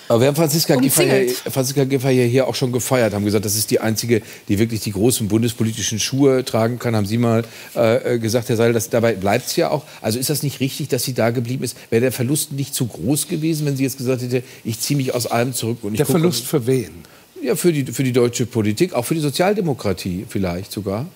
aber 0.09 0.21
wir 0.21 0.29
haben 0.29 0.37
Franziska 0.37 0.77
Giffey, 0.77 1.05
hier, 1.05 1.35
Franziska 1.51 1.85
Giffey 1.85 2.29
hier 2.29 2.47
auch 2.47 2.55
schon 2.55 2.73
gefeiert, 2.73 3.15
haben 3.15 3.25
gesagt, 3.25 3.45
das 3.45 3.57
ist 3.57 3.71
die 3.71 3.81
einzige, 3.81 4.23
die 4.49 4.59
wirklich 4.59 4.81
die 4.81 4.93
großen 4.93 5.29
bundespolitischen 5.29 5.99
Schuhe 5.99 6.45
tragen 6.45 6.79
kann. 6.79 6.95
Haben 6.95 7.07
Sie 7.07 7.19
mal 7.19 7.45
äh, 7.75 8.15
äh 8.15 8.19
gesagt, 8.19 8.49
Herr 8.49 8.57
Seidel, 8.57 8.73
dass 8.75 8.91
dabei 8.91 9.15
bleibt 9.15 9.47
es 9.47 9.57
ja 9.57 9.71
auch. 9.71 9.85
Also 10.01 10.19
ist 10.19 10.31
das 10.31 10.43
nicht 10.43 10.61
richtig, 10.61 10.89
dass 10.89 11.05
sie 11.05 11.15
da 11.15 11.31
geblieben 11.31 11.65
ist? 11.65 11.77
Wäre 11.91 12.01
der 12.01 12.13
Verlust 12.13 12.53
nicht 12.53 12.75
zu 12.75 12.87
groß 12.87 13.29
gewesen, 13.29 13.67
wenn 13.67 13.77
sie 13.77 13.83
jetzt 13.85 13.99
gesagt 13.99 14.23
hätte, 14.23 14.43
ich 14.65 14.81
ziehe 14.81 14.97
mich 14.97 15.15
aus 15.15 15.27
allem 15.27 15.53
zurück? 15.53 15.79
Und 15.83 15.99
der 15.99 16.07
Verlust 16.07 16.45
für 16.45 16.67
wen? 16.67 16.91
Ja, 17.43 17.55
für 17.55 17.73
die, 17.73 17.85
für 17.85 18.03
die 18.03 18.13
deutsche 18.13 18.47
Politik, 18.47 18.95
auch 18.95 19.05
für 19.05 19.15
die 19.15 19.21
Sozialdemokratie 19.21 20.25
vielleicht 20.29 20.73
sogar. 20.73 21.07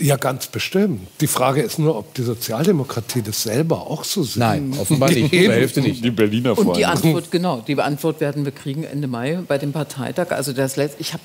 Ja, 0.00 0.16
ganz 0.16 0.46
bestimmt. 0.46 1.06
Die 1.20 1.26
Frage 1.26 1.60
ist 1.60 1.78
nur, 1.78 1.96
ob 1.96 2.14
die 2.14 2.22
Sozialdemokratie 2.22 3.20
das 3.20 3.42
selber 3.42 3.86
auch 3.86 4.02
so 4.04 4.22
sieht. 4.22 4.38
Nein, 4.38 4.74
offenbar 4.80 5.10
nicht. 5.10 5.30
Die 5.32 5.50
Hälfte 5.50 5.82
nicht. 5.82 6.02
Die 6.02 6.10
Berliner 6.10 6.56
Und 6.56 6.76
die 6.76 6.86
Antwort, 6.86 7.30
genau, 7.30 7.62
die 7.66 7.78
Antwort 7.78 8.20
werden 8.20 8.44
wir 8.44 8.52
kriegen 8.52 8.84
Ende 8.84 9.08
Mai 9.08 9.40
bei 9.46 9.58
dem 9.58 9.72
Parteitag. 9.72 10.30
Also 10.30 10.52
das 10.54 10.76
letzte, 10.76 11.00
ich 11.00 11.12
habe 11.12 11.22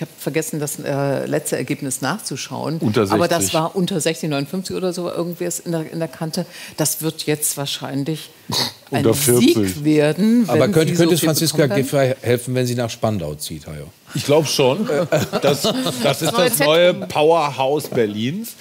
hab 0.00 0.08
vergessen, 0.18 0.60
das 0.60 0.78
äh, 0.78 1.26
letzte 1.26 1.56
Ergebnis 1.56 2.00
nachzuschauen. 2.00 2.78
Unter 2.78 3.06
60. 3.06 3.14
Aber 3.14 3.28
das 3.28 3.52
war 3.54 3.74
unter 3.74 4.00
60, 4.00 4.30
59 4.30 4.76
oder 4.76 4.92
so 4.92 5.10
irgendwie 5.10 5.48
in 5.64 5.72
der, 5.72 5.92
in 5.92 5.98
der 5.98 6.08
Kante. 6.08 6.46
Das 6.76 7.02
wird 7.02 7.24
jetzt 7.24 7.56
wahrscheinlich 7.56 8.30
ein 8.92 9.12
Sieg 9.14 9.84
werden. 9.84 10.44
Aber 10.48 10.68
könnte, 10.68 10.94
könnte 10.94 11.16
so 11.16 11.26
Franziska 11.26 11.66
Giffey 11.66 12.14
helfen, 12.20 12.54
wenn 12.54 12.66
sie 12.66 12.76
nach 12.76 12.90
Spandau 12.90 13.34
zieht, 13.34 13.66
Hajo? 13.66 13.90
Ich 14.14 14.24
glaube 14.24 14.46
schon. 14.46 14.88
Das, 15.42 15.62
das 16.02 16.22
ist 16.22 16.32
das 16.32 16.58
neue 16.58 16.94
Powerhouse 16.94 17.88
Berlins. 17.88 18.54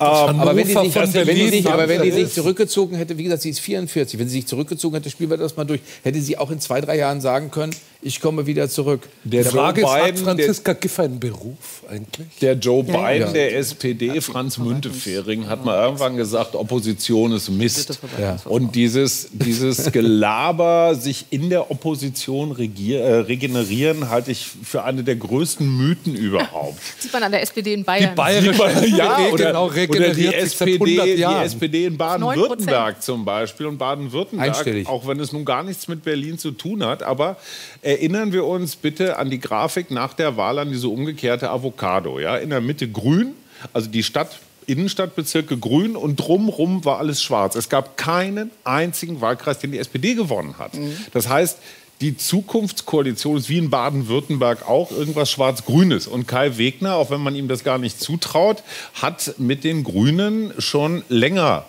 Ähm, 0.00 0.40
aber 0.40 0.56
wenn 0.56 0.66
die 0.66 0.74
sich, 0.74 0.94
wenn 0.94 1.36
die 1.36 1.48
sich, 1.48 1.70
aber 1.70 1.88
wenn 1.88 2.02
die 2.02 2.10
sich 2.10 2.32
zurückgezogen 2.32 2.96
hätte, 2.96 3.16
wie 3.18 3.24
gesagt, 3.24 3.42
sie 3.42 3.50
ist 3.50 3.60
44, 3.60 4.18
wenn 4.18 4.28
sie 4.28 4.36
sich 4.36 4.46
zurückgezogen 4.46 4.94
hätte, 4.96 5.10
spielen 5.10 5.30
wir 5.30 5.36
das 5.36 5.56
mal 5.56 5.64
durch, 5.64 5.80
hätte 6.02 6.20
sie 6.20 6.38
auch 6.38 6.50
in 6.50 6.60
zwei, 6.60 6.80
drei 6.80 6.96
Jahren 6.96 7.20
sagen 7.20 7.50
können, 7.50 7.72
ich 8.04 8.20
komme 8.20 8.46
wieder 8.46 8.68
zurück. 8.68 9.08
Der, 9.22 9.44
der 9.44 9.52
Frage 9.52 9.82
Joe 9.82 9.90
ist, 9.90 10.04
Biden, 10.04 10.26
hat 10.26 10.36
Franziska 10.36 10.72
Giffey 10.72 11.02
einen 11.02 11.20
Beruf 11.20 11.84
eigentlich? 11.88 12.26
Der 12.40 12.54
Joe 12.54 12.82
Biden 12.82 12.98
ja. 12.98 13.32
der 13.32 13.56
SPD, 13.56 14.20
Franz 14.20 14.58
Müntefering, 14.58 15.46
hat 15.48 15.64
mal 15.64 15.84
irgendwann 15.84 16.16
gesagt, 16.16 16.56
Opposition 16.56 17.32
ist 17.32 17.48
Mist. 17.48 18.00
Ja. 18.20 18.38
Und 18.44 18.74
dieses, 18.74 19.28
dieses 19.32 19.92
Gelaber, 19.92 20.96
sich 20.96 21.26
in 21.30 21.48
der 21.48 21.70
Opposition 21.70 22.50
regier, 22.50 23.00
äh, 23.00 23.14
regenerieren, 23.20 24.10
halte 24.10 24.32
ich 24.32 24.48
für 24.64 24.82
eine 24.82 24.91
der 24.96 25.16
größten 25.16 25.66
Mythen 25.66 26.14
überhaupt. 26.16 26.78
Sieht 26.98 27.12
man 27.12 27.22
an 27.22 27.32
der 27.32 27.42
SPD 27.42 27.74
in 27.74 27.84
Bayern. 27.84 28.10
Die 28.10 28.16
bayerische 28.16 28.86
ja, 28.96 29.18
oder, 29.30 29.46
genau, 29.46 29.66
oder 29.66 30.10
die 30.14 30.26
SPD, 30.26 31.16
die 31.16 31.22
SPD 31.22 31.86
in 31.86 31.96
Baden-Württemberg 31.96 33.02
zum 33.02 33.24
Beispiel. 33.24 33.66
Und 33.66 33.78
Baden-Württemberg, 33.78 34.86
auch 34.86 35.06
wenn 35.06 35.18
es 35.20 35.32
nun 35.32 35.44
gar 35.44 35.62
nichts 35.62 35.88
mit 35.88 36.02
Berlin 36.02 36.38
zu 36.38 36.50
tun 36.50 36.84
hat, 36.84 37.02
aber 37.02 37.36
Erinnern 37.82 38.32
wir 38.32 38.44
uns 38.44 38.76
bitte 38.76 39.18
an 39.18 39.28
die 39.28 39.40
Grafik 39.40 39.90
nach 39.90 40.14
der 40.14 40.36
Wahl, 40.36 40.60
an 40.60 40.70
diese 40.70 40.88
umgekehrte 40.88 41.50
Avocado. 41.50 42.20
Ja? 42.20 42.36
In 42.36 42.50
der 42.50 42.60
Mitte 42.60 42.88
grün, 42.88 43.34
also 43.72 43.90
die 43.90 44.04
Stadt 44.04 44.38
Innenstadtbezirke 44.66 45.58
grün 45.58 45.96
und 45.96 46.16
drumherum 46.16 46.84
war 46.84 46.98
alles 46.98 47.20
schwarz. 47.20 47.56
Es 47.56 47.68
gab 47.68 47.96
keinen 47.96 48.52
einzigen 48.62 49.20
Wahlkreis, 49.20 49.58
den 49.58 49.72
die 49.72 49.78
SPD 49.78 50.14
gewonnen 50.14 50.54
hat. 50.58 50.74
Mhm. 50.74 50.96
Das 51.12 51.28
heißt, 51.28 51.58
die 52.02 52.16
Zukunftskoalition 52.16 53.36
ist 53.36 53.48
wie 53.48 53.58
in 53.58 53.70
Baden-Württemberg 53.70 54.68
auch 54.68 54.90
irgendwas 54.90 55.30
Schwarz-Grünes. 55.30 56.08
Und 56.08 56.26
Kai 56.26 56.58
Wegner, 56.58 56.96
auch 56.96 57.10
wenn 57.10 57.20
man 57.20 57.36
ihm 57.36 57.46
das 57.46 57.62
gar 57.62 57.78
nicht 57.78 58.00
zutraut, 58.00 58.64
hat 59.00 59.36
mit 59.38 59.62
den 59.62 59.84
Grünen 59.84 60.52
schon 60.58 61.04
länger 61.08 61.64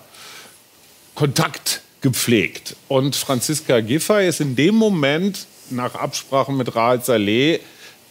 Kontakt 1.14 1.82
gepflegt. 2.02 2.76
Und 2.88 3.16
Franziska 3.16 3.80
Giffey 3.82 4.28
ist 4.28 4.42
in 4.42 4.56
dem 4.56 4.74
Moment 4.74 5.46
nach 5.70 5.94
Absprachen 5.94 6.58
mit 6.58 6.76
Raed 6.76 7.06
Saleh 7.06 7.60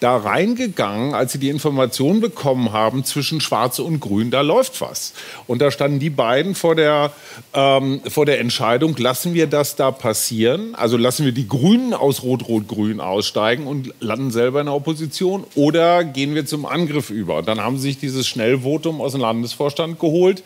da 0.02 0.16
reingegangen, 0.16 1.14
als 1.14 1.32
sie 1.32 1.38
die 1.38 1.48
Information 1.48 2.20
bekommen 2.20 2.72
haben, 2.72 3.04
zwischen 3.04 3.40
Schwarz 3.40 3.78
und 3.78 4.00
Grün, 4.00 4.30
da 4.30 4.40
läuft 4.40 4.80
was. 4.80 5.12
Und 5.46 5.62
da 5.62 5.70
standen 5.70 6.00
die 6.00 6.10
beiden 6.10 6.54
vor 6.54 6.74
der, 6.74 7.12
ähm, 7.54 8.00
vor 8.08 8.26
der 8.26 8.40
Entscheidung, 8.40 8.96
lassen 8.96 9.34
wir 9.34 9.46
das 9.46 9.76
da 9.76 9.90
passieren? 9.90 10.74
Also 10.74 10.96
lassen 10.96 11.24
wir 11.24 11.32
die 11.32 11.46
Grünen 11.46 11.94
aus 11.94 12.22
Rot-Rot-Grün 12.22 13.00
aussteigen 13.00 13.66
und 13.66 13.94
landen 14.00 14.30
selber 14.30 14.60
in 14.60 14.66
der 14.66 14.74
Opposition? 14.74 15.44
Oder 15.54 16.04
gehen 16.04 16.34
wir 16.34 16.46
zum 16.46 16.66
Angriff 16.66 17.10
über? 17.10 17.38
Und 17.38 17.48
dann 17.48 17.60
haben 17.60 17.76
sie 17.76 17.88
sich 17.88 17.98
dieses 17.98 18.26
Schnellvotum 18.26 19.00
aus 19.00 19.12
dem 19.12 19.20
Landesvorstand 19.20 20.00
geholt 20.00 20.42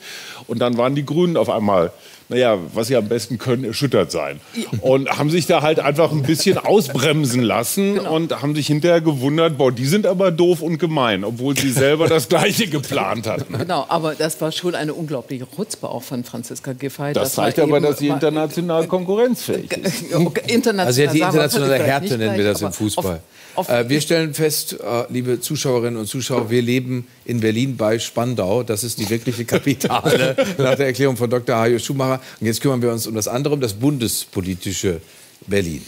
und 0.46 0.58
dann 0.58 0.76
waren 0.76 0.94
die 0.94 1.06
Grünen 1.06 1.36
auf 1.36 1.48
einmal 1.48 1.92
naja, 2.28 2.58
was 2.74 2.88
sie 2.88 2.96
am 2.96 3.08
besten 3.08 3.38
können, 3.38 3.64
erschüttert 3.64 4.10
sein. 4.10 4.40
Und 4.80 5.08
haben 5.10 5.30
sich 5.30 5.46
da 5.46 5.62
halt 5.62 5.78
einfach 5.80 6.10
ein 6.10 6.22
bisschen 6.22 6.58
ausbremsen 6.58 7.42
lassen 7.42 7.94
genau. 7.94 8.14
und 8.14 8.42
haben 8.42 8.54
sich 8.54 8.66
hinterher 8.66 9.00
gewundert, 9.00 9.56
boah, 9.58 9.70
die 9.70 9.86
sind 9.86 10.06
aber 10.06 10.30
doof 10.30 10.60
und 10.60 10.78
gemein, 10.78 11.24
obwohl 11.24 11.56
sie 11.56 11.70
selber 11.70 12.08
das 12.08 12.28
Gleiche 12.28 12.66
geplant 12.66 13.26
hatten. 13.26 13.56
Genau, 13.56 13.86
aber 13.88 14.14
das 14.14 14.40
war 14.40 14.50
schon 14.52 14.74
eine 14.74 14.94
unglaubliche 14.94 15.46
Rutzpe 15.56 15.88
auch 15.88 16.02
von 16.02 16.24
Franziska 16.24 16.72
Giffey. 16.72 17.12
Das, 17.12 17.24
das 17.24 17.34
zeigt 17.34 17.58
aber, 17.58 17.80
dass 17.80 17.98
sie 17.98 18.08
international 18.08 18.86
konkurrenzfähig 18.88 19.72
ist. 19.72 20.02
international, 20.48 20.86
also 20.86 21.06
die 21.06 21.20
internationale 21.20 21.78
Härte 21.78 22.18
nennen 22.18 22.36
wir 22.36 22.44
das 22.44 22.62
im 22.62 22.72
Fußball. 22.72 23.20
Auf, 23.54 23.68
auf 23.70 23.74
äh, 23.74 23.88
wir 23.88 24.00
stellen 24.00 24.34
fest, 24.34 24.74
äh, 24.74 25.04
liebe 25.10 25.40
Zuschauerinnen 25.40 25.98
und 25.98 26.06
Zuschauer, 26.06 26.50
wir 26.50 26.60
leben 26.60 27.06
in 27.24 27.40
Berlin 27.40 27.76
bei 27.76 27.98
Spandau. 27.98 28.62
Das 28.62 28.84
ist 28.84 28.98
die 28.98 29.08
wirkliche 29.08 29.44
Kapitale 29.44 30.36
nach 30.58 30.74
der 30.74 30.86
Erklärung 30.86 31.16
von 31.16 31.30
Dr. 31.30 31.56
Hajo 31.56 31.78
Schumacher. 31.78 32.15
Und 32.40 32.46
jetzt 32.46 32.60
kümmern 32.60 32.82
wir 32.82 32.92
uns 32.92 33.06
um 33.06 33.14
das 33.14 33.28
andere, 33.28 33.54
um 33.54 33.60
das 33.60 33.74
bundespolitische 33.74 35.00
Berlin. 35.46 35.82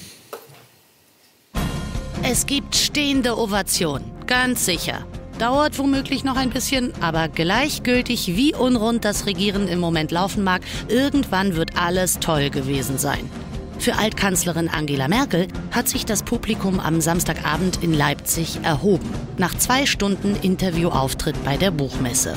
Es 2.23 2.47
gibt 2.47 2.75
stehende 2.77 3.39
Ovation, 3.39 4.03
ganz 4.27 4.67
sicher. 4.67 5.07
Dauert 5.39 5.79
womöglich 5.79 6.25
noch 6.25 6.37
ein 6.37 6.51
bisschen, 6.51 6.93
aber 7.01 7.29
gleichgültig 7.29 8.27
wie 8.35 8.55
unrund 8.55 9.05
das 9.05 9.27
Regieren 9.27 9.69
im 9.69 9.79
Moment 9.79 10.11
laufen 10.11 10.43
mag, 10.43 10.63
irgendwann 10.89 11.55
wird 11.55 11.77
alles 11.77 12.19
toll 12.19 12.51
gewesen 12.51 12.99
sein. 12.99 13.31
Für 13.79 13.97
Altkanzlerin 13.97 14.69
Angela 14.69 15.07
Merkel 15.07 15.47
hat 15.71 15.89
sich 15.89 16.05
das 16.05 16.25
Publikum 16.25 16.81
am 16.81 17.01
Samstagabend 17.01 17.83
in 17.83 17.95
Leipzig 17.95 18.59
erhoben. 18.65 19.09
Nach 19.39 19.57
zwei 19.57 19.87
Stunden 19.87 20.35
Interviewauftritt 20.43 21.43
bei 21.45 21.57
der 21.57 21.71
Buchmesse. 21.71 22.35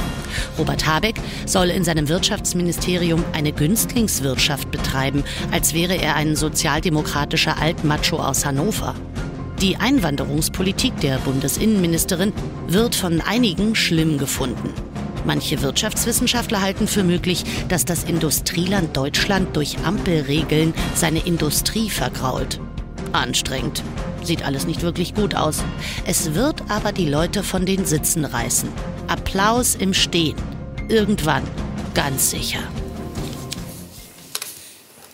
Robert 0.59 0.85
Habeck 0.85 1.15
soll 1.47 1.69
in 1.69 1.83
seinem 1.83 2.09
Wirtschaftsministerium 2.09 3.23
eine 3.33 3.51
Günstlingswirtschaft 3.53 4.69
betreiben, 4.69 5.23
als 5.51 5.73
wäre 5.73 5.95
er 5.95 6.15
ein 6.15 6.35
sozialdemokratischer 6.35 7.59
Altmacho 7.59 8.17
aus 8.17 8.45
Hannover. 8.45 8.93
Die 9.61 9.77
Einwanderungspolitik 9.77 10.99
der 11.01 11.17
Bundesinnenministerin 11.17 12.33
wird 12.67 12.93
von 12.93 13.19
einigen 13.19 13.75
schlimm 13.75 14.19
gefunden. 14.19 14.73
Manche 15.25 15.61
Wirtschaftswissenschaftler 15.61 16.61
halten 16.61 16.87
für 16.87 17.03
möglich, 17.03 17.43
dass 17.69 17.85
das 17.85 18.03
Industrieland 18.03 18.97
Deutschland 18.97 19.55
durch 19.55 19.77
Ampelregeln 19.85 20.73
seine 20.95 21.25
Industrie 21.25 21.89
vergrault. 21.89 22.59
Anstrengend. 23.11 23.83
Sieht 24.23 24.43
alles 24.43 24.65
nicht 24.65 24.81
wirklich 24.81 25.13
gut 25.13 25.35
aus. 25.35 25.63
Es 26.05 26.33
wird 26.33 26.63
aber 26.69 26.91
die 26.91 27.07
Leute 27.07 27.43
von 27.43 27.65
den 27.65 27.85
Sitzen 27.85 28.25
reißen. 28.25 28.69
Applaus 29.07 29.75
im 29.75 29.93
Stehen. 29.93 30.35
Irgendwann. 30.89 31.43
Ganz 31.93 32.31
sicher. 32.31 32.59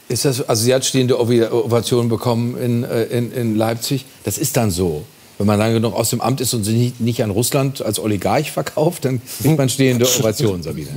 Ist 0.10 0.24
das, 0.24 0.48
also 0.48 0.64
sie 0.64 0.74
hat 0.74 0.86
stehende 0.86 1.20
Ovationen 1.20 2.08
bekommen 2.08 2.58
in, 2.58 2.84
äh, 2.84 3.04
in, 3.06 3.32
in 3.32 3.56
Leipzig. 3.56 4.06
Das 4.24 4.38
ist 4.38 4.56
dann 4.56 4.72
so. 4.72 5.06
Wenn 5.38 5.48
man 5.48 5.60
lange 5.60 5.76
genug 5.76 5.94
aus 5.94 6.10
dem 6.10 6.22
Amt 6.22 6.42
ist 6.42 6.54
und 6.54 6.64
sich 6.64 7.00
nicht, 7.00 7.24
an 7.24 7.30
Russland 7.30 7.82
als 7.82 8.00
Oligarch 8.00 8.52
verkauft, 8.52 9.06
dann 9.06 9.22
kriegt 9.42 9.58
man 9.58 9.70
stehende 9.70 10.06
Ovationen, 10.20 10.64
Sabine. 10.64 10.90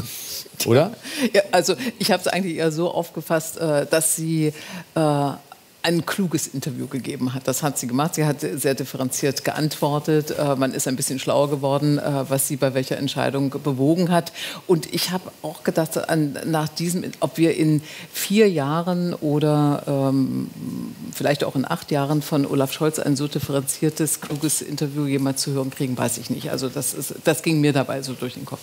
Oder? 0.67 0.93
Ja, 1.33 1.43
also 1.53 1.75
ich 1.99 2.11
habe 2.11 2.21
es 2.21 2.29
eigentlich 2.29 2.57
eher 2.57 2.73
so 2.73 2.91
aufgefasst, 2.91 3.59
äh, 3.59 3.87
dass 3.87 4.17
sie 4.17 4.53
äh, 4.95 5.31
ein 5.83 6.05
kluges 6.05 6.47
Interview 6.47 6.87
gegeben 6.87 7.33
hat. 7.33 7.49
Das 7.49 7.63
hat 7.63 7.79
sie 7.79 7.87
gemacht. 7.87 8.15
Sie 8.15 8.25
hat 8.25 8.41
sehr 8.41 8.75
differenziert 8.75 9.45
geantwortet. 9.45 10.31
Äh, 10.31 10.57
man 10.57 10.73
ist 10.73 10.87
ein 10.87 10.97
bisschen 10.97 11.19
schlauer 11.19 11.49
geworden, 11.49 11.99
äh, 11.99 12.25
was 12.29 12.49
sie 12.49 12.57
bei 12.57 12.75
welcher 12.75 12.99
Entscheidung 12.99 13.51
bewogen 13.63 14.11
hat. 14.11 14.33
Und 14.67 14.93
ich 14.93 15.11
habe 15.11 15.31
auch 15.43 15.65
gedacht, 15.65 15.99
nach 16.47 16.69
diesem, 16.69 17.05
ob 17.21 17.39
wir 17.39 17.57
in 17.57 17.83
vier 18.13 18.51
Jahren 18.51 19.15
oder 19.15 19.83
ähm, 19.87 20.51
vielleicht 21.15 21.45
auch 21.45 21.57
in 21.57 21.65
acht 21.65 21.91
Jahren 21.91 22.23
von 22.23 22.47
Olaf 22.47 22.73
Scholz 22.73 22.99
ein 22.99 23.17
so 23.17 23.27
differenziertes, 23.27 24.21
kluges 24.21 24.63
Interview 24.63 25.07
jemals 25.07 25.43
zu 25.43 25.53
hören 25.53 25.71
kriegen, 25.71 25.97
weiß 25.97 26.19
ich 26.19 26.31
nicht. 26.31 26.51
Also 26.51 26.69
das, 26.69 26.95
ist, 26.95 27.15
das 27.25 27.43
ging 27.43 27.61
mir 27.61 27.73
dabei 27.73 28.03
so 28.03 28.13
durch 28.13 28.35
den 28.35 28.45
Kopf. 28.45 28.61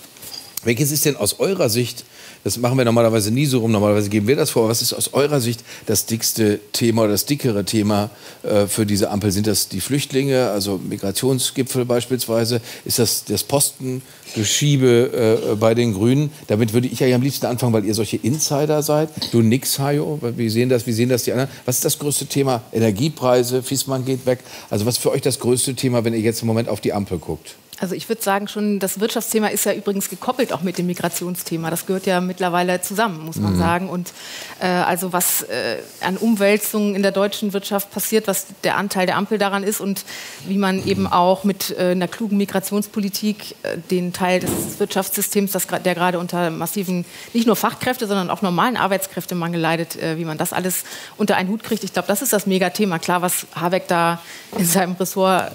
Welches 0.64 0.92
ist 0.92 1.06
denn 1.06 1.16
aus 1.16 1.40
eurer 1.40 1.70
Sicht, 1.70 2.04
das 2.44 2.58
machen 2.58 2.80
wir 2.80 2.86
normalerweise 2.86 3.30
nie 3.30 3.46
so 3.46 3.60
rum, 3.60 3.72
normalerweise 3.72 4.10
geben 4.10 4.28
wir 4.28 4.36
das 4.36 4.50
vor, 4.50 4.68
was 4.68 4.82
ist 4.82 4.92
aus 4.92 5.14
eurer 5.14 5.40
Sicht 5.40 5.64
das 5.86 6.08
dickste 6.08 6.60
Thema 6.74 7.04
oder 7.04 7.12
das 7.12 7.26
dickere 7.26 7.64
Thema 7.64 8.10
äh, 8.42 8.66
für 8.66 8.88
diese 8.88 9.12
Ampel? 9.12 9.32
Sind 9.32 9.46
das 9.46 9.70
die 9.70 9.82
Flüchtlinge, 9.82 10.50
also 10.50 10.80
Migrationsgipfel 10.84 11.86
beispielsweise? 11.86 12.60
Ist 12.86 12.98
das 12.98 13.24
das 13.26 13.44
Postengeschiebe 13.44 15.42
äh, 15.52 15.56
bei 15.56 15.76
den 15.76 15.94
Grünen? 15.94 16.32
Damit 16.48 16.74
würde 16.74 16.88
ich 16.88 17.00
ja 17.00 17.16
am 17.16 17.22
liebsten 17.22 17.46
anfangen, 17.46 17.74
weil 17.74 17.86
ihr 17.86 17.94
solche 17.94 18.18
Insider 18.18 18.82
seid. 18.82 19.10
Du 19.32 19.44
nix, 19.44 19.78
Hajo, 19.78 20.20
wie 20.38 20.50
sehen 20.50 20.70
das, 20.70 20.88
wie 20.88 20.94
sehen 20.94 21.10
das 21.10 21.24
die 21.24 21.34
anderen? 21.34 21.52
Was 21.66 21.76
ist 21.76 21.86
das 21.86 22.00
größte 22.00 22.26
Thema? 22.26 22.64
Energiepreise, 22.72 23.62
Fissmann 23.62 24.06
geht 24.06 24.26
weg. 24.26 24.40
Also 24.72 24.88
was 24.88 24.96
ist 24.96 25.04
für 25.04 25.12
euch 25.12 25.22
das 25.22 25.40
größte 25.40 25.76
Thema, 25.76 26.04
wenn 26.04 26.14
ihr 26.14 26.20
jetzt 26.20 26.42
im 26.42 26.48
Moment 26.48 26.68
auf 26.68 26.82
die 26.82 26.94
Ampel 26.94 27.20
guckt? 27.20 27.56
Also 27.80 27.94
ich 27.94 28.10
würde 28.10 28.24
sagen 28.24 28.48
schon, 28.48 28.80
das 28.80 29.00
Wirtschaftsthema 29.00 29.48
ist 29.48 29.66
ja 29.66 29.74
übrigens 29.74 30.10
gekoppelt 30.10 30.52
auch 30.52 30.62
mit 30.62 30.80
dem 30.80 30.88
Migrationsthema. 30.88 31.70
Das 31.70 31.86
gehört 31.86 32.08
ja 32.08 32.22
mittlerweile 32.22 32.82
zusammen, 32.82 33.24
muss 33.24 33.38
man 33.38 33.54
mhm. 33.54 33.60
sagen. 33.60 33.90
Und 33.90 34.14
äh, 34.60 34.66
also 34.66 35.14
was 35.14 35.44
äh, 35.44 35.78
an 36.02 36.18
Umwälzungen 36.18 36.96
in 36.96 37.04
der 37.04 37.12
deutschen 37.12 37.54
Wirtschaft 37.54 37.92
passiert, 37.92 38.28
was 38.28 38.48
der 38.64 38.78
Anteil 38.78 39.06
der 39.06 39.16
Ampel 39.16 39.38
daran 39.38 39.64
ist 39.64 39.80
und 39.80 40.06
wie 40.48 40.58
man 40.58 40.86
eben 40.88 41.06
auch 41.06 41.44
mit 41.44 41.78
äh, 41.78 41.92
einer 41.92 42.08
klugen 42.08 42.38
Migrationspolitik 42.38 43.56
äh, 43.62 43.78
den 43.92 44.12
Teil 44.12 44.40
des 44.40 44.80
Wirtschaftssystems, 44.80 45.52
das, 45.52 45.68
der 45.68 45.94
gerade 45.94 46.18
unter 46.18 46.50
massiven, 46.50 47.06
nicht 47.34 47.46
nur 47.46 47.56
Fachkräfte, 47.56 48.08
sondern 48.08 48.32
auch 48.32 48.42
normalen 48.42 48.76
Arbeitskräftemangel 48.76 49.62
leidet, 49.62 50.02
äh, 50.02 50.18
wie 50.18 50.26
man 50.26 50.40
das 50.40 50.52
alles 50.52 50.84
unter 51.18 51.36
einen 51.36 51.50
Hut 51.50 51.64
kriegt. 51.64 51.84
Ich 51.84 51.94
glaube, 51.94 52.08
das 52.08 52.24
ist 52.24 52.34
das 52.34 52.48
Megathema. 52.48 52.98
Klar, 52.98 53.22
was 53.22 53.46
Habeck 53.54 53.88
da 53.88 54.20
in 54.58 54.66
seinem 54.66 54.94
Ressort 54.94 55.52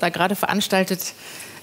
da 0.00 0.08
gerade 0.08 0.36
veranstaltet, 0.36 1.14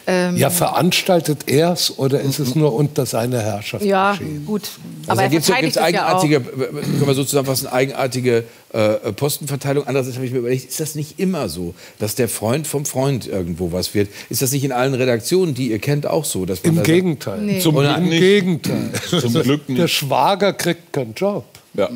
ähm, 0.05 0.37
ja, 0.37 0.49
veranstaltet 0.49 1.43
er 1.47 1.71
es 1.71 1.97
oder 1.97 2.19
ist 2.21 2.39
es 2.39 2.55
nur 2.55 2.73
unter 2.73 3.05
seiner 3.05 3.41
Herrschaft 3.41 3.85
ja, 3.85 4.11
geschehen? 4.11 4.45
gut. 4.45 4.69
Also 5.07 5.11
Aber 5.11 5.21
also 5.21 5.31
gibt 5.31 5.67
es 5.67 5.77
eigenartige, 5.77 6.35
ja 6.35 6.39
können 6.39 7.07
wir 7.07 7.13
so 7.13 7.23
zusammenfassen, 7.23 7.67
eigenartige 7.67 8.43
äh, 8.73 9.11
Postenverteilung. 9.13 9.85
Andererseits 9.87 10.15
habe 10.15 10.25
ich 10.25 10.31
mir 10.31 10.39
überlegt, 10.39 10.69
ist 10.69 10.79
das 10.79 10.95
nicht 10.95 11.19
immer 11.19 11.49
so, 11.49 11.73
dass 11.99 12.15
der 12.15 12.27
Freund 12.27 12.67
vom 12.67 12.85
Freund 12.85 13.27
irgendwo 13.27 13.71
was 13.71 13.93
wird? 13.93 14.09
Ist 14.29 14.41
das 14.41 14.51
nicht 14.51 14.63
in 14.63 14.71
allen 14.71 14.93
Redaktionen, 14.93 15.53
die 15.53 15.71
ihr 15.71 15.79
kennt, 15.79 16.05
auch 16.07 16.25
so? 16.25 16.45
Dass 16.45 16.59
Im 16.61 16.81
Gegenteil. 16.83 17.41
Nee. 17.41 17.59
Zum 17.59 17.75
Glück 17.75 17.97
Im 17.97 18.09
Gegenteil. 18.09 18.91
Zum 19.09 19.33
Glück 19.33 19.69
nicht. 19.69 19.79
Der 19.79 19.87
Schwager 19.87 20.53
kriegt 20.53 20.93
keinen 20.93 21.13
Job. 21.13 21.45
Ja, 21.75 21.89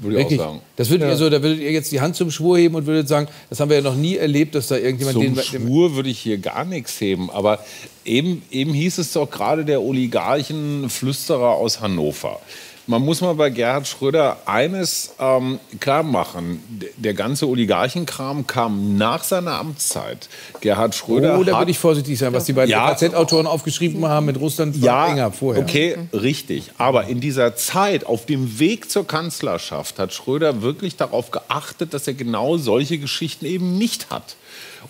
würde 0.00 0.20
ich 0.20 0.26
auch 0.26 0.30
sagen. 0.30 0.60
Das 0.76 0.88
würdet 0.88 1.06
ja. 1.08 1.12
ihr 1.12 1.16
so, 1.16 1.28
da 1.28 1.42
würdet 1.42 1.60
ihr 1.60 1.72
jetzt 1.72 1.92
die 1.92 2.00
Hand 2.00 2.16
zum 2.16 2.30
Schwur 2.30 2.56
heben 2.56 2.74
und 2.74 2.86
würdet 2.86 3.06
sagen, 3.06 3.28
das 3.50 3.60
haben 3.60 3.68
wir 3.68 3.76
ja 3.76 3.82
noch 3.82 3.96
nie 3.96 4.16
erlebt, 4.16 4.54
dass 4.54 4.68
da 4.68 4.76
irgendjemand 4.76 5.14
zum 5.14 5.22
den 5.22 5.36
Schwur 5.42 5.94
würde 5.94 6.08
ich 6.08 6.18
hier 6.18 6.38
gar 6.38 6.64
nichts 6.64 6.98
heben, 7.00 7.28
aber 7.30 7.62
eben, 8.06 8.42
eben 8.50 8.72
hieß 8.72 8.98
es 8.98 9.12
doch 9.12 9.30
gerade 9.30 9.66
der 9.66 9.82
Oligarchenflüsterer 9.82 11.50
aus 11.50 11.80
Hannover 11.80 12.40
man 12.88 13.04
muss 13.04 13.20
mal 13.20 13.34
bei 13.34 13.50
Gerhard 13.50 13.86
Schröder 13.86 14.38
eines 14.46 15.14
ähm, 15.20 15.60
klar 15.78 16.02
machen. 16.02 16.62
Der 16.96 17.12
ganze 17.12 17.46
Oligarchenkram 17.46 18.46
kam 18.46 18.96
nach 18.96 19.24
seiner 19.24 19.52
Amtszeit. 19.52 20.28
Gerhard 20.62 20.94
Schröder. 20.94 21.38
Oh, 21.38 21.44
da 21.44 21.58
würde 21.58 21.70
ich 21.70 21.78
vorsichtig 21.78 22.18
sein, 22.18 22.32
was 22.32 22.46
die 22.46 22.54
beiden 22.54 22.70
ja, 22.70 22.94
KZ-Autoren 22.94 23.46
aufgeschrieben 23.46 24.04
haben 24.06 24.24
mit 24.24 24.40
Russland 24.40 24.74
ja, 24.76 25.06
enger 25.06 25.30
vorher. 25.32 25.62
Okay, 25.62 25.96
richtig. 26.14 26.70
Aber 26.78 27.06
in 27.08 27.20
dieser 27.20 27.54
Zeit, 27.56 28.06
auf 28.06 28.24
dem 28.24 28.58
Weg 28.58 28.90
zur 28.90 29.06
Kanzlerschaft, 29.06 29.98
hat 29.98 30.14
Schröder 30.14 30.62
wirklich 30.62 30.96
darauf 30.96 31.30
geachtet, 31.30 31.92
dass 31.92 32.06
er 32.06 32.14
genau 32.14 32.56
solche 32.56 32.96
Geschichten 32.96 33.44
eben 33.44 33.76
nicht 33.76 34.08
hat. 34.08 34.36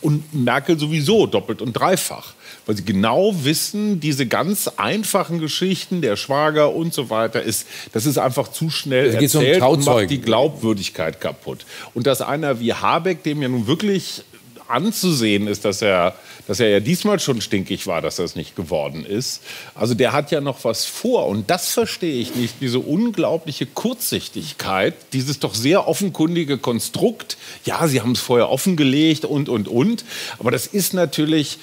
Und 0.01 0.33
Merkel 0.33 0.79
sowieso 0.79 1.27
doppelt 1.27 1.61
und 1.61 1.73
dreifach 1.73 2.35
weil 2.69 2.77
sie 2.77 2.85
genau 2.85 3.33
wissen, 3.45 3.99
diese 3.99 4.27
ganz 4.27 4.69
einfachen 4.77 5.41
Geschichten, 5.41 6.03
der 6.03 6.17
Schwager 6.17 6.75
und 6.75 6.93
so 6.93 7.09
weiter, 7.09 7.41
ist, 7.41 7.67
das 7.93 8.07
ist 8.07 8.19
einfach 8.19 8.49
zu 8.49 8.71
schnell 8.71 9.13
das 9.13 9.35
erzählt 9.35 9.63
um 9.63 9.69
und 9.69 9.85
macht 9.85 10.11
die 10.11 10.21
Glaubwürdigkeit 10.21 11.21
kaputt. 11.21 11.65
Und 11.95 12.07
dass 12.07 12.21
einer 12.21 12.61
wie 12.61 12.73
Habeck, 12.73 13.23
dem 13.23 13.43
ja 13.43 13.49
nun 13.49 13.67
wirklich 13.67 14.23
anzusehen 14.69 15.47
ist, 15.47 15.65
dass 15.65 15.83
er, 15.83 16.15
dass 16.47 16.61
er 16.61 16.69
ja 16.69 16.81
diesmal 16.81 17.19
schon 17.21 17.41
stinkig 17.41 17.87
war, 17.87 18.03
dass 18.03 18.17
das 18.17 18.37
nicht 18.37 18.55
geworden 18.55 19.05
ist. 19.05 19.43
Also 19.75 19.95
der 19.95 20.13
hat 20.13 20.31
ja 20.31 20.41
noch 20.41 20.65
was 20.65 20.85
vor 20.85 21.27
und 21.27 21.51
das 21.51 21.73
verstehe 21.73 22.21
ich 22.21 22.35
nicht, 22.35 22.57
diese 22.61 22.79
unglaubliche 22.79 23.67
Kurzsichtigkeit, 23.67 24.95
dieses 25.13 25.39
doch 25.39 25.55
sehr 25.55 25.89
offenkundige 25.89 26.59
Konstrukt. 26.59 27.39
Ja, 27.65 27.89
Sie 27.89 28.01
haben 28.01 28.13
es 28.13 28.21
vorher 28.21 28.51
offengelegt 28.51 29.25
und, 29.25 29.49
und, 29.49 29.69
und. 29.69 30.05
Aber 30.39 30.51
das 30.51 30.67
ist 30.67 30.95
natürlich 30.95 31.59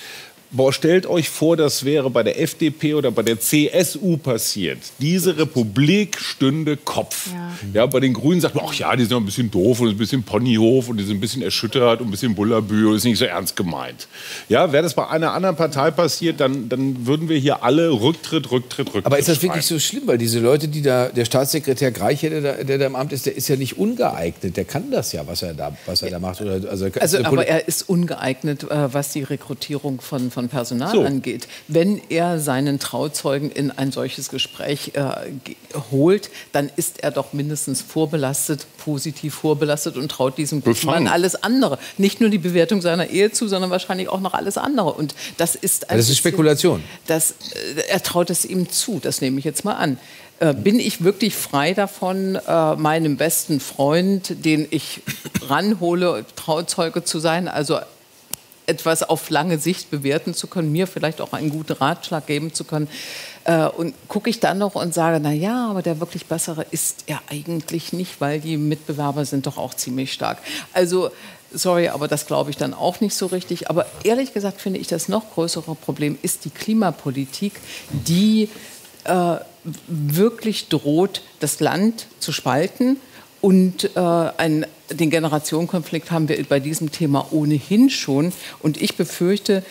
Boah, 0.56 0.72
stellt 0.72 1.06
euch 1.06 1.30
vor, 1.30 1.58
das 1.58 1.84
wäre 1.84 2.10
bei 2.10 2.24
der 2.24 2.41
FDP 2.41 2.94
oder 2.94 3.12
bei 3.12 3.24
der 3.24 3.38
CSU 3.41 4.15
passiert. 4.15 4.78
Diese 5.00 5.38
Republik 5.38 6.18
stünde 6.18 6.78
Kopf. 6.78 7.28
Ja, 7.34 7.82
ja 7.82 7.86
bei 7.88 8.00
den 8.00 8.13
Grünen 8.13 8.39
sagt 8.39 8.56
man, 8.56 8.63
ach 8.65 8.74
ja, 8.74 8.96
die 8.96 9.04
sind 9.04 9.18
ein 9.18 9.26
bisschen 9.26 9.52
doof 9.52 9.82
und 9.82 9.89
ein 9.89 9.98
bisschen 9.98 10.24
Ponyhof 10.24 10.88
und 10.88 10.96
die 10.96 11.04
sind 11.04 11.18
ein 11.18 11.20
bisschen 11.20 11.41
erschüttert 11.41 12.00
und 12.00 12.08
ein 12.08 12.12
bisschen 12.12 12.36
Bullabü 12.36 12.88
und 12.88 12.96
ist 12.96 13.04
nicht 13.04 13.20
so 13.20 13.26
ernst 13.26 13.58
gemeint. 13.58 14.08
Ja, 14.48 14.72
wäre 14.72 14.84
das 14.84 14.94
bei 14.94 15.06
einer 15.10 15.34
anderen 15.34 15.58
Partei 15.58 15.91
passiert, 15.91 16.39
dann, 16.39 16.70
dann 16.70 17.06
würden 17.06 17.28
wir 17.28 17.38
hier 17.38 17.62
alle 17.62 17.91
Rücktritt, 17.91 18.50
Rücktritt, 18.50 18.88
Rücktritt. 18.88 19.06
Aber 19.08 19.20
ist 19.20 19.28
das 19.28 19.41
wirklich 19.41 19.65
so 19.65 19.78
schlimm? 19.78 20.04
Weil 20.06 20.18
diese 20.18 20.39
Leute, 20.39 20.70
die 20.70 20.82
da, 20.82 21.10
der 21.10 21.26
Staatssekretär 21.26 21.91
Greiche, 21.91 22.30
der 22.30 22.41
da, 22.41 22.63
der 22.63 22.78
da 22.78 22.86
im 22.86 22.96
Amt 22.96 23.12
ist, 23.12 23.26
der 23.26 23.36
ist 23.36 23.50
ja 23.50 23.58
nicht 23.58 23.78
ungeeignet. 23.78 24.56
Der 24.56 24.63
kann 24.63 24.89
das 24.89 25.12
ja, 25.12 25.28
was 25.28 25.41
er 25.41 25.54
da, 25.54 25.76
was 25.86 26.02
er 26.02 26.12
da 26.12 26.20
macht. 26.20 26.39
Oder, 26.39 26.70
also, 26.70 26.88
also 26.98 27.18
aber 27.26 27.46
er 27.46 27.68
ist 27.68 27.89
ungeeignet, 27.89 28.63
äh, 28.63 28.94
was 28.94 29.12
die 29.12 29.24
Rekrutierung 29.24 30.00
von, 30.00 30.32
von 30.32 30.45
von 30.46 30.50
Personal 30.50 30.92
so. 30.92 31.04
angeht. 31.04 31.48
Wenn 31.68 32.02
er 32.10 32.40
seinen 32.40 32.80
Trauzeugen 32.80 33.52
in 33.52 33.72
ein 33.72 33.92
solches 33.92 34.30
Gespräch 34.30 34.92
äh, 34.94 35.04
holt, 35.92 36.30
dann 36.52 36.70
ist 36.76 37.04
er 37.04 37.12
doch 37.12 37.34
mindestens 37.34 37.82
vorbelastet, 37.82 38.66
positiv 38.78 39.36
vorbelastet 39.36 39.98
und 39.98 40.10
traut 40.10 40.38
diesem 40.38 40.64
Mann 40.84 41.08
alles 41.08 41.36
andere. 41.36 41.78
Nicht 41.98 42.22
nur 42.22 42.30
die 42.30 42.38
Bewertung 42.38 42.82
seiner 42.82 43.10
Ehe 43.10 43.32
zu, 43.32 43.48
sondern 43.48 43.72
wahrscheinlich 43.72 44.10
auch 44.10 44.22
noch 44.22 44.34
alles 44.34 44.58
andere. 44.58 44.94
Und 44.94 45.16
das 45.38 45.56
ist, 45.56 45.90
ein 45.90 45.98
das 45.98 46.10
ist 46.10 46.18
Spekulation. 46.18 46.84
Das, 47.08 47.32
äh, 47.32 47.90
er 47.90 48.02
traut 48.02 48.30
es 48.30 48.46
ihm 48.46 48.70
zu, 48.70 49.00
das 49.02 49.22
nehme 49.22 49.40
ich 49.40 49.46
jetzt 49.46 49.66
mal 49.66 49.74
an. 49.74 49.98
Äh, 50.40 50.54
bin 50.54 50.80
ich 50.80 51.04
wirklich 51.04 51.36
frei 51.36 51.74
davon, 51.74 52.36
äh, 52.36 52.76
meinem 52.76 53.16
besten 53.16 53.60
Freund, 53.60 54.46
den 54.46 54.68
ich 54.70 55.02
ranhole, 55.48 56.26
Trauzeuge 56.36 57.04
zu 57.04 57.20
sein, 57.20 57.48
also 57.48 57.80
etwas 58.67 59.04
auf 59.04 59.30
lange 59.30 59.60
Sicht 59.60 59.91
bewerten 59.91 60.34
zu 60.34 60.47
können, 60.47 60.71
mir 60.71 60.88
vielleicht 60.88 61.21
auch 61.21 61.34
einen 61.34 61.49
guten 61.49 61.73
Ratschlag 61.73 62.25
geben 62.28 62.54
zu 62.54 62.63
können. 62.63 62.88
Äh, 63.43 63.67
und 63.67 63.93
gucke 64.08 64.30
ich 64.30 64.39
dann 64.39 64.58
noch 64.58 64.75
und 64.75 64.93
sage, 64.93 65.19
na 65.21 65.32
ja, 65.32 65.69
aber 65.69 65.82
der 65.82 65.99
wirklich 65.99 66.25
bessere 66.25 66.65
ist 66.71 67.04
er 67.08 67.21
eigentlich 67.30 67.93
nicht, 67.93 68.19
weil 68.19 68.39
die 68.39 68.58
Mitbewerber 68.58 69.25
sind 69.25 69.45
doch 69.45 69.58
auch 69.58 69.73
ziemlich 69.73 70.13
stark. 70.13 70.39
Also 70.73 71.12
sorry, 71.54 71.89
aber 71.89 72.08
das 72.08 72.25
glaube 72.25 72.49
ich 72.49 72.58
dann 72.58 72.73
auch 72.73 73.01
nicht 73.01 73.15
so 73.15 73.28
richtig. 73.28 73.69
Aber 73.69 73.86
ehrlich 74.04 74.34
gesagt 74.34 74.62
finde 74.62 74.80
ich, 74.80 74.88
das 74.88 75.08
noch 75.08 75.34
größere 75.34 75.75
Problem 75.75 76.17
ist 76.21 76.45
die 76.45 76.49
Klimapolitik, 76.49 77.54
die 77.91 78.49
äh, 79.04 79.38
wirklich 79.88 80.69
droht, 80.69 81.21
das 81.39 81.60
Land 81.60 82.08
zu 82.19 82.32
spalten 82.32 82.97
und 83.46 83.96
äh, 83.96 84.00
ein, 84.00 84.66
den 84.90 85.12
Generationenkonflikt 85.12 86.10
haben 86.10 86.30
wir 86.30 86.44
bei 86.46 86.60
diesem 86.60 86.92
Thema 86.92 87.28
ohnehin 87.30 87.92
schon. 87.92 88.34
Und 88.64 88.82
ich 88.82 88.96
befürchte, 88.98 89.64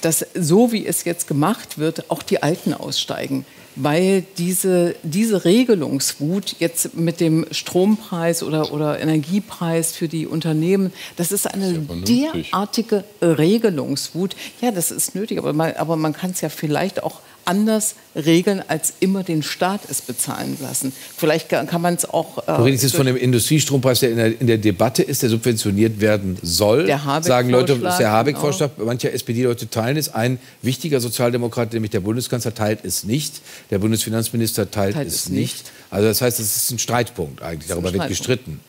dass 0.00 0.26
so 0.34 0.72
wie 0.72 0.84
es 0.84 1.04
jetzt 1.04 1.28
gemacht 1.28 1.78
wird, 1.78 2.10
auch 2.10 2.24
die 2.24 2.42
Alten 2.42 2.74
aussteigen. 2.74 3.46
weil 3.76 4.24
diese, 4.38 4.96
diese 5.02 5.44
Regelungswut 5.44 6.56
jetzt 6.58 6.94
mit 6.94 7.20
dem 7.20 7.46
Strompreis 7.50 8.42
oder, 8.42 8.72
oder 8.72 9.00
Energiepreis 9.00 9.92
für 9.92 10.08
die 10.08 10.26
Unternehmen, 10.26 10.92
das 11.16 11.32
ist 11.32 11.46
eine 11.46 11.78
derartige 11.78 13.04
Regelungswut. 13.22 14.36
Ja, 14.60 14.72
das 14.72 14.90
ist 14.90 15.14
nötig, 15.14 15.38
aber 15.38 15.52
man, 15.52 15.72
aber 15.74 15.96
man 15.96 16.12
kann 16.12 16.32
es 16.32 16.40
ja 16.40 16.48
vielleicht 16.48 17.02
auch 17.02 17.20
anders 17.44 17.94
regeln, 18.14 18.62
als 18.66 18.94
immer 19.00 19.22
den 19.22 19.42
Staat 19.42 19.80
es 19.88 20.02
bezahlen 20.02 20.56
lassen. 20.60 20.92
Vielleicht 21.16 21.48
kann 21.48 21.80
man 21.80 21.94
es 21.94 22.04
auch. 22.04 22.38
Äh, 22.38 22.56
du 22.56 22.62
redest 22.64 22.84
jetzt 22.84 22.96
von 22.96 23.06
dem 23.06 23.16
Industriestrompreis, 23.16 24.00
der 24.00 24.10
in, 24.10 24.16
der 24.16 24.40
in 24.40 24.46
der, 24.46 24.58
Debatte 24.58 25.02
ist, 25.02 25.22
der 25.22 25.30
subventioniert 25.30 26.00
werden 26.00 26.38
soll. 26.42 26.86
Der 26.86 27.04
Habeck 27.04 27.24
sagen 27.24 27.50
Leute, 27.50 27.78
das 27.78 27.94
ist 27.94 28.00
der 28.00 28.10
Habeck-Vorschlag. 28.10 28.70
Genau. 28.76 28.86
Manche 28.86 29.12
SPD-Leute 29.12 29.68
teilen 29.70 29.96
es. 29.96 30.12
Ein 30.12 30.38
wichtiger 30.62 31.00
Sozialdemokrat, 31.00 31.72
nämlich 31.72 31.90
der 31.90 32.00
Bundeskanzler, 32.00 32.54
teilt 32.54 32.84
es 32.84 33.04
nicht. 33.04 33.40
Der 33.70 33.78
Bundesfinanzminister 33.78 34.70
teilt, 34.70 34.94
teilt 34.94 35.08
es 35.08 35.28
nicht. 35.28 35.40
nicht. 35.40 35.72
Also 35.90 36.08
das 36.08 36.20
heißt, 36.22 36.40
es 36.40 36.56
ist 36.56 36.70
ein 36.70 36.78
Streitpunkt 36.78 37.42
eigentlich. 37.42 37.68
Darüber 37.68 37.88
Streitpunkt. 37.88 38.10
wird 38.10 38.18
gestritten. 38.18 38.60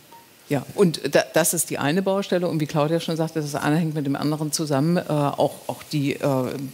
Ja, 0.49 0.65
und 0.75 1.15
da, 1.15 1.23
das 1.33 1.53
ist 1.53 1.69
die 1.69 1.77
eine 1.77 2.01
Baustelle. 2.01 2.47
Und 2.47 2.59
wie 2.59 2.65
Claudia 2.65 2.99
schon 2.99 3.15
sagte, 3.15 3.41
das 3.41 3.55
eine 3.55 3.77
hängt 3.77 3.95
mit 3.95 4.05
dem 4.05 4.15
anderen 4.15 4.51
zusammen. 4.51 4.97
Äh, 4.97 5.01
auch, 5.07 5.55
auch 5.67 5.81
die, 5.91 6.13
äh, 6.13 6.19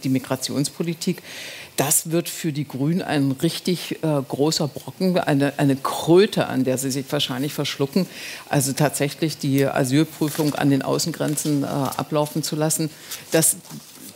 die 0.02 0.08
Migrationspolitik 0.08 1.22
das 1.80 2.10
wird 2.10 2.28
für 2.28 2.52
die 2.52 2.68
Grünen 2.68 3.00
ein 3.00 3.34
richtig 3.42 4.00
äh, 4.02 4.20
großer 4.28 4.68
Brocken, 4.68 5.18
eine, 5.18 5.54
eine 5.56 5.76
Kröte, 5.76 6.46
an 6.46 6.62
der 6.62 6.76
sie 6.76 6.90
sich 6.90 7.06
wahrscheinlich 7.08 7.54
verschlucken. 7.54 8.04
Also 8.50 8.74
tatsächlich 8.74 9.38
die 9.38 9.64
Asylprüfung 9.64 10.54
an 10.54 10.68
den 10.68 10.82
Außengrenzen 10.82 11.62
äh, 11.62 11.66
ablaufen 11.66 12.42
zu 12.42 12.54
lassen. 12.54 12.90
Das, 13.30 13.56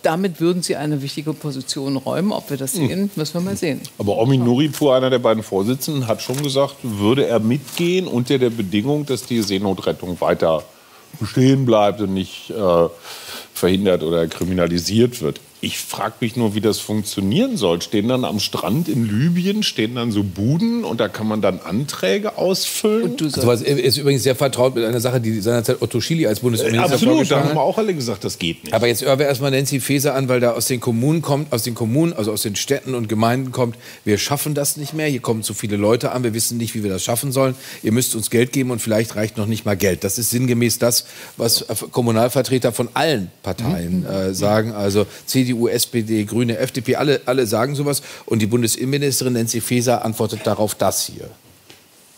damit 0.02 0.40
würden 0.40 0.62
sie 0.62 0.76
eine 0.76 1.00
wichtige 1.00 1.32
Position 1.32 1.96
räumen. 1.96 2.32
Ob 2.32 2.50
wir 2.50 2.58
das 2.58 2.74
hm. 2.74 2.86
sehen, 2.86 3.10
müssen 3.16 3.32
wir 3.32 3.40
mal 3.40 3.56
sehen. 3.56 3.80
Aber 3.96 4.18
Omi 4.18 4.36
Nuripur, 4.36 4.94
einer 4.94 5.08
der 5.08 5.20
beiden 5.20 5.42
Vorsitzenden, 5.42 6.06
hat 6.06 6.20
schon 6.20 6.42
gesagt, 6.42 6.76
würde 6.82 7.26
er 7.26 7.40
mitgehen 7.40 8.06
unter 8.06 8.38
der 8.38 8.50
Bedingung, 8.50 9.06
dass 9.06 9.24
die 9.24 9.40
Seenotrettung 9.40 10.20
weiter 10.20 10.64
bestehen 11.18 11.64
bleibt 11.64 12.02
und 12.02 12.12
nicht 12.12 12.50
äh, 12.50 12.88
verhindert 13.54 14.02
oder 14.02 14.26
kriminalisiert 14.26 15.22
wird. 15.22 15.40
Ich 15.64 15.78
frage 15.78 16.16
mich 16.20 16.36
nur, 16.36 16.54
wie 16.54 16.60
das 16.60 16.78
funktionieren 16.78 17.56
soll. 17.56 17.80
Stehen 17.80 18.08
dann 18.08 18.26
am 18.26 18.38
Strand 18.38 18.86
in 18.86 19.08
Libyen, 19.08 19.62
stehen 19.62 19.94
dann 19.94 20.12
so 20.12 20.22
Buden 20.22 20.84
und 20.84 21.00
da 21.00 21.08
kann 21.08 21.26
man 21.26 21.40
dann 21.40 21.58
Anträge 21.58 22.36
ausfüllen? 22.36 23.12
Und 23.12 23.20
du 23.22 23.24
also, 23.24 23.46
was, 23.46 23.62
er 23.62 23.82
ist 23.82 23.96
übrigens 23.96 24.24
sehr 24.24 24.36
vertraut 24.36 24.74
mit 24.74 24.84
einer 24.84 25.00
Sache, 25.00 25.22
die 25.22 25.40
seinerzeit 25.40 25.80
Otto 25.80 26.02
Schily 26.02 26.26
als 26.26 26.40
Bundesminister 26.40 26.90
äh, 26.90 26.92
Absolut, 26.92 27.30
da 27.30 27.42
haben 27.42 27.54
wir 27.54 27.62
auch 27.62 27.78
alle 27.78 27.94
gesagt, 27.94 28.24
das 28.24 28.38
geht 28.38 28.64
nicht. 28.64 28.74
Aber 28.74 28.88
jetzt 28.88 29.02
hören 29.02 29.18
wir 29.18 29.24
erstmal 29.24 29.52
Nancy 29.52 29.80
Faeser 29.80 30.14
an, 30.14 30.28
weil 30.28 30.40
da 30.40 30.52
aus 30.52 30.66
den 30.66 30.80
Kommunen 30.80 31.22
kommt, 31.22 31.50
aus 31.50 31.62
den 31.62 31.74
Kommunen, 31.74 32.12
also 32.12 32.30
aus 32.30 32.42
den 32.42 32.56
Städten 32.56 32.94
und 32.94 33.08
Gemeinden 33.08 33.50
kommt, 33.50 33.78
wir 34.04 34.18
schaffen 34.18 34.52
das 34.52 34.76
nicht 34.76 34.92
mehr, 34.92 35.06
hier 35.06 35.20
kommen 35.20 35.42
zu 35.42 35.54
viele 35.54 35.78
Leute 35.78 36.12
an, 36.12 36.24
wir 36.24 36.34
wissen 36.34 36.58
nicht, 36.58 36.74
wie 36.74 36.82
wir 36.82 36.90
das 36.90 37.02
schaffen 37.02 37.32
sollen. 37.32 37.54
Ihr 37.82 37.92
müsst 37.92 38.14
uns 38.14 38.28
Geld 38.28 38.52
geben 38.52 38.70
und 38.70 38.80
vielleicht 38.80 39.16
reicht 39.16 39.38
noch 39.38 39.46
nicht 39.46 39.64
mal 39.64 39.78
Geld. 39.78 40.04
Das 40.04 40.18
ist 40.18 40.28
sinngemäß 40.28 40.78
das, 40.78 41.06
was 41.38 41.64
Kommunalvertreter 41.90 42.70
von 42.72 42.90
allen 42.92 43.30
Parteien 43.42 44.00
mhm. 44.00 44.06
äh, 44.06 44.34
sagen. 44.34 44.72
Also 44.72 45.06
CDU 45.24 45.53
CDU, 45.54 45.68
SPD, 45.68 46.24
Grüne, 46.24 46.58
FDP, 46.58 46.96
alle, 46.96 47.20
alle 47.26 47.46
sagen 47.46 47.74
sowas. 47.74 48.02
Und 48.26 48.40
die 48.40 48.46
Bundesinnenministerin 48.46 49.34
Nancy 49.34 49.60
Faeser 49.60 50.04
antwortet 50.04 50.40
darauf 50.44 50.74
das 50.74 51.06
hier 51.06 51.30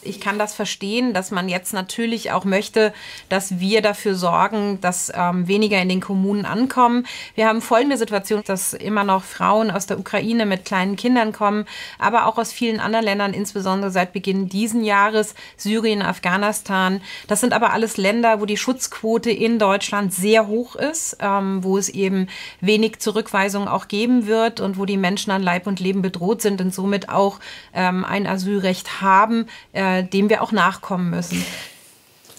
ich 0.06 0.20
kann 0.20 0.38
das 0.38 0.54
verstehen, 0.54 1.12
dass 1.12 1.30
man 1.30 1.48
jetzt 1.48 1.72
natürlich 1.72 2.32
auch 2.32 2.44
möchte, 2.44 2.92
dass 3.28 3.58
wir 3.58 3.82
dafür 3.82 4.14
sorgen, 4.14 4.80
dass 4.80 5.12
ähm, 5.14 5.48
weniger 5.48 5.80
in 5.80 5.88
den 5.88 6.00
Kommunen 6.00 6.44
ankommen. 6.44 7.06
Wir 7.34 7.48
haben 7.48 7.60
folgende 7.60 7.96
Situation, 7.96 8.42
dass 8.46 8.72
immer 8.72 9.04
noch 9.04 9.24
Frauen 9.24 9.70
aus 9.70 9.86
der 9.86 9.98
Ukraine 9.98 10.46
mit 10.46 10.64
kleinen 10.64 10.96
Kindern 10.96 11.32
kommen, 11.32 11.66
aber 11.98 12.26
auch 12.26 12.38
aus 12.38 12.52
vielen 12.52 12.80
anderen 12.80 13.04
Ländern, 13.04 13.34
insbesondere 13.34 13.90
seit 13.90 14.12
Beginn 14.12 14.48
diesen 14.48 14.84
Jahres, 14.84 15.34
Syrien, 15.56 16.02
Afghanistan. 16.02 17.00
Das 17.28 17.40
sind 17.40 17.52
aber 17.52 17.72
alles 17.72 17.96
Länder, 17.96 18.40
wo 18.40 18.46
die 18.46 18.56
Schutzquote 18.56 19.30
in 19.30 19.58
Deutschland 19.58 20.12
sehr 20.12 20.46
hoch 20.46 20.76
ist, 20.76 21.18
ähm, 21.20 21.62
wo 21.62 21.78
es 21.78 21.88
eben 21.88 22.28
wenig 22.60 22.98
Zurückweisung 22.98 23.68
auch 23.68 23.88
geben 23.88 24.26
wird 24.26 24.60
und 24.60 24.78
wo 24.78 24.84
die 24.84 24.96
Menschen 24.96 25.30
an 25.30 25.42
Leib 25.42 25.66
und 25.66 25.80
Leben 25.80 26.02
bedroht 26.02 26.42
sind 26.42 26.60
und 26.60 26.74
somit 26.74 27.08
auch 27.08 27.40
ähm, 27.74 28.04
ein 28.04 28.26
Asylrecht 28.26 29.00
haben. 29.00 29.46
Äh, 29.72 29.95
äh, 29.98 30.04
dem 30.04 30.28
wir 30.28 30.42
auch 30.42 30.52
nachkommen 30.52 31.10
müssen. 31.10 31.44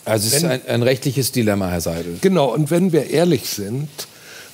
Also 0.05 0.27
es 0.27 0.35
ist 0.35 0.45
ein, 0.45 0.65
ein 0.67 0.83
rechtliches 0.83 1.31
Dilemma, 1.31 1.67
Herr 1.69 1.81
Seidel. 1.81 2.17
Genau, 2.21 2.53
und 2.53 2.71
wenn 2.71 2.93
wir 2.93 3.09
ehrlich 3.09 3.49
sind, 3.49 3.89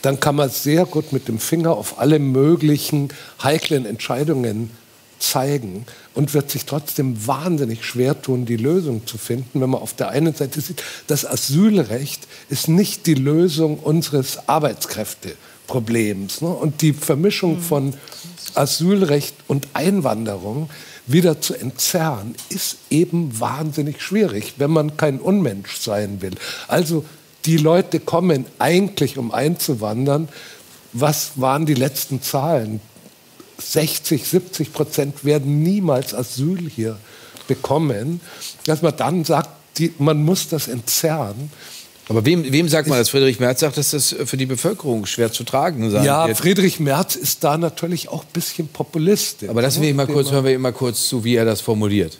dann 0.02 0.20
kann 0.20 0.36
man 0.36 0.50
sehr 0.50 0.86
gut 0.86 1.14
mit 1.14 1.28
dem 1.28 1.40
Finger 1.40 1.72
auf 1.78 2.00
alle 2.00 2.20
möglichen 2.20 3.10
heiklen 3.42 3.86
Entscheidungen 3.86 4.72
zeigen 5.20 5.86
und 6.14 6.34
wird 6.34 6.52
sich 6.52 6.66
trotzdem 6.66 7.26
wahnsinnig 7.26 7.86
schwer 7.86 8.22
tun, 8.22 8.46
die 8.46 8.58
Lösung 8.58 9.08
zu 9.08 9.18
finden, 9.18 9.62
wenn 9.62 9.70
man 9.70 9.82
auf 9.82 9.94
der 9.94 10.10
einen 10.10 10.36
Seite 10.36 10.60
sieht, 10.60 10.84
das 11.08 11.26
Asylrecht 11.26 12.28
ist 12.50 12.68
nicht 12.68 13.08
die 13.08 13.14
Lösung 13.14 13.80
unseres 13.80 14.50
Arbeitskräfteproblems. 14.50 16.42
Ne? 16.42 16.50
Und 16.50 16.82
die 16.82 16.94
Vermischung 16.94 17.56
mhm. 17.56 17.62
von 17.62 17.94
Asylrecht 18.56 19.36
und 19.48 19.70
Einwanderung 19.74 20.70
wieder 21.06 21.42
zu 21.42 21.54
entzerren, 21.56 22.36
ist 22.50 22.78
eben 22.90 23.40
wahnsinnig 23.40 24.02
schwierig, 24.02 24.54
wenn 24.58 24.72
man 24.72 24.98
kein 24.98 25.20
Unmensch 25.20 25.78
sein 25.78 26.22
will. 26.22 26.36
Also 26.68 27.06
die 27.46 27.58
Leute 27.58 28.00
kommen 28.00 28.46
eigentlich, 28.60 29.18
um 29.18 29.32
einzuwandern. 29.32 30.30
Was 30.94 31.32
waren 31.36 31.66
die 31.66 31.74
letzten 31.74 32.22
Zahlen? 32.22 32.80
60, 33.60 34.26
70 34.26 34.74
Prozent 34.74 35.26
werden 35.26 35.62
niemals 35.62 36.14
Asyl 36.14 36.70
hier 36.70 36.98
bekommen. 37.48 38.22
Dass 38.66 38.82
man 38.82 38.96
dann 38.96 39.26
sagt, 39.26 39.50
die, 39.78 39.94
man 39.98 40.24
muss 40.24 40.48
das 40.48 40.68
entzerren. 40.68 41.52
Aber 42.10 42.26
wem, 42.26 42.52
wem 42.52 42.68
sagt 42.68 42.88
man 42.88 42.98
das? 42.98 43.10
Friedrich 43.10 43.40
Merz 43.40 43.62
sagt, 43.62 43.78
dass 43.78 43.92
das 43.92 44.14
für 44.26 44.36
die 44.36 44.46
Bevölkerung 44.46 45.06
schwer 45.06 45.32
zu 45.32 45.44
tragen 45.44 45.90
sein 45.90 46.04
Ja, 46.04 46.28
wird. 46.28 46.38
Friedrich 46.38 46.80
Merz 46.80 47.16
ist 47.16 47.44
da 47.44 47.58
natürlich 47.58 48.10
auch 48.10 48.24
ein 48.24 48.32
bisschen 48.34 48.68
Populist. 48.68 49.48
Aber 49.48 49.62
lassen 49.62 49.82
wir 49.82 49.94
mal 49.94 50.08
kurz, 50.08 50.32
hören 50.32 50.44
wir 50.44 50.54
ihm 50.54 50.62
mal 50.62 50.74
kurz 50.74 51.08
zu, 51.08 51.24
wie 51.24 51.36
er 51.36 51.46
das 51.46 51.62
formuliert. 51.62 52.20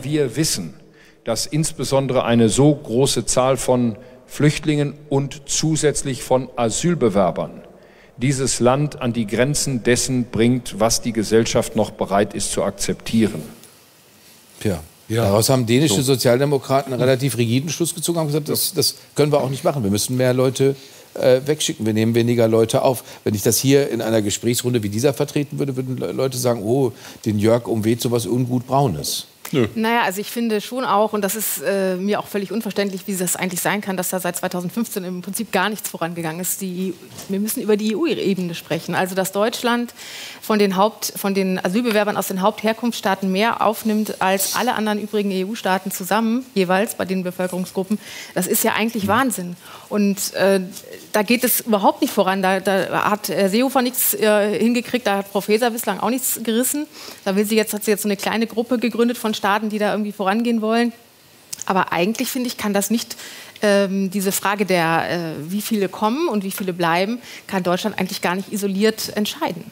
Wir 0.00 0.36
wissen, 0.36 0.74
dass 1.24 1.44
insbesondere 1.44 2.24
eine 2.24 2.48
so 2.48 2.74
große 2.74 3.26
Zahl 3.26 3.56
von 3.56 3.96
Flüchtlingen 4.26 4.94
und 5.08 5.42
zusätzlich 5.46 6.22
von 6.22 6.48
Asylbewerbern 6.56 7.62
dieses 8.16 8.58
Land 8.60 9.00
an 9.00 9.12
die 9.12 9.26
Grenzen 9.26 9.82
dessen 9.82 10.24
bringt, 10.30 10.80
was 10.80 11.00
die 11.00 11.12
Gesellschaft 11.12 11.76
noch 11.76 11.92
bereit 11.92 12.34
ist 12.34 12.52
zu 12.52 12.62
akzeptieren. 12.62 13.42
Tja, 14.60 14.80
ja. 15.08 15.24
Daraus 15.24 15.48
haben 15.48 15.66
dänische 15.66 15.96
so. 15.96 16.14
Sozialdemokraten 16.14 16.92
einen 16.92 17.02
relativ 17.02 17.36
rigiden 17.38 17.70
Schluss 17.70 17.94
gezogen 17.94 18.18
und 18.18 18.26
gesagt, 18.26 18.48
das, 18.48 18.74
das 18.74 18.96
können 19.14 19.32
wir 19.32 19.40
auch 19.42 19.50
nicht 19.50 19.64
machen. 19.64 19.82
Wir 19.82 19.90
müssen 19.90 20.16
mehr 20.16 20.34
Leute 20.34 20.76
äh, 21.14 21.40
wegschicken. 21.44 21.86
Wir 21.86 21.94
nehmen 21.94 22.14
weniger 22.14 22.48
Leute 22.48 22.82
auf. 22.82 23.04
Wenn 23.24 23.34
ich 23.34 23.42
das 23.42 23.58
hier 23.58 23.90
in 23.90 24.02
einer 24.02 24.22
Gesprächsrunde 24.22 24.82
wie 24.82 24.88
dieser 24.88 25.14
vertreten 25.14 25.58
würde, 25.58 25.76
würden 25.76 25.96
Leute 25.96 26.38
sagen, 26.38 26.62
oh, 26.62 26.92
den 27.24 27.38
Jörg 27.38 27.66
umweht 27.66 28.00
sowas 28.00 28.26
ungut 28.26 28.66
Braunes. 28.66 29.26
Nö. 29.52 29.66
Naja, 29.74 30.02
also 30.02 30.20
ich 30.20 30.30
finde 30.30 30.60
schon 30.60 30.84
auch, 30.84 31.12
und 31.12 31.22
das 31.22 31.34
ist 31.34 31.62
äh, 31.62 31.96
mir 31.96 32.20
auch 32.20 32.26
völlig 32.26 32.52
unverständlich, 32.52 33.02
wie 33.06 33.16
das 33.16 33.36
eigentlich 33.36 33.60
sein 33.60 33.80
kann, 33.80 33.96
dass 33.96 34.10
da 34.10 34.20
seit 34.20 34.36
2015 34.36 35.04
im 35.04 35.22
Prinzip 35.22 35.52
gar 35.52 35.68
nichts 35.68 35.88
vorangegangen 35.88 36.40
ist. 36.40 36.60
Die, 36.60 36.94
wir 37.28 37.40
müssen 37.40 37.62
über 37.62 37.76
die 37.76 37.96
EU-Ebene 37.96 38.54
sprechen. 38.54 38.94
Also 38.94 39.14
dass 39.14 39.32
Deutschland 39.32 39.94
von 40.42 40.58
den, 40.58 40.76
Haupt, 40.76 41.12
von 41.16 41.34
den 41.34 41.62
Asylbewerbern 41.64 42.16
aus 42.16 42.28
den 42.28 42.42
Hauptherkunftsstaaten 42.42 43.30
mehr 43.30 43.62
aufnimmt 43.62 44.20
als 44.20 44.54
alle 44.54 44.74
anderen 44.74 45.00
übrigen 45.00 45.30
EU-Staaten 45.32 45.90
zusammen, 45.90 46.44
jeweils 46.54 46.94
bei 46.94 47.04
den 47.04 47.22
Bevölkerungsgruppen, 47.22 47.98
das 48.34 48.46
ist 48.46 48.64
ja 48.64 48.74
eigentlich 48.74 49.08
Wahnsinn. 49.08 49.56
Und 49.88 50.34
äh, 50.34 50.60
da 51.12 51.22
geht 51.22 51.44
es 51.44 51.60
überhaupt 51.60 52.02
nicht 52.02 52.12
voran. 52.12 52.42
Da, 52.42 52.60
da 52.60 53.10
hat 53.10 53.28
Herr 53.28 53.48
Seehofer 53.48 53.82
nichts 53.82 54.14
äh, 54.14 54.58
hingekriegt, 54.58 55.06
da 55.06 55.18
hat 55.18 55.28
Frau 55.28 55.40
Faeser 55.40 55.70
bislang 55.70 56.00
auch 56.00 56.10
nichts 56.10 56.40
gerissen. 56.42 56.86
Da 57.24 57.36
will 57.36 57.46
sie 57.46 57.56
jetzt, 57.56 57.72
hat 57.72 57.84
sie 57.84 57.90
jetzt 57.90 58.02
so 58.02 58.08
eine 58.08 58.16
kleine 58.16 58.46
Gruppe 58.46 58.78
gegründet 58.78 59.16
von 59.16 59.34
Staaten, 59.38 59.70
die 59.70 59.78
da 59.78 59.92
irgendwie 59.92 60.12
vorangehen 60.12 60.60
wollen. 60.60 60.92
Aber 61.64 61.92
eigentlich 61.92 62.28
finde 62.28 62.48
ich, 62.48 62.56
kann 62.56 62.74
das 62.74 62.90
nicht 62.90 63.16
ähm, 63.62 64.10
diese 64.10 64.32
Frage 64.32 64.66
der, 64.66 65.10
äh, 65.10 65.50
wie 65.50 65.62
viele 65.62 65.88
kommen 65.88 66.28
und 66.28 66.44
wie 66.44 66.50
viele 66.50 66.72
bleiben, 66.72 67.18
kann 67.46 67.62
Deutschland 67.62 67.98
eigentlich 67.98 68.22
gar 68.22 68.34
nicht 68.34 68.52
isoliert 68.52 69.16
entscheiden. 69.16 69.64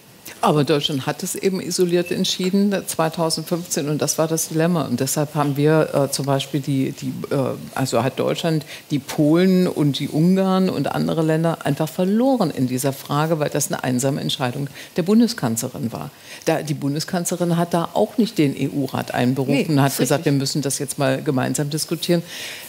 Aber 0.43 0.64
Deutschland 0.64 1.07
hat 1.07 1.22
es 1.22 1.34
eben 1.34 1.61
isoliert 1.61 2.11
entschieden 2.11 2.74
2015 2.87 3.89
und 3.89 4.03
das 4.03 4.18
war 4.18 4.28
das 4.28 4.49
Dilemma. 4.49 4.82
Und 4.82 5.01
deshalb 5.01 5.34
haben 5.34 5.57
wir 5.57 5.95
äh, 5.95 6.11
zum 6.11 6.26
Beispiel 6.26 6.61
die, 6.61 6.93
die 6.93 7.12
äh, 7.34 7.55
also 7.74 8.03
hat 8.05 8.18
Deutschland 8.18 8.64
die 8.91 8.99
Polen 8.99 9.66
und 9.66 9.99
die 9.99 10.09
Ungarn 10.09 10.68
und 10.68 10.93
andere 10.93 11.22
Länder 11.22 11.59
einfach 11.64 11.89
verloren 11.89 12.51
in 12.51 12.68
dieser 12.68 12.93
Frage, 12.93 13.39
weil 13.39 13.49
das 13.49 13.72
eine 13.72 13.82
einsame 13.82 14.20
Entscheidung 14.20 14.68
der 14.97 15.03
Bundeskanzlerin 15.03 15.93
war. 15.93 16.11
Da, 16.45 16.62
die 16.62 16.74
Bundeskanzlerin 16.74 17.57
hat 17.57 17.72
da 17.72 17.89
auch 17.95 18.18
nicht 18.18 18.39
den 18.39 18.55
EU-Rat 18.55 19.14
einberufen 19.14 19.55
nee, 19.55 19.72
und 19.72 19.80
hat 19.80 19.97
gesagt, 19.97 20.26
wir 20.26 20.32
müssen 20.32 20.61
das 20.62 20.78
jetzt 20.78 20.99
mal 20.99 21.22
gemeinsam 21.22 21.70
diskutieren. 21.70 22.22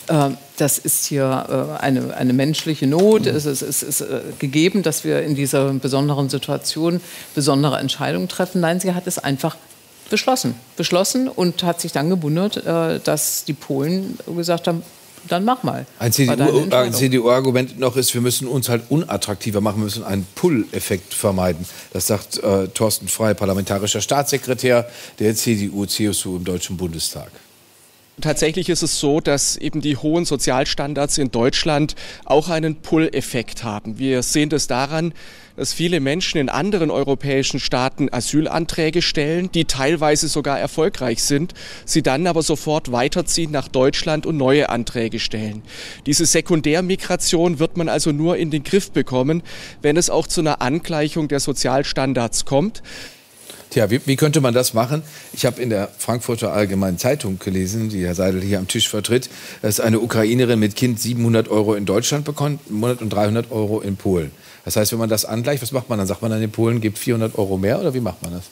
Äh, 0.07 0.29
das 0.57 0.77
ist 0.77 1.05
hier 1.05 1.77
äh, 1.77 1.81
eine, 1.81 2.15
eine 2.15 2.33
menschliche 2.33 2.87
Not. 2.87 3.23
Mhm. 3.23 3.27
Es 3.35 3.45
ist, 3.45 3.61
es 3.61 3.83
ist 3.83 4.01
äh, 4.01 4.21
gegeben, 4.39 4.83
dass 4.83 5.03
wir 5.03 5.21
in 5.23 5.35
dieser 5.35 5.71
besonderen 5.73 6.29
Situation 6.29 7.01
besondere 7.35 7.77
Entscheidungen 7.79 8.27
treffen. 8.27 8.61
Nein, 8.61 8.79
sie 8.79 8.93
hat 8.93 9.07
es 9.07 9.19
einfach 9.19 9.55
beschlossen. 10.09 10.55
Beschlossen 10.75 11.27
und 11.27 11.63
hat 11.63 11.81
sich 11.81 11.91
dann 11.91 12.09
gewundert, 12.09 12.57
äh, 12.65 12.99
dass 12.99 13.45
die 13.45 13.53
Polen 13.53 14.17
gesagt 14.35 14.67
haben, 14.67 14.83
dann 15.27 15.43
mach 15.43 15.63
mal. 15.63 15.85
Ein 15.99 16.13
CDU-Argument 16.13 17.69
CDU 17.69 17.81
noch 17.81 17.97
ist, 17.97 18.13
wir 18.13 18.21
müssen 18.21 18.47
uns 18.47 18.69
halt 18.69 18.83
unattraktiver 18.89 19.59
machen, 19.59 19.79
wir 19.79 19.85
müssen 19.85 20.03
einen 20.03 20.25
Pull-Effekt 20.35 21.13
vermeiden. 21.13 21.65
Das 21.91 22.07
sagt 22.07 22.41
äh, 22.41 22.67
Thorsten 22.69 23.07
Frey, 23.09 23.33
parlamentarischer 23.33 23.99
Staatssekretär 23.99 24.89
der 25.19 25.35
CDU-CSU 25.35 26.37
im 26.37 26.45
Deutschen 26.45 26.77
Bundestag. 26.77 27.29
Tatsächlich 28.19 28.69
ist 28.69 28.81
es 28.81 28.99
so, 28.99 29.19
dass 29.19 29.57
eben 29.57 29.79
die 29.79 29.95
hohen 29.95 30.25
Sozialstandards 30.25 31.19
in 31.19 31.29
Deutschland 31.29 31.95
auch 32.25 32.49
einen 32.49 32.77
Pull-Effekt 32.77 33.63
haben. 33.63 33.99
Wir 33.99 34.23
sehen 34.23 34.49
das 34.49 34.65
daran, 34.65 35.13
dass 35.55 35.71
viele 35.71 35.99
Menschen 35.99 36.39
in 36.39 36.49
anderen 36.49 36.89
europäischen 36.89 37.59
Staaten 37.59 38.09
Asylanträge 38.11 39.03
stellen, 39.03 39.51
die 39.51 39.65
teilweise 39.65 40.29
sogar 40.29 40.59
erfolgreich 40.59 41.21
sind, 41.23 41.53
sie 41.85 42.01
dann 42.01 42.25
aber 42.25 42.41
sofort 42.41 42.91
weiterziehen 42.91 43.51
nach 43.51 43.67
Deutschland 43.67 44.25
und 44.25 44.37
neue 44.37 44.69
Anträge 44.69 45.19
stellen. 45.19 45.61
Diese 46.07 46.25
Sekundärmigration 46.25 47.59
wird 47.59 47.77
man 47.77 47.87
also 47.87 48.11
nur 48.11 48.37
in 48.37 48.49
den 48.49 48.63
Griff 48.63 48.89
bekommen, 48.91 49.43
wenn 49.83 49.95
es 49.95 50.09
auch 50.09 50.25
zu 50.25 50.41
einer 50.41 50.61
Angleichung 50.63 51.27
der 51.27 51.39
Sozialstandards 51.39 52.45
kommt. 52.45 52.81
Tja, 53.69 53.89
wie, 53.89 53.99
wie, 54.05 54.15
könnte 54.15 54.39
man 54.39 54.53
das 54.53 54.73
machen? 54.73 55.03
Ich 55.33 55.45
habe 55.45 55.61
in 55.61 55.69
der 55.69 55.89
Frankfurter 55.97 56.53
Allgemeinen 56.53 56.97
Zeitung 56.97 57.37
gelesen, 57.37 57.89
die 57.89 58.05
Herr 58.05 58.15
Seidel 58.15 58.41
hier 58.41 58.59
am 58.59 58.67
Tisch 58.67 58.87
vertritt, 58.87 59.29
dass 59.61 59.79
eine 59.79 59.99
Ukrainerin 59.99 60.59
mit 60.59 60.75
Kind 60.75 61.01
700 61.01 61.49
Euro 61.49 61.75
in 61.75 61.85
Deutschland 61.85 62.23
bekommt, 62.23 62.61
im 62.69 62.77
Monat 62.77 63.01
und 63.01 63.09
300 63.09 63.51
Euro 63.51 63.81
in 63.81 63.97
Polen. 63.97 64.31
Das 64.63 64.77
heißt, 64.77 64.93
wenn 64.93 64.99
man 64.99 65.09
das 65.09 65.25
angleicht, 65.25 65.61
was 65.61 65.73
macht 65.73 65.89
man 65.89 65.97
dann? 65.97 66.07
Sagt 66.07 66.21
man 66.21 66.31
dann 66.31 66.41
in 66.41 66.51
Polen, 66.51 66.79
gibt 66.79 66.97
400 66.97 67.37
Euro 67.37 67.57
mehr 67.57 67.79
oder 67.79 67.93
wie 67.93 67.99
macht 67.99 68.21
man 68.21 68.31
das? 68.33 68.43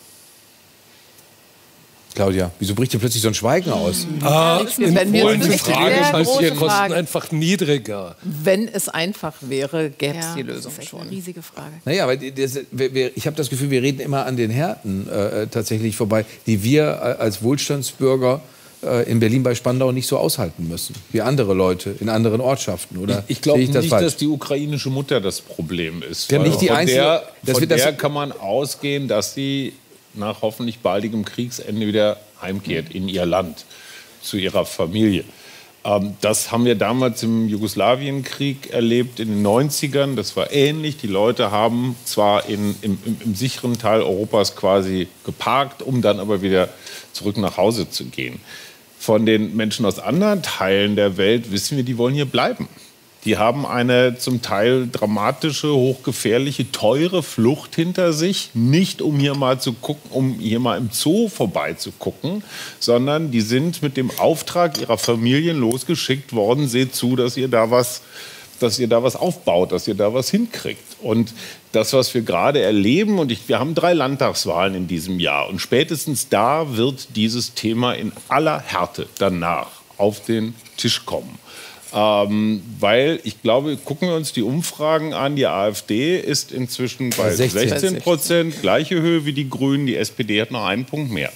Claudia, 2.16 2.50
wieso 2.60 2.74
bricht 2.74 2.92
hier 2.92 3.00
plötzlich 3.00 3.22
so 3.22 3.28
ein 3.28 3.34
Schweigen 3.34 3.72
aus? 3.72 4.08
Ah, 4.22 4.66
in 4.78 4.96
wenn 4.96 5.12
Polen 5.12 5.42
sind 5.42 5.54
die 5.54 6.50
Kosten 6.52 6.94
einfach 6.94 7.32
niedriger. 7.32 8.16
Wenn 8.24 8.68
es 8.70 8.88
einfach 8.88 9.34
wäre, 9.42 9.90
gäbe 9.90 10.18
es 10.18 10.26
ja, 10.26 10.36
die 10.36 10.44
Lösung 10.44 10.72
das 10.76 10.86
ist 10.86 10.90
schon. 10.90 11.02
Eine 11.02 11.12
riesige 11.12 11.42
Frage. 11.42 11.74
Naja, 11.84 12.06
aber 12.06 12.16
das, 12.16 12.60
ich 13.16 13.28
habe 13.28 13.36
das 13.36 13.50
Gefühl, 13.50 13.70
wir 13.70 13.82
reden 13.82 14.00
immer 14.00 14.26
an 14.26 14.38
den 14.38 14.50
Härten 14.50 15.08
äh, 15.10 15.44
äh, 15.44 15.48
tatsächlich 15.48 15.96
vorbei, 15.98 16.26
die 16.48 16.64
wir 16.64 16.84
äh, 16.84 17.22
als 17.22 17.44
Wohlstandsbürger 17.44 18.42
äh, 18.82 19.10
in 19.10 19.20
Berlin 19.20 19.44
bei 19.44 19.54
Spandau 19.54 19.92
nicht 19.92 20.08
so 20.08 20.18
aushalten 20.18 20.68
müssen, 20.70 20.96
wie 21.12 21.22
andere 21.22 21.54
Leute 21.54 21.96
in 22.00 22.08
anderen 22.08 22.40
Ortschaften. 22.40 22.98
Oder 22.98 23.24
ich, 23.28 23.38
ich 23.38 23.42
glaube 23.42 23.60
nicht, 23.60 23.74
falsch? 23.90 24.06
dass 24.06 24.18
die 24.18 24.28
ukrainische 24.28 24.90
Mutter 24.90 25.20
das 25.20 25.42
Problem 25.42 26.02
ist. 26.02 26.32
Ja, 26.32 26.40
nicht 26.40 26.62
die 26.62 26.68
von 26.68 26.76
einzige, 26.78 27.22
der, 27.44 27.56
von 27.56 27.68
der 27.68 27.94
kann 27.94 28.14
man 28.14 28.32
ausgehen, 28.32 29.08
dass 29.08 29.34
sie 29.34 29.74
nach 30.18 30.42
hoffentlich 30.42 30.80
baldigem 30.80 31.26
Kriegsende 31.26 31.88
wieder 31.88 32.20
heimkehrt 32.42 32.90
in 32.94 33.08
ihr 33.08 33.26
Land, 33.26 33.66
zu 34.22 34.38
ihrer 34.38 34.66
Familie. 34.66 35.24
Ähm, 35.86 36.16
das 36.22 36.52
haben 36.52 36.66
wir 36.66 36.76
damals 36.76 37.24
im 37.24 37.48
Jugoslawienkrieg 37.48 38.72
erlebt 38.72 39.20
in 39.20 39.30
den 39.30 39.46
90ern. 39.46 40.16
Das 40.16 40.36
war 40.36 40.52
ähnlich. 40.52 40.98
Die 40.98 41.08
Leute 41.08 41.52
haben 41.52 41.96
zwar 42.04 42.50
in, 42.50 42.76
im, 42.82 42.98
im, 43.06 43.18
im, 43.24 43.36
sicheren 43.36 43.78
Teil 43.78 44.02
Europas 44.02 44.56
quasi 44.56 45.08
geparkt, 45.24 45.84
um 45.84 46.02
dann 46.02 46.20
aber 46.20 46.42
wieder 46.42 46.70
zurück 47.14 47.38
nach 47.38 47.58
Hause 47.58 47.90
zu 47.90 48.06
gehen. 48.06 48.40
Von 48.98 49.26
den 49.28 49.56
Menschen 49.56 49.86
aus 49.86 50.00
anderen 50.00 50.42
Teilen 50.42 50.96
der 50.96 51.18
Welt 51.18 51.52
wissen 51.52 51.78
wir, 51.78 51.84
die 51.84 51.98
wollen 51.98 52.16
hier 52.16 52.26
bleiben. 52.26 52.68
Die 53.26 53.38
haben 53.38 53.66
eine 53.66 54.18
zum 54.18 54.44
Teil 54.44 54.88
dramatische, 54.92 55.74
hochgefährliche, 55.74 56.72
teure 56.72 57.24
Flucht 57.24 57.76
hinter 57.76 58.14
sich. 58.14 58.52
Nicht 58.54 59.02
um 59.02 59.20
hier 59.20 59.36
mal 59.36 59.60
zu 59.60 59.74
gucken, 59.74 60.12
um 60.12 60.40
hier 60.40 60.60
mal 60.60 60.78
im 60.78 60.90
Zoo 60.92 61.28
vorbeizugucken, 61.28 62.44
sondern 62.80 63.32
die 63.32 63.42
sind 63.42 63.82
mit 63.82 63.98
dem 63.98 64.12
Auftrag 64.20 64.80
ihrer 64.80 65.00
Familien 65.00 65.58
losgeschickt 65.58 66.34
worden. 66.34 66.68
Seht 66.68 66.94
zu, 66.94 67.16
dass 67.16 67.36
ihr 67.36 67.48
da 67.48 67.72
was 67.72 68.02
dass 68.60 68.80
ihr 68.80 68.88
da 68.88 69.04
was 69.04 69.16
aufbaut, 69.18 69.74
dass 69.74 69.88
ihr 69.88 69.96
da 69.96 70.14
was 70.14 70.30
hinkriegt. 70.30 70.96
Und 71.02 71.34
das, 71.72 71.92
was 71.94 72.14
wir 72.14 72.22
gerade 72.22 72.62
erleben, 72.62 73.20
und 73.20 73.32
ich, 73.32 73.50
wir 73.50 73.60
haben 73.60 73.76
drei 73.76 73.94
Landtagswahlen 73.94 74.76
in 74.76 74.88
diesem 74.88 75.20
Jahr, 75.20 75.50
und 75.50 75.60
spätestens 75.60 76.30
da 76.30 76.78
wird 76.78 77.18
dieses 77.18 77.54
Thema 77.54 77.94
in 77.94 78.14
aller 78.30 78.60
Härte 78.60 79.08
danach 79.18 79.68
auf 79.98 80.24
den 80.24 80.56
Tisch 80.78 81.06
kommen. 81.06 81.38
Ähm, 81.98 82.62
weil 82.80 83.22
ich 83.24 83.42
glaube, 83.42 83.78
gucken 83.78 84.10
wir 84.10 84.16
uns 84.16 84.34
die 84.34 84.42
Umfragen 84.42 85.14
an, 85.14 85.38
die 85.38 85.48
AfD 85.48 86.20
ist 86.20 86.52
inzwischen 86.52 87.12
bei 87.12 87.34
16, 87.34 87.70
16 87.70 87.98
Prozent, 88.00 88.62
gleiche 88.62 89.02
Höhe 89.02 89.26
wie 89.26 89.32
die 89.32 89.50
Grünen, 89.50 89.86
die 89.88 89.96
SPD 89.96 90.42
hat 90.42 90.52
noch 90.52 90.66
einen 90.66 90.84
Punkt 90.84 91.10
mehr. 91.10 91.32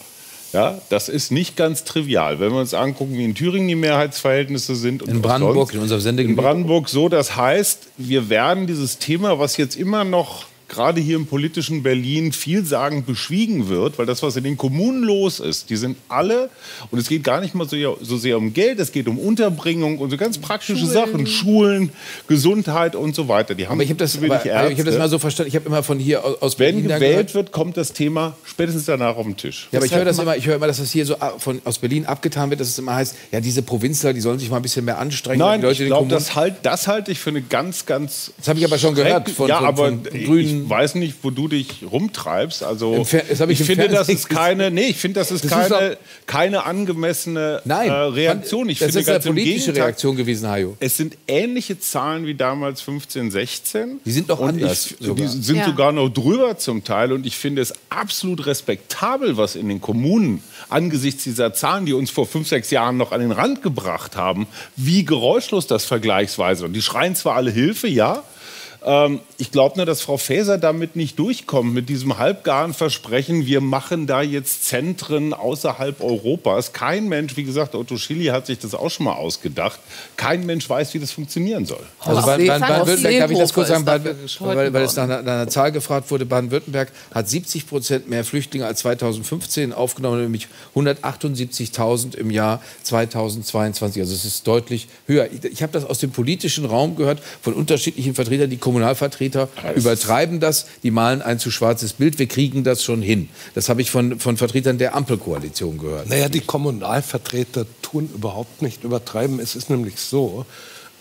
Ja, 0.52 0.82
das 0.90 1.10
ist 1.10 1.32
nicht 1.32 1.56
ganz 1.56 1.84
trivial. 1.84 2.40
Wenn 2.40 2.52
wir 2.52 2.60
uns 2.60 2.74
angucken, 2.74 3.18
wie 3.18 3.24
in 3.24 3.36
Thüringen 3.36 3.68
die 3.68 3.76
Mehrheitsverhältnisse 3.76 4.76
sind. 4.76 5.04
in 5.04 5.22
Brandenburg, 5.22 5.68
sonst, 5.70 5.76
in 5.76 5.82
unserem 5.82 6.02
Sendegebiet. 6.02 6.38
In 6.38 6.44
Brandenburg 6.44 6.90
so. 6.90 7.08
Das 7.08 7.36
heißt, 7.36 7.88
wir 7.98 8.30
werden 8.30 8.68
dieses 8.68 8.98
Thema, 8.98 9.40
was 9.40 9.58
jetzt 9.58 9.76
immer 9.76 10.04
noch 10.04 10.46
gerade 10.70 11.02
hier 11.02 11.16
im 11.16 11.26
politischen 11.26 11.84
Berlin 11.84 12.32
vielsagend 12.32 13.06
beschwiegen 13.06 13.68
wird, 13.68 13.98
weil 13.98 14.06
das, 14.06 14.24
was 14.24 14.36
in 14.36 14.44
den 14.44 14.58
Kommunen 14.58 15.04
los 15.04 15.40
ist, 15.40 15.70
die 15.70 15.76
sind 15.76 15.98
alle, 16.08 16.50
und 16.92 17.00
es 17.00 17.10
geht 17.10 17.24
gar 17.24 17.42
nicht 17.42 17.56
mal 17.56 17.68
so, 17.68 17.98
so 18.02 18.18
sehr 18.18 18.38
um 18.38 18.54
Geld, 18.54 18.80
es 18.80 18.92
geht 18.92 19.08
um 19.08 19.20
Unterbringung 19.20 19.98
und 19.98 20.10
so 20.12 20.18
ganz 20.18 20.38
praktische 20.38 20.78
Schulen. 20.78 20.94
Sachen, 20.94 21.28
Schulen, 21.28 21.92
Gesundheit 22.28 22.96
und 22.96 23.16
so 23.16 23.28
weiter. 23.28 23.56
Die 23.56 23.68
haben 23.68 23.74
aber 23.74 23.84
ich 23.84 23.90
habe 23.90 24.00
das, 24.00 24.18
aber, 24.18 24.36
aber 24.36 24.72
ich 24.72 24.80
hab 24.80 24.86
das 24.86 24.98
mal 24.98 25.10
so 25.10 25.20
verstanden, 25.20 25.50
ich 25.50 25.56
habe 25.56 25.66
immer 25.66 25.84
von 25.84 26.00
hier 26.00 26.24
aus 26.42 26.56
Berlin 26.56 26.88
Wenn 26.88 26.96
gewählt 26.96 27.12
gehört. 27.12 27.34
wird, 27.34 27.52
kommt 27.52 27.76
das 27.76 27.94
Thema 27.94 28.36
spätestens 28.46 28.86
danach 28.86 29.18
auf 29.18 29.26
den 29.26 29.38
Tisch. 29.38 29.68
Ja, 29.72 29.80
aber 29.80 29.86
ich 29.86 29.96
höre 29.96 30.06
das 30.06 30.20
immer, 30.20 30.38
ich 30.38 30.46
höre 30.46 30.56
immer, 30.56 30.68
dass 30.68 30.78
das 30.78 30.92
hier 30.92 31.06
so 31.06 31.16
von, 31.40 31.62
aus 31.66 31.80
Berlin 31.80 32.06
abgetan 32.06 32.50
wird, 32.50 32.62
dass 32.62 32.70
es 32.70 32.78
immer 32.78 32.96
heißt, 32.96 33.16
ja, 33.32 33.42
diese 33.42 33.64
Provinzler, 33.64 34.14
die 34.14 34.22
sollen 34.22 34.40
sich 34.40 34.50
mal 34.50 34.58
ein 34.58 34.62
bisschen 34.62 34.86
mehr 34.86 35.00
anstrengen. 35.00 35.40
Nein, 35.40 35.64
ich 35.64 35.80
glaube, 35.80 36.08
das, 36.10 36.36
halt, 36.36 36.56
das 36.64 36.88
halte 36.88 37.12
ich 37.12 37.20
für 37.20 37.32
eine 37.32 37.42
ganz, 37.42 37.86
ganz... 37.86 38.32
Das 38.38 38.48
habe 38.48 38.60
ich 38.60 38.66
aber 38.66 38.78
schon 38.78 38.96
gehört 38.96 39.30
von, 39.30 39.48
ja, 39.48 39.60
von, 39.60 39.76
von, 39.76 40.06
von 40.06 40.24
Grünen 40.24 40.59
ich 40.64 40.70
weiß 40.70 40.96
nicht, 40.96 41.16
wo 41.24 41.30
du 41.30 41.48
dich 41.48 41.84
rumtreibst. 41.90 42.64
Also 42.64 43.06
ich, 43.06 43.50
ich 43.50 43.64
finde, 43.64 43.90
das 43.90 44.10
ist 44.10 44.30
keine, 44.30 44.72
nee, 44.72 44.88
ich 44.88 44.98
finde, 44.98 45.20
das 45.20 45.32
ist 45.32 45.46
das 45.46 45.52
keine, 45.52 45.88
ist 45.88 45.98
keine 46.26 46.66
angemessene 46.66 47.62
Nein, 47.66 47.90
äh, 47.90 47.94
Reaktion. 47.94 48.70
Ich 48.70 48.80
das 48.80 48.94
finde, 48.94 49.00
ist 49.00 49.10
eine 49.10 49.20
politische 49.20 49.76
Reaktion 49.76 50.16
gewesen, 50.16 50.50
Hajo. 50.50 50.78
Es 50.80 50.98
sind 50.98 51.18
ähnliche 51.28 51.80
Zahlen 51.80 52.26
wie 52.26 52.36
damals 52.36 52.82
15, 52.82 53.32
16. 53.32 54.00
Die 54.06 54.12
sind 54.12 54.30
doch 54.30 54.42
anders. 54.42 54.92
Ich, 54.92 55.06
sogar. 55.06 55.28
Die 55.28 55.44
sind 55.44 55.58
ja. 55.58 55.66
sogar 55.66 55.92
noch 55.92 56.10
drüber 56.10 56.58
zum 56.58 56.84
Teil. 56.84 57.12
Und 57.12 57.26
ich 57.26 57.38
finde 57.38 57.62
es 57.62 57.74
absolut 57.90 58.46
respektabel, 58.46 59.38
was 59.38 59.56
in 59.56 59.70
den 59.70 59.82
Kommunen 59.82 60.44
angesichts 60.70 61.24
dieser 61.24 61.54
Zahlen, 61.54 61.86
die 61.86 61.94
uns 61.94 62.10
vor 62.10 62.26
fünf, 62.26 62.48
sechs 62.48 62.72
Jahren 62.72 62.98
noch 62.98 63.12
an 63.12 63.22
den 63.22 63.32
Rand 63.32 63.62
gebracht 63.62 64.16
haben, 64.16 64.48
wie 64.76 65.06
geräuschlos 65.06 65.68
das 65.68 65.86
vergleichsweise. 65.86 66.66
Und 66.66 66.74
die 66.74 66.82
schreien 66.82 67.16
zwar 67.16 67.36
alle 67.36 67.52
Hilfe, 67.52 67.88
ja, 67.88 68.24
ähm, 68.86 69.20
ich 69.38 69.52
glaube 69.52 69.78
nur, 69.78 69.86
dass 69.86 70.02
Frau 70.02 70.18
Faeser 70.18 70.58
damit 70.58 70.96
nicht 70.96 71.20
durchkommt, 71.20 71.74
mit 71.74 71.90
diesem 71.90 72.18
halbgaren 72.18 72.74
Versprechen, 72.74 73.46
wir 73.46 73.62
machen 73.62 74.08
da 74.08 74.22
jetzt 74.22 74.66
Zentren 74.66 75.34
außerhalb 75.34 76.02
Europas. 76.02 76.72
Kein 76.72 77.10
Mensch, 77.10 77.36
wie 77.36 77.44
gesagt, 77.44 77.76
Otto 77.76 77.98
Schilly 77.98 78.26
hat 78.26 78.46
sich 78.46 78.60
das 78.60 78.74
auch 78.74 78.90
schon 78.90 79.06
mal 79.06 79.14
ausgedacht, 79.14 79.80
kein 80.16 80.46
Mensch 80.46 80.70
weiß, 80.70 80.94
wie 80.94 81.00
das 81.00 81.12
funktionieren 81.12 81.66
soll. 81.66 81.84
Also 82.00 82.22
Baden-Württemberg, 82.22 83.20
darf 83.20 83.32
ich 83.32 83.38
das 83.38 83.54
kurz 83.54 83.68
sagen, 83.68 83.86
weil, 83.86 84.74
weil 84.74 84.84
es 84.84 84.96
nach 84.96 85.04
einer, 85.04 85.22
nach 85.22 85.34
einer, 85.34 85.48
Zahl 85.50 85.72
gefragt 85.72 86.10
wurde, 86.12 86.26
Baden-Württemberg 86.26 86.92
hat 87.14 87.28
70 87.28 87.68
Prozent 87.68 88.10
mehr 88.10 88.24
Flüchtlinge 88.24 88.66
als 88.66 88.80
2015 88.80 89.74
aufgenommen, 89.74 90.22
nämlich 90.22 90.48
178.000 90.76 92.16
im 92.16 92.32
Jahr 92.32 92.62
2022. 92.84 94.02
Also 94.02 94.14
es 94.14 94.26
ist 94.26 94.48
deutlich 94.48 94.88
höher. 95.06 95.28
Ich, 95.32 95.44
ich 95.44 95.64
habe 95.64 95.74
das 95.74 95.84
aus 95.84 96.00
dem 96.00 96.12
politischen 96.12 96.66
Raum 96.66 96.96
gehört, 96.96 97.22
von 97.42 97.54
unterschiedlichen 97.54 98.16
Vertretern, 98.16 98.50
die 98.50 98.58
Kommunalvertreter 98.70 99.50
übertreiben 99.76 100.40
das, 100.40 100.68
die 100.84 100.92
malen 100.92 101.24
ein 101.24 101.40
zu 101.40 101.50
schwarzes 101.50 101.94
Bild, 101.94 102.20
wir 102.20 102.28
kriegen 102.28 102.64
das 102.64 102.84
schon 102.84 103.02
hin. 103.02 103.28
Das 103.56 103.68
habe 103.68 103.82
ich 103.82 103.90
von, 103.90 104.20
von 104.20 104.38
Vertretern 104.38 104.78
der 104.78 104.96
Ampelkoalition 104.96 105.80
gehört. 105.80 106.08
Naja, 106.08 106.30
die 106.30 106.42
Kommunalvertreter 106.42 107.66
tun 107.82 108.08
überhaupt 108.14 108.62
nicht 108.62 108.84
übertreiben. 108.84 109.40
Es 109.40 109.56
ist 109.56 109.72
nämlich 109.72 110.00
so, 110.00 110.46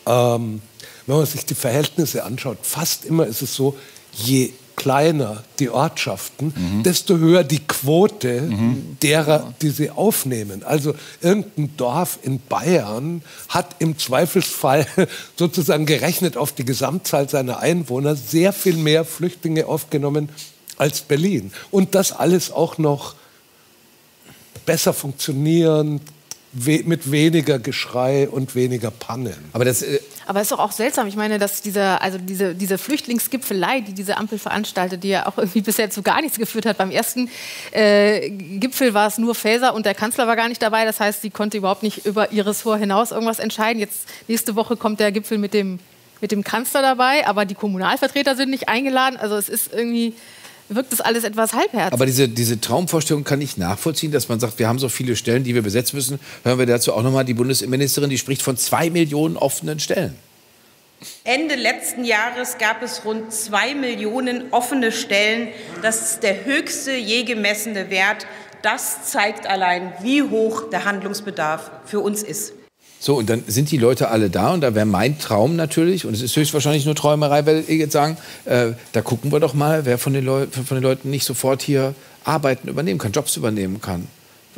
ähm, 0.07 0.63
wenn 1.07 1.17
man 1.17 1.27
sich 1.27 1.45
die 1.45 1.55
Verhältnisse 1.55 2.25
anschaut, 2.25 2.57
fast 2.63 3.05
immer 3.05 3.27
ist 3.27 3.43
es 3.43 3.55
so, 3.55 3.77
je 4.15 4.51
kleiner 4.79 5.43
die 5.59 5.71
Ortschaften, 5.71 6.55
mhm. 6.57 6.83
desto 6.85 7.19
höher 7.19 7.43
die 7.43 7.59
Quote 7.59 8.43
mhm. 8.43 8.97
derer, 9.03 9.53
die 9.61 9.71
sie 9.71 9.91
aufnehmen. 9.91 10.63
Also 10.63 10.95
irgendein 11.21 11.77
Dorf 11.77 12.21
in 12.23 12.39
Bayern 12.39 13.23
hat 13.49 13.75
im 13.81 13.99
Zweifelsfall 13.99 14.87
sozusagen 15.37 15.85
gerechnet 15.85 16.37
auf 16.37 16.53
die 16.53 16.65
Gesamtzahl 16.65 17.29
seiner 17.29 17.59
Einwohner 17.59 18.15
sehr 18.15 18.53
viel 18.53 18.77
mehr 18.77 19.05
Flüchtlinge 19.05 19.67
aufgenommen 19.67 20.29
als 20.77 21.01
Berlin. 21.01 21.53
Und 21.73 21.97
das 21.97 22.13
alles 22.13 22.53
auch 22.53 22.79
noch 22.79 23.17
besser 24.65 24.93
funktionierend, 24.93 26.03
we 26.53 26.83
mit 26.85 27.11
weniger 27.11 27.59
Geschrei 27.59 28.29
und 28.29 28.55
weniger 28.55 28.91
Pannen. 28.91 29.37
Aber 29.53 29.65
das 29.65 29.83
äh 29.83 30.01
aber 30.29 30.43
ist 30.43 30.53
doch 30.53 30.59
auch 30.59 30.73
seltsam. 30.73 31.07
Ich 31.07 31.17
meine, 31.17 31.39
dass 31.39 31.63
diese, 31.63 32.03
also 32.03 32.19
diese, 32.19 32.55
diese 32.55 32.77
Flüchtlingsgipfelei, 32.77 33.81
die 33.81 33.95
diese 33.95 34.19
Ampel 34.19 34.39
veranstaltet, 34.39 35.03
die 35.03 35.09
ja 35.09 35.27
auch 35.27 35.39
irgendwie 35.39 35.61
bisher 35.63 35.89
zu 35.89 36.03
gar 36.03 36.21
nichts 36.21 36.39
geführt 36.39 36.67
hat. 36.67 36.77
Beim 36.77 36.91
ersten 36.91 37.31
äh, 37.71 38.29
Gipfel 38.29 38.93
war 38.93 39.07
es 39.07 39.17
nur 39.17 39.35
Faeser 39.35 39.73
und 39.73 39.87
der 39.87 39.95
Kanzler 39.95 40.27
war 40.27 40.37
gar 40.37 40.51
nicht 40.51 40.61
dabei. 40.61 40.85
Das 40.85 41.01
heißt, 41.01 41.23
sie 41.23 41.31
konnte 41.31 41.57
überhaupt 41.57 41.83
nicht 41.83 42.05
über 42.05 42.31
ihr 42.31 42.47
Ressort 42.47 42.79
hinaus 42.79 43.11
irgendwas 43.11 43.39
entscheiden. 43.39 43.81
Jetzt 43.81 44.07
nächste 44.29 44.55
Woche 44.55 44.77
kommt 44.77 45.01
der 45.01 45.13
Gipfel 45.13 45.39
mit 45.39 45.55
dem, 45.55 45.79
mit 46.21 46.31
dem 46.31 46.45
Kanzler 46.45 46.83
dabei, 46.83 47.27
aber 47.27 47.47
die 47.47 47.55
Kommunalvertreter 47.55 48.37
sind 48.37 48.51
nicht 48.51 48.69
eingeladen. 48.69 49.17
Also 49.17 49.35
es 49.35 49.49
ist 49.49 49.73
irgendwie 49.73 50.13
wirkt 50.69 50.93
das 50.93 51.01
alles 51.01 51.25
etwas 51.25 51.53
halbherzig. 51.53 51.93
Aber 51.93 52.07
diese, 52.07 52.29
diese 52.29 52.61
Traumvorstellung 52.61 53.25
kann 53.25 53.41
ich 53.41 53.57
nachvollziehen, 53.57 54.13
dass 54.13 54.29
man 54.29 54.41
sagt, 54.41 54.59
wir 54.59 54.69
haben 54.69 54.79
so 54.79 54.89
viele 54.89 55.17
Stellen, 55.17 55.45
die 55.45 55.55
wir 55.55 55.63
besetzen 55.63 55.97
müssen. 55.97 56.21
Hören 56.45 56.59
wir 56.59 56.67
dazu 56.67 56.93
auch 56.93 57.03
nochmal 57.03 57.25
die 57.25 57.35
Bundesministerin, 57.35 58.11
die 58.11 58.19
spricht 58.19 58.43
von 58.43 58.57
zwei 58.57 58.91
Millionen 58.91 59.37
offenen 59.37 59.81
Stellen. 59.81 60.17
Ende 61.25 61.55
letzten 61.55 62.05
Jahres 62.05 62.59
gab 62.59 62.83
es 62.83 63.05
rund 63.05 63.33
zwei 63.33 63.75
Millionen 63.75 64.53
offene 64.53 64.91
Stellen. 64.91 65.49
Das 65.81 66.13
ist 66.13 66.23
der 66.23 66.45
höchste 66.45 66.93
je 66.93 67.23
gemessene 67.23 67.91
Wert. 67.91 68.27
Das 68.63 69.05
zeigt 69.05 69.47
allein, 69.47 69.93
wie 70.03 70.23
hoch 70.23 70.69
der 70.71 70.85
Handlungsbedarf 70.85 71.71
für 71.87 72.01
uns 72.01 72.25
ist. 72.25 72.53
So, 73.01 73.17
und 73.17 73.31
dann 73.31 73.45
sind 73.47 73.71
die 73.71 73.79
Leute 73.79 74.09
alle 74.09 74.29
da 74.29 74.53
und 74.53 74.61
da 74.61 74.75
wäre 74.75 74.87
mein 74.87 75.19
Traum 75.19 75.55
natürlich, 75.55 76.05
und 76.05 76.15
es 76.15 76.23
ist 76.23 76.35
höchstwahrscheinlich 76.35 76.85
nur 76.85 76.97
Träumerei, 76.97 77.47
weil 77.47 77.65
ihr 77.69 77.77
jetzt 77.77 77.93
sagen, 77.93 78.17
äh, 78.45 78.73
da 78.93 79.03
gucken 79.03 79.31
wir 79.31 79.39
doch 79.39 79.55
mal, 79.55 79.85
wer 79.85 79.99
von 79.99 80.13
den, 80.13 80.25
von 80.25 80.77
den 80.77 80.83
Leuten 80.83 81.11
nicht 81.11 81.25
sofort 81.25 81.63
hier 81.63 81.95
Arbeiten 82.25 82.69
übernehmen 82.69 82.99
kann, 82.99 83.13
Jobs 83.13 83.37
übernehmen 83.37 83.81
kann, 83.81 84.09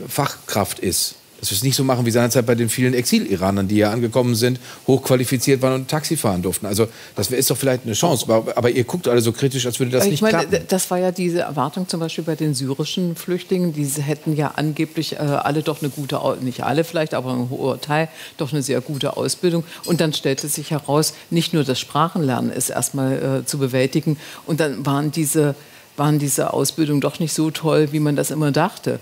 Fachkraft 0.09 0.79
ist. 0.79 1.17
Dass 1.41 1.51
wir 1.51 1.57
es 1.57 1.63
nicht 1.63 1.77
so 1.77 1.85
machen 1.85 2.07
wie 2.07 2.11
seinerzeit 2.11 2.47
bei 2.47 2.55
den 2.55 2.69
vielen 2.69 2.95
Exil-Iranern, 2.95 3.67
die 3.67 3.77
ja 3.77 3.91
angekommen 3.91 4.35
sind, 4.35 4.61
hochqualifiziert 4.87 5.63
waren 5.63 5.75
und 5.75 5.89
Taxi 5.89 6.17
fahren 6.17 6.43
durften. 6.43 6.67
Also 6.67 6.87
das 7.17 7.31
ist 7.31 7.51
doch 7.51 7.57
vielleicht 7.57 7.85
eine 7.85 7.95
Chance. 7.95 8.27
Aber, 8.29 8.57
aber 8.57 8.71
ihr 8.71 8.85
guckt 8.85 9.09
alle 9.09 9.21
so 9.21 9.33
kritisch, 9.33 9.67
als 9.67 9.79
würde 9.79 9.93
das 9.93 10.05
ich 10.05 10.13
nicht 10.13 10.23
meine, 10.23 10.47
klappen. 10.47 10.67
Das 10.69 10.91
war 10.91 10.99
ja 10.99 11.11
diese 11.11 11.41
Erwartung 11.41 11.89
zum 11.89 12.01
Beispiel 12.01 12.25
bei 12.25 12.37
den 12.37 12.55
syrischen 12.55 13.17
Flüchtlingen. 13.17 13.73
Diese 13.73 14.03
hätten 14.03 14.37
ja 14.37 14.53
angeblich 14.57 15.15
äh, 15.15 15.19
alle 15.19 15.63
doch 15.63 15.81
eine 15.81 15.91
gute, 15.91 16.21
nicht 16.41 16.63
alle 16.63 16.85
vielleicht, 16.85 17.15
aber 17.15 17.33
ein 17.33 17.51
hoher 17.51 17.81
Teil, 17.81 18.09
doch 18.37 18.53
eine 18.53 18.63
sehr 18.63 18.81
gute 18.81 19.17
Ausbildung. 19.17 19.65
Und 19.87 20.01
dann 20.01 20.13
stellte 20.13 20.49
sich 20.49 20.71
heraus, 20.71 21.15
nicht 21.31 21.53
nur 21.53 21.65
das 21.65 21.81
Sprachenlernen 21.81 22.53
ist 22.53 22.71
erstmal 22.71 23.41
äh, 23.41 23.47
zu 23.47 23.59
bewältigen. 23.59 24.17
Und 24.47 24.61
dann 24.61 24.85
waren 24.85 25.11
diese 25.11 25.55
waren 25.97 26.19
diese 26.19 26.55
Ausbildungen 26.55 27.03
doch 27.03 27.21
nicht 27.21 27.35
so 27.35 27.51
toll, 27.51 27.89
wie 27.93 28.01
man 28.01 28.17
das 28.17 28.31
immer 28.31 28.53
dachte. 28.53 29.01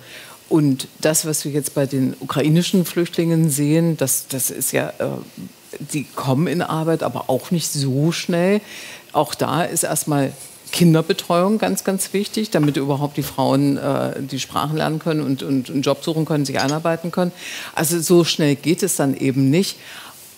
Und 0.49 0.89
das, 1.01 1.27
was 1.27 1.45
wir 1.45 1.53
jetzt 1.53 1.75
bei 1.75 1.87
den 1.87 2.15
ukrainischen 2.21 2.85
Flüchtlingen 2.85 3.51
sehen, 3.51 3.97
das, 3.97 4.29
das 4.29 4.51
ist 4.51 4.73
ja, 4.73 4.89
äh, 4.99 5.09
die 5.93 6.05
kommen 6.05 6.47
in 6.47 6.63
Arbeit, 6.63 7.03
aber 7.03 7.29
auch 7.29 7.51
nicht 7.51 7.71
so 7.71 8.13
schnell. 8.13 8.61
Auch 9.13 9.35
da 9.35 9.65
ist 9.65 9.83
erstmal 9.83 10.33
Kinderbetreuung 10.73 11.59
ganz, 11.59 11.85
ganz 11.85 12.13
wichtig, 12.13 12.51
damit 12.51 12.77
überhaupt 12.77 13.17
die 13.17 13.23
Frauen 13.23 13.77
äh, 13.77 14.23
die 14.23 14.41
Sprachen 14.41 14.77
lernen 14.77 14.99
können 14.99 15.21
und, 15.23 15.43
und 15.43 15.71
einen 15.71 15.83
Job 15.83 16.05
suchen 16.05 16.25
können, 16.25 16.45
sich 16.45 16.61
einarbeiten 16.61 17.11
können. 17.11 17.33
Also 17.75 18.01
so 18.01 18.25
schnell 18.25 18.55
geht 18.55 18.83
es 18.83 18.97
dann 18.97 19.17
eben 19.17 19.51
nicht 19.51 19.77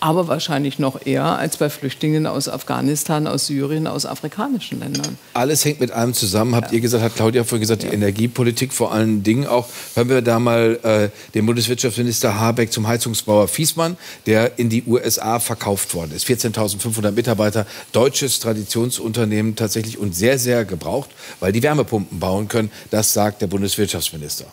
aber 0.01 0.27
wahrscheinlich 0.27 0.79
noch 0.79 1.05
eher 1.05 1.37
als 1.37 1.57
bei 1.57 1.69
Flüchtlingen 1.69 2.25
aus 2.25 2.49
Afghanistan, 2.49 3.27
aus 3.27 3.45
Syrien, 3.45 3.85
aus 3.85 4.07
afrikanischen 4.07 4.79
Ländern. 4.79 5.17
Alles 5.33 5.63
hängt 5.63 5.79
mit 5.79 5.91
allem 5.91 6.15
zusammen, 6.15 6.55
habt 6.55 6.71
ja. 6.71 6.75
ihr 6.75 6.81
gesagt, 6.81 7.03
hat 7.03 7.15
Claudia 7.15 7.43
vorhin 7.43 7.61
gesagt, 7.61 7.83
ja. 7.83 7.89
die 7.89 7.95
Energiepolitik 7.95 8.73
vor 8.73 8.91
allen 8.91 9.21
Dingen 9.21 9.45
auch. 9.45 9.69
Hören 9.93 10.09
wir 10.09 10.23
da 10.23 10.39
mal 10.39 10.79
äh, 10.81 11.09
den 11.35 11.45
Bundeswirtschaftsminister 11.45 12.39
Habeck 12.39 12.71
zum 12.71 12.87
Heizungsbauer 12.87 13.47
Fiesmann, 13.47 13.95
der 14.25 14.57
in 14.57 14.69
die 14.69 14.83
USA 14.87 15.39
verkauft 15.39 15.93
worden 15.93 16.13
ist. 16.15 16.25
14.500 16.25 17.11
Mitarbeiter, 17.11 17.67
deutsches 17.91 18.39
Traditionsunternehmen 18.39 19.55
tatsächlich 19.55 19.99
und 19.99 20.15
sehr, 20.15 20.39
sehr 20.39 20.65
gebraucht, 20.65 21.11
weil 21.39 21.51
die 21.51 21.61
Wärmepumpen 21.61 22.19
bauen 22.19 22.47
können. 22.47 22.71
Das 22.89 23.13
sagt 23.13 23.43
der 23.43 23.47
Bundeswirtschaftsminister. 23.47 24.45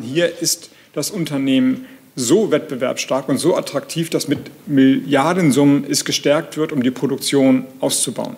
Hier 0.00 0.40
ist 0.40 0.70
das 0.92 1.10
Unternehmen 1.10 1.84
so 2.16 2.50
wettbewerbsstark 2.50 3.28
und 3.28 3.38
so 3.38 3.56
attraktiv, 3.56 4.10
dass 4.10 4.26
mit 4.26 4.38
Milliardensummen 4.66 5.84
es 5.88 6.04
gestärkt 6.04 6.56
wird, 6.56 6.72
um 6.72 6.82
die 6.82 6.90
Produktion 6.90 7.66
auszubauen. 7.80 8.36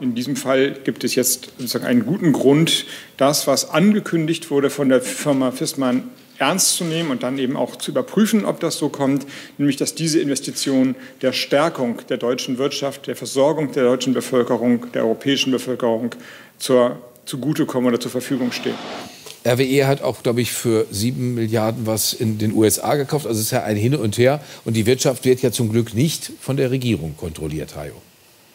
In 0.00 0.14
diesem 0.14 0.36
Fall 0.36 0.72
gibt 0.84 1.04
es 1.04 1.14
jetzt 1.14 1.52
sozusagen 1.58 1.84
einen 1.84 2.06
guten 2.06 2.32
Grund, 2.32 2.86
das, 3.16 3.46
was 3.46 3.70
angekündigt 3.70 4.50
wurde 4.50 4.70
von 4.70 4.88
der 4.88 5.02
Firma 5.02 5.50
Fissmann, 5.50 6.04
ernst 6.38 6.76
zu 6.76 6.84
nehmen 6.84 7.10
und 7.10 7.24
dann 7.24 7.36
eben 7.38 7.56
auch 7.56 7.76
zu 7.76 7.90
überprüfen, 7.90 8.44
ob 8.44 8.60
das 8.60 8.78
so 8.78 8.88
kommt, 8.88 9.26
nämlich 9.58 9.76
dass 9.76 9.94
diese 9.94 10.20
Investition 10.20 10.94
der 11.20 11.32
Stärkung 11.32 12.00
der 12.08 12.16
deutschen 12.16 12.58
Wirtschaft, 12.58 13.08
der 13.08 13.16
Versorgung 13.16 13.72
der 13.72 13.84
deutschen 13.84 14.14
Bevölkerung, 14.14 14.90
der 14.92 15.02
europäischen 15.02 15.50
Bevölkerung 15.50 16.10
zur, 16.58 16.98
zugutekommen 17.24 17.88
oder 17.88 18.00
zur 18.00 18.12
Verfügung 18.12 18.52
steht. 18.52 18.76
RWE 19.44 19.86
hat 19.86 20.02
auch, 20.02 20.22
glaube 20.22 20.40
ich, 20.40 20.52
für 20.52 20.86
sieben 20.90 21.34
Milliarden 21.34 21.86
was 21.86 22.12
in 22.12 22.38
den 22.38 22.52
USA 22.52 22.96
gekauft. 22.96 23.26
Also 23.26 23.38
es 23.38 23.46
ist 23.46 23.52
ja 23.52 23.62
ein 23.62 23.76
Hin 23.76 23.94
und 23.94 24.18
Her. 24.18 24.40
Und 24.64 24.74
die 24.74 24.86
Wirtschaft 24.86 25.24
wird 25.24 25.42
ja 25.42 25.52
zum 25.52 25.70
Glück 25.70 25.94
nicht 25.94 26.32
von 26.40 26.56
der 26.56 26.70
Regierung 26.70 27.16
kontrolliert, 27.16 27.76
Hajo. 27.76 27.94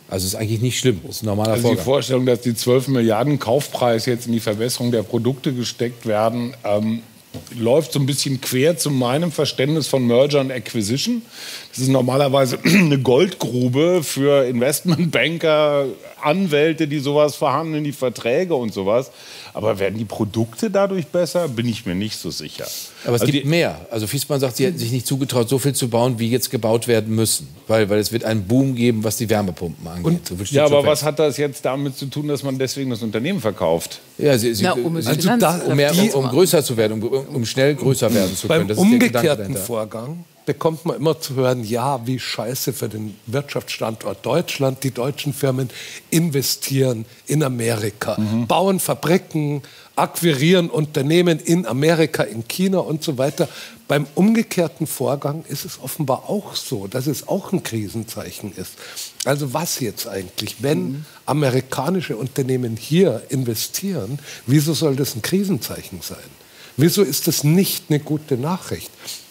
Also 0.10 0.28
es 0.28 0.34
ist 0.34 0.40
eigentlich 0.40 0.62
nicht 0.62 0.80
schlimm. 0.80 1.02
Ist 1.10 1.24
ein 1.24 1.28
normaler 1.28 1.54
also 1.54 1.72
Die 1.72 1.78
Vorstellung, 1.78 2.26
dass 2.26 2.42
die 2.42 2.54
12 2.54 2.90
Milliarden 2.90 3.40
Kaufpreis 3.40 4.06
jetzt 4.06 4.28
in 4.28 4.34
die 4.34 4.40
Verbesserung 4.40 4.92
der 4.92 5.04
Produkte 5.04 5.54
gesteckt 5.54 6.06
werden, 6.06 6.54
ähm, 6.64 7.02
läuft 7.58 7.94
so 7.94 8.00
ein 8.00 8.06
bisschen 8.06 8.42
quer 8.42 8.78
zu 8.78 8.92
meinem 8.92 9.32
Verständnis 9.32 9.88
von 9.88 10.06
Merger 10.06 10.42
und 10.42 10.52
Acquisition. 10.52 11.24
Das 11.74 11.82
ist 11.82 11.90
normalerweise 11.90 12.60
eine 12.64 13.00
Goldgrube 13.00 14.04
für 14.04 14.46
Investmentbanker, 14.46 15.88
Anwälte, 16.22 16.88
die 16.88 17.00
sowas 17.00 17.36
verhandeln, 17.36 17.84
die 17.84 17.92
Verträge 17.92 18.54
und 18.54 18.72
sowas. 18.72 19.10
Aber 19.56 19.80
werden 19.80 19.98
die 19.98 20.06
Produkte 20.06 20.70
dadurch 20.70 21.08
besser? 21.08 21.48
Bin 21.48 21.68
ich 21.68 21.86
mir 21.86 21.96
nicht 21.96 22.18
so 22.18 22.30
sicher. 22.30 22.66
Aber 23.06 23.16
es 23.16 23.22
also 23.22 23.32
gibt 23.32 23.48
mehr. 23.48 23.88
Also 23.90 24.06
Fiesmann 24.06 24.40
sagt, 24.40 24.58
sie 24.58 24.66
hätten 24.66 24.78
sich 24.78 24.92
nicht 24.92 25.08
zugetraut, 25.08 25.50
so 25.50 25.58
viel 25.58 25.74
zu 25.74 25.90
bauen, 25.90 26.20
wie 26.20 26.30
jetzt 26.30 26.52
gebaut 26.52 26.88
werden 26.88 27.16
müssen. 27.16 27.48
Weil, 27.68 27.90
weil 27.90 28.00
es 28.00 28.12
wird 28.12 28.24
einen 28.24 28.46
Boom 28.46 28.76
geben, 28.76 29.04
was 29.04 29.18
die 29.18 29.30
Wärmepumpen 29.30 29.88
angeht. 29.88 30.06
Und, 30.06 30.28
so 30.28 30.56
ja, 30.56 30.66
aber 30.66 30.86
was 30.86 31.04
hat 31.04 31.18
das 31.18 31.38
jetzt 31.38 31.66
damit 31.66 31.98
zu 31.98 32.06
tun, 32.06 32.28
dass 32.28 32.44
man 32.44 32.60
deswegen 32.60 32.92
das 32.92 33.02
Unternehmen 33.02 33.42
verkauft? 33.42 34.00
Ja, 34.20 34.38
sie, 34.38 34.54
sie, 34.54 34.64
Na, 34.64 34.74
um, 34.74 34.96
also 34.96 35.12
da, 35.38 35.62
um, 35.66 35.76
mehr, 35.76 35.92
um, 35.92 36.24
um, 36.24 36.30
größer 36.30 36.64
zu 36.64 36.78
werden, 36.78 37.02
um, 37.02 37.10
um 37.10 37.46
schnell 37.46 37.74
größer 37.76 38.14
werden 38.14 38.36
zu 38.36 38.48
können. 38.48 38.68
Beim 38.68 38.78
umgekehrten 38.78 39.56
Vorgang 39.56 40.24
bekommt 40.46 40.86
man 40.86 40.98
immer 40.98 41.20
zu 41.20 41.36
hören, 41.36 41.64
ja, 41.64 42.06
wie 42.06 42.20
scheiße 42.20 42.74
für 42.74 42.90
den 42.90 43.16
Wirtschaftsstandort 43.28 44.26
Deutschland. 44.26 44.84
Die 44.84 44.92
deutschen 44.92 45.34
Firmen 45.34 45.70
investieren 46.10 47.06
in 47.28 47.44
Amerika, 47.44 48.20
mhm. 48.20 48.48
bauen 48.48 48.80
Fabriken, 48.80 49.62
akquirieren 49.96 50.70
Unternehmen 50.70 51.40
in 51.40 51.66
Amerika, 51.66 52.24
in 52.24 52.48
China 52.48 52.80
und 52.80 53.04
so 53.04 53.18
weiter. 53.18 53.48
Beim 53.88 54.08
umgekehrten 54.16 54.88
Vorgang 54.88 55.44
ist 55.48 55.66
es 55.66 55.80
offenbar 55.82 56.30
auch 56.30 56.56
so, 56.56 56.88
dass 56.88 57.08
es 57.08 57.28
auch 57.28 57.52
ein 57.52 57.64
Krisenzeichen 57.64 58.54
ist. 58.56 58.74
Also 59.26 59.54
was 59.54 59.80
jetzt 59.80 60.08
eigentlich, 60.08 60.58
wenn 60.64 60.84
mhm. 60.84 61.06
amerikanische 61.26 62.18
Unternehmen 62.18 62.76
hier 62.76 63.24
investieren, 63.30 64.20
wieso 64.48 64.74
soll 64.74 64.96
das 64.96 65.16
ein 65.16 65.22
Krisenzeichen 65.22 66.02
sein? 66.02 66.18
Wieso 66.76 67.04
ist 67.04 67.28
das 67.28 67.44
nicht 67.44 67.86
eine 67.90 68.00
gute 68.00 68.36
Nachricht? 68.36 68.90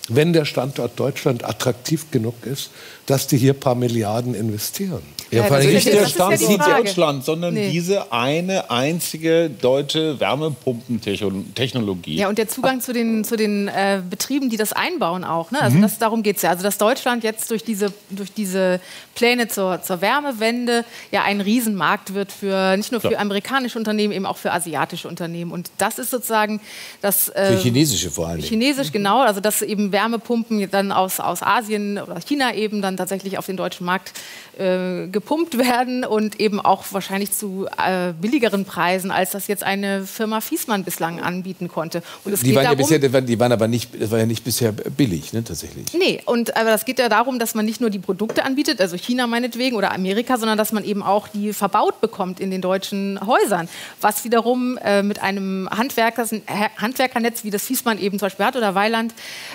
Wenn 0.08 0.32
der 0.32 0.44
Standort 0.44 0.98
Deutschland 0.98 1.44
attraktiv 1.44 2.10
genug 2.10 2.44
ist, 2.44 2.70
dass 3.12 3.26
die 3.26 3.36
hier 3.36 3.52
ein 3.52 3.60
paar 3.60 3.74
Milliarden 3.74 4.34
investieren. 4.34 5.02
Ja, 5.32 5.44
vor 5.44 5.56
allem 5.56 5.72
nicht 5.72 5.86
der 5.86 6.06
Standort 6.06 6.40
ja 6.40 6.76
Deutschland, 6.76 7.24
sondern 7.24 7.54
nee. 7.54 7.70
diese 7.70 8.12
eine 8.12 8.70
einzige 8.70 9.48
deutsche 9.48 10.20
Wärmepumpentechnologie. 10.20 12.16
Ja, 12.16 12.28
und 12.28 12.36
der 12.36 12.48
Zugang 12.48 12.82
zu 12.82 12.92
den, 12.92 13.24
zu 13.24 13.36
den 13.36 13.68
äh, 13.68 14.02
Betrieben, 14.08 14.50
die 14.50 14.58
das 14.58 14.74
einbauen 14.74 15.24
auch. 15.24 15.50
Ne? 15.50 15.62
Also 15.62 15.78
mhm. 15.78 15.82
das, 15.82 15.98
darum 15.98 16.22
geht 16.22 16.36
es 16.36 16.42
ja. 16.42 16.50
Also 16.50 16.62
dass 16.62 16.76
Deutschland 16.76 17.24
jetzt 17.24 17.50
durch 17.50 17.64
diese, 17.64 17.94
durch 18.10 18.30
diese 18.34 18.78
Pläne 19.14 19.48
zur, 19.48 19.80
zur 19.82 20.02
Wärmewende 20.02 20.84
ja 21.10 21.22
ein 21.22 21.40
Riesenmarkt 21.40 22.12
wird 22.12 22.30
für 22.30 22.76
nicht 22.76 22.92
nur 22.92 23.00
für 23.00 23.12
ja. 23.12 23.18
amerikanische 23.18 23.78
Unternehmen, 23.78 24.12
eben 24.12 24.26
auch 24.26 24.36
für 24.36 24.52
asiatische 24.52 25.08
Unternehmen. 25.08 25.50
Und 25.50 25.70
das 25.78 25.98
ist 25.98 26.10
sozusagen 26.10 26.60
das... 27.00 27.30
Äh, 27.30 27.56
für 27.56 27.62
chinesische 27.62 28.10
vor 28.10 28.28
allem. 28.28 28.42
Chinesisch, 28.42 28.92
genau. 28.92 29.20
Also 29.20 29.40
dass 29.40 29.62
eben 29.62 29.92
Wärmepumpen 29.92 30.70
dann 30.70 30.92
aus, 30.92 31.20
aus 31.20 31.42
Asien 31.42 31.98
oder 31.98 32.20
China 32.20 32.54
eben 32.54 32.82
dann 32.82 32.98
tatsächlich 33.02 33.38
auf 33.38 33.46
den 33.46 33.56
deutschen 33.56 33.84
Markt 33.84 34.12
äh, 34.58 35.06
gepumpt 35.08 35.58
werden 35.58 36.04
und 36.04 36.40
eben 36.40 36.60
auch 36.60 36.84
wahrscheinlich 36.90 37.32
zu 37.32 37.66
äh, 37.78 38.12
billigeren 38.12 38.64
Preisen, 38.64 39.10
als 39.10 39.32
das 39.32 39.46
jetzt 39.46 39.62
eine 39.62 40.04
Firma 40.06 40.40
Fiesmann 40.40 40.84
bislang 40.84 41.20
anbieten 41.20 41.68
konnte. 41.68 42.02
die, 42.24 42.54
waren 42.54 42.64
darum, 42.64 42.78
ja 42.78 42.98
bisher, 42.98 43.20
die 43.20 43.38
waren 43.38 43.52
aber 43.52 43.68
nicht, 43.68 43.90
das 44.00 44.10
war 44.10 44.18
ja 44.18 44.26
nicht 44.26 44.44
bisher 44.44 44.72
billig, 44.72 45.32
ne, 45.32 45.44
tatsächlich. 45.44 45.92
Nee, 45.92 46.22
und 46.24 46.56
aber 46.56 46.70
das 46.70 46.84
geht 46.84 46.98
ja 46.98 47.08
darum, 47.08 47.38
dass 47.38 47.54
man 47.54 47.66
nicht 47.66 47.80
nur 47.80 47.90
die 47.90 47.98
Produkte 47.98 48.44
anbietet, 48.44 48.80
also 48.80 48.96
China 48.96 49.26
meinetwegen 49.26 49.76
oder 49.76 49.92
Amerika, 49.92 50.38
sondern 50.38 50.56
dass 50.56 50.72
man 50.72 50.84
eben 50.84 51.02
auch 51.02 51.28
die 51.28 51.52
verbaut 51.52 52.00
bekommt 52.00 52.40
in 52.40 52.50
den 52.50 52.62
deutschen 52.62 53.20
Häusern, 53.26 53.68
was 54.00 54.24
wiederum 54.24 54.78
äh, 54.78 55.02
mit 55.02 55.22
einem 55.22 55.68
Handwerkers, 55.70 56.30
Handwerkernetz, 56.78 57.44
wie 57.44 57.50
das 57.50 57.64
Fiesmann 57.64 57.98
eben 57.98 58.18
zum 58.18 58.26
Beispiel 58.26 58.46
hat 58.46 58.56
oder 58.56 58.74
Weiland 58.74 59.12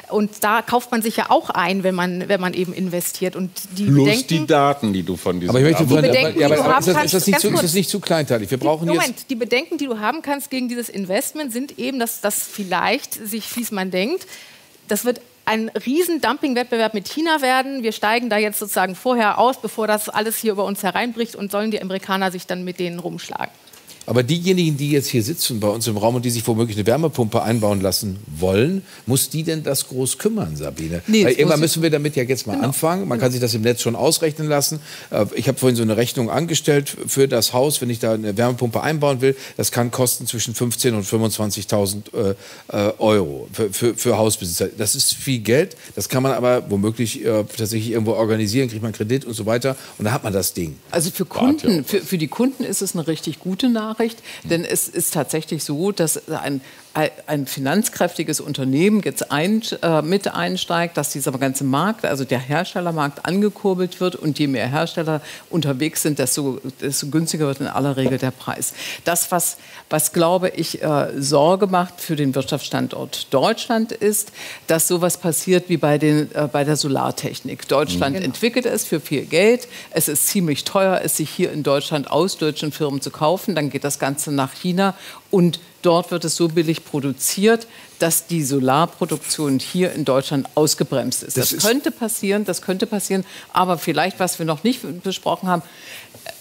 und 0.10 0.28
Und 0.28 0.44
da 0.44 0.62
kauft 0.62 0.92
man 0.92 1.02
sich 1.02 1.16
ja 1.16 1.30
auch 1.30 1.50
ein, 1.50 1.84
wenn 1.84 1.96
man, 1.96 2.28
wenn 2.28 2.42
man 2.42 2.54
eben 2.54 2.74
investiert. 2.74 3.27
Und 3.36 3.52
die 3.78 3.86
Plus 3.86 4.06
Bedenken, 4.06 4.28
die 4.28 4.48
Daten, 4.48 4.94
die 4.94 5.04
du 5.04 5.16
von 5.16 5.40
diesem 5.40 5.50
Aber 5.50 5.60
ich 5.60 5.66
möchte 5.66 5.86
Die 5.86 5.94
Bedenken, 5.94 6.40
ja, 6.40 6.48
die 6.48 6.56
du 6.56 6.62
aber 6.62 6.74
haben 6.76 6.80
ist, 6.80 6.88
das, 6.88 6.96
ist, 6.96 6.96
kannst, 6.96 7.14
das 7.14 7.28
nicht 7.28 7.40
zu, 7.40 7.48
ist 7.50 7.64
das 7.64 7.74
nicht 7.74 7.90
zu 7.90 8.00
kleinteilig? 8.00 8.52
Wir 8.52 8.58
brauchen 8.58 8.88
jetzt 8.88 8.96
Moment, 8.96 9.30
die 9.30 9.36
Bedenken, 9.36 9.78
die 9.78 9.86
du 9.86 10.00
haben 10.00 10.22
kannst 10.22 10.50
gegen 10.50 10.70
dieses 10.70 10.90
Investment, 10.90 11.52
sind 11.52 11.78
eben, 11.80 12.00
dass 12.00 12.22
das 12.22 12.44
vielleicht 12.44 13.14
sich 13.14 13.46
Fiesmann 13.46 13.92
denkt, 13.92 14.26
das 14.88 15.06
wird 15.06 15.22
ein 15.46 15.70
riesen 15.86 16.20
Dumping-Wettbewerb 16.20 16.94
mit 16.94 17.08
China 17.08 17.42
werden. 17.42 17.82
Wir 17.82 17.94
steigen 17.94 18.30
da 18.30 18.38
jetzt 18.38 18.60
sozusagen 18.60 18.96
vorher 18.96 19.38
aus, 19.40 19.62
bevor 19.62 19.88
das 19.88 20.10
alles 20.10 20.38
hier 20.38 20.52
über 20.52 20.66
uns 20.66 20.84
hereinbricht 20.84 21.36
und 21.36 21.52
sollen 21.52 21.72
die 21.72 21.82
Amerikaner 21.82 22.32
sich 22.32 22.48
dann 22.48 22.66
mit 22.66 22.80
denen 22.80 23.00
rumschlagen. 23.00 23.54
Aber 24.08 24.24
diejenigen, 24.24 24.78
die 24.78 24.90
jetzt 24.92 25.08
hier 25.08 25.22
sitzen 25.22 25.60
bei 25.60 25.68
uns 25.68 25.86
im 25.86 25.98
Raum 25.98 26.16
und 26.16 26.24
die 26.26 26.30
sich 26.30 26.48
womöglich 26.48 26.78
eine 26.78 26.88
Wärmepumpe 26.88 27.44
einbauen 27.44 27.82
lassen 27.82 28.18
wollen, 28.40 28.82
muss 29.06 29.30
die 29.30 29.44
denn 29.44 29.64
das 29.64 29.88
groß 29.90 30.18
kümmern, 30.18 30.56
Sabine? 30.56 31.02
Nee, 31.08 31.26
Weil 31.26 31.34
irgendwann 31.34 31.60
müssen 31.60 31.84
wir 31.84 31.90
damit 31.90 32.16
ja 32.16 32.24
jetzt 32.24 32.48
mal 32.48 32.54
Genau. 32.54 32.68
anfangen. 32.68 33.08
Man 33.08 33.20
kann 33.20 33.32
sich 33.32 33.42
das 33.42 33.54
im 33.54 33.62
Netz 33.62 33.82
schon 33.82 33.96
ausrechnen 33.96 34.48
lassen. 34.48 34.80
Äh, 35.12 35.26
Ich 35.36 35.48
habe 35.50 35.58
vorhin 35.60 35.76
so 35.76 35.84
eine 35.84 35.98
Rechnung 35.98 36.30
angestellt 36.30 36.96
für 37.08 37.28
das 37.28 37.52
Haus, 37.54 37.82
wenn 37.82 37.90
ich 37.90 38.00
da 38.00 38.14
eine 38.14 38.36
Wärmepumpe 38.38 38.82
einbauen 38.82 39.20
will. 39.22 39.36
Das 39.58 39.72
kann 39.72 39.92
kosten 39.92 40.26
zwischen 40.26 40.54
15.000 40.56 40.94
und 40.96 41.06
25.000 41.06 42.14
äh, 42.14 42.36
äh, 42.90 42.94
Euro 43.00 43.50
für, 43.52 43.72
für, 43.74 43.94
für 43.96 44.18
Hausbesitzer. 44.18 44.70
Das 44.78 44.96
ist 44.96 45.14
viel 45.14 45.40
Geld. 45.40 45.76
Das 45.96 46.08
kann 46.08 46.24
man 46.24 46.32
aber 46.32 46.64
womöglich 46.70 47.26
äh, 47.26 47.44
tatsächlich 47.44 47.92
irgendwo 47.92 48.14
organisieren, 48.14 48.70
kriegt 48.70 48.84
man 48.84 48.94
Kredit 48.94 49.26
und 49.26 49.34
so 49.34 49.46
weiter. 49.46 49.76
Und 49.98 50.06
da 50.06 50.12
hat 50.14 50.24
man 50.24 50.32
das 50.32 50.54
Ding. 50.54 50.78
Also 50.92 51.12
für 51.12 51.26
Kunden, 51.26 51.84
für, 51.84 52.00
für 52.00 52.18
die 52.18 52.30
Kunden 52.30 52.64
ist 52.64 52.82
es 52.82 52.96
eine 52.96 53.06
richtig 53.06 53.40
gute 53.40 53.68
Nachricht, 53.70 53.97
denn 54.44 54.66
es 54.66 54.88
ist 54.88 55.14
tatsächlich 55.14 55.64
so, 55.64 55.92
dass 55.92 56.28
ein, 56.30 56.62
ein 57.28 57.46
finanzkräftiges 57.46 58.40
Unternehmen 58.40 59.02
jetzt 59.04 59.32
ein, 59.32 59.62
äh, 59.82 60.02
mit 60.02 60.28
einsteigt, 60.34 60.98
dass 60.98 61.12
dieser 61.12 61.32
ganze 61.34 61.64
Markt, 61.64 62.06
also 62.06 62.26
der 62.26 62.40
Herstellermarkt 62.40 63.26
angekurbelt 63.26 64.00
wird 64.00 64.16
und 64.16 64.40
je 64.40 64.48
mehr 64.48 64.68
Hersteller 64.68 65.22
unterwegs 65.50 66.02
sind, 66.02 66.18
desto, 66.18 66.60
desto 66.82 67.08
günstiger 67.08 67.46
wird 67.46 67.62
in 67.62 67.68
aller 67.68 67.98
Regel 67.98 68.18
der 68.18 68.32
Preis. 68.32 68.74
Das, 69.06 69.32
was, 69.32 69.58
was 69.90 70.12
glaube 70.12 70.50
ich, 70.50 70.82
äh, 70.82 71.10
Sorge 71.18 71.68
macht 71.68 72.02
für 72.02 72.16
den 72.16 72.34
Wirtschaftsstandort 72.34 73.28
Deutschland 73.32 73.92
ist, 73.92 74.32
dass 74.66 74.88
sowas 74.88 75.18
passiert 75.18 75.70
wie 75.70 75.78
bei, 75.78 75.98
den, 75.98 76.34
äh, 76.34 76.48
bei 76.52 76.64
der 76.64 76.76
Solartechnik. 76.76 77.68
Deutschland 77.68 78.16
Genau. 78.16 78.26
entwickelt 78.26 78.66
es 78.66 78.86
für 78.86 79.00
viel 79.00 79.26
Geld. 79.26 79.68
Es 79.92 80.08
ist 80.08 80.28
ziemlich 80.28 80.64
teuer, 80.64 81.02
es 81.04 81.18
sich 81.18 81.30
hier 81.30 81.52
in 81.52 81.64
Deutschland 81.64 82.10
aus 82.10 82.38
deutschen 82.38 82.72
Firmen 82.72 83.02
zu 83.02 83.12
kaufen. 83.12 83.54
Dann 83.54 83.70
geht 83.70 83.84
das 83.84 84.00
Ganze 84.00 84.32
nach 84.32 84.54
China 84.54 84.96
und 85.30 85.60
dort 85.88 86.12
wird 86.12 86.26
es 86.26 86.36
so 86.36 86.50
billig 86.50 86.84
produziert, 86.86 87.66
dass 88.00 88.28
die 88.28 88.44
Solarproduktion 88.44 89.58
hier 89.60 89.94
in 89.94 90.04
Deutschland 90.06 90.48
ausgebremst 90.56 91.24
ist. 91.24 91.38
Das 91.38 91.50
Das, 91.50 91.54
ist- 91.54 91.66
könnte 91.66 91.92
passieren, 91.92 92.44
das 92.46 92.62
könnte 92.62 92.86
passieren. 92.86 93.26
Aber 93.54 93.78
vielleicht, 93.78 94.20
was 94.20 94.38
wir 94.38 94.46
noch 94.46 94.64
nicht 94.64 94.82
besprochen 95.04 95.48
haben, 95.50 95.64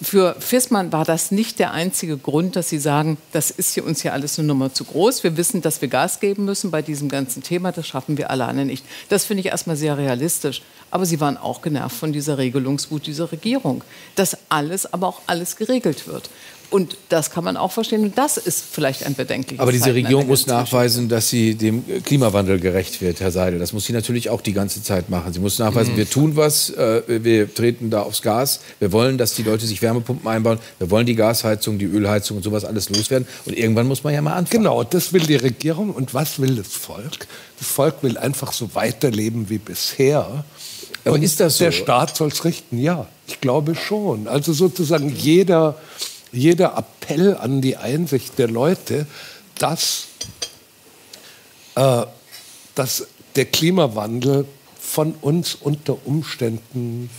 für 0.02 0.34
Fissmann 0.40 0.90
war 0.92 1.04
das 1.04 1.30
nicht 1.30 1.60
der 1.60 1.70
einzige 1.72 2.16
Grund, 2.18 2.56
dass 2.56 2.68
sie 2.68 2.78
sagen, 2.78 3.18
das 3.32 3.50
ist 3.52 3.72
hier 3.74 3.84
uns 3.86 4.02
hier 4.02 4.12
alles 4.12 4.36
eine 4.38 4.48
Nummer 4.48 4.74
zu 4.74 4.84
groß. 4.84 5.22
Wir 5.22 5.36
wissen, 5.36 5.62
dass 5.62 5.80
wir 5.80 5.88
Gas 5.88 6.18
geben 6.18 6.44
müssen 6.44 6.70
bei 6.72 6.82
diesem 6.82 7.08
ganzen 7.08 7.42
Thema. 7.44 7.70
Das 7.70 7.86
schaffen 7.86 8.18
wir 8.18 8.30
alleine 8.30 8.64
nicht. 8.64 8.84
Das 9.08 9.24
finde 9.24 9.42
ich 9.42 9.46
erstmal 9.46 9.76
sehr 9.76 9.96
realistisch. 9.96 10.62
Aber 10.90 11.06
sie 11.06 11.20
waren 11.20 11.36
auch 11.36 11.62
genervt 11.62 11.96
von 11.96 12.12
dieser 12.12 12.36
Regelungswut 12.38 13.06
dieser 13.06 13.30
Regierung, 13.32 13.82
dass 14.16 14.36
alles, 14.48 14.92
aber 14.92 15.06
auch 15.08 15.20
alles 15.26 15.56
geregelt 15.56 16.06
wird. 16.06 16.30
Und 16.68 16.96
das 17.08 17.30
kann 17.30 17.44
man 17.44 17.56
auch 17.56 17.70
verstehen. 17.70 18.02
Und 18.02 18.18
das 18.18 18.36
ist 18.36 18.64
vielleicht 18.72 19.06
ein 19.06 19.14
bedenkliches 19.14 19.60
Aber 19.60 19.70
diese 19.70 19.94
Regierung 19.94 20.26
muss 20.26 20.46
nachweisen, 20.46 21.08
dass 21.08 21.30
sie 21.30 21.54
dem 21.54 21.84
Klimawandel 22.02 22.58
gerecht 22.58 23.00
wird, 23.00 23.20
Herr 23.20 23.30
Seidel. 23.30 23.58
Das 23.60 23.72
muss 23.72 23.84
sie 23.84 23.92
natürlich 23.92 24.30
auch 24.30 24.40
die 24.40 24.52
ganze 24.52 24.82
Zeit 24.82 25.08
machen. 25.08 25.32
Sie 25.32 25.38
muss 25.38 25.58
nachweisen, 25.58 25.92
Mhm. 25.92 25.98
wir 25.98 26.10
tun 26.10 26.36
was, 26.36 26.70
äh, 26.70 27.02
wir 27.06 27.52
treten 27.54 27.90
da 27.90 28.02
aufs 28.02 28.20
Gas. 28.20 28.60
Wir 28.80 28.90
wollen, 28.92 29.16
dass 29.16 29.34
die 29.34 29.44
Leute 29.44 29.64
sich 29.66 29.80
Wärmepumpen 29.80 30.26
einbauen. 30.28 30.58
Wir 30.78 30.90
wollen 30.90 31.06
die 31.06 31.14
Gasheizung, 31.14 31.78
die 31.78 31.84
Ölheizung 31.84 32.38
und 32.38 32.42
sowas 32.42 32.64
alles 32.64 32.88
loswerden. 32.90 33.28
Und 33.44 33.56
irgendwann 33.56 33.86
muss 33.86 34.02
man 34.02 34.12
ja 34.12 34.20
mal 34.20 34.32
anfangen. 34.34 34.64
Genau, 34.64 34.82
das 34.82 35.12
will 35.12 35.22
die 35.22 35.36
Regierung. 35.36 35.90
Und 35.90 36.14
was 36.14 36.40
will 36.40 36.56
das 36.56 36.66
Volk? 36.68 37.26
Das 37.58 37.68
Volk 37.68 38.02
will 38.02 38.18
einfach 38.18 38.52
so 38.52 38.74
weiterleben 38.74 39.48
wie 39.48 39.58
bisher. 39.58 40.44
Aber 41.04 41.14
Und 41.14 41.22
ist 41.22 41.38
das 41.38 41.58
so? 41.58 41.64
Der 41.64 41.72
Staat 41.72 42.16
soll 42.16 42.28
es 42.28 42.44
richten, 42.44 42.78
ja. 42.78 43.06
Ich 43.28 43.40
glaube 43.40 43.74
schon. 43.76 44.26
Also 44.26 44.52
sozusagen 44.52 45.08
jeder, 45.14 45.76
jeder 46.36 46.76
Appell 46.76 47.36
an 47.36 47.60
die 47.60 47.76
Einsicht 47.76 48.38
der 48.38 48.48
Leute, 48.48 49.06
dass, 49.58 50.08
äh, 51.74 52.04
dass 52.74 53.06
der 53.34 53.46
Klimawandel 53.46 54.46
von 54.78 55.14
uns 55.20 55.54
unter 55.54 56.06
Umständen 56.06 57.10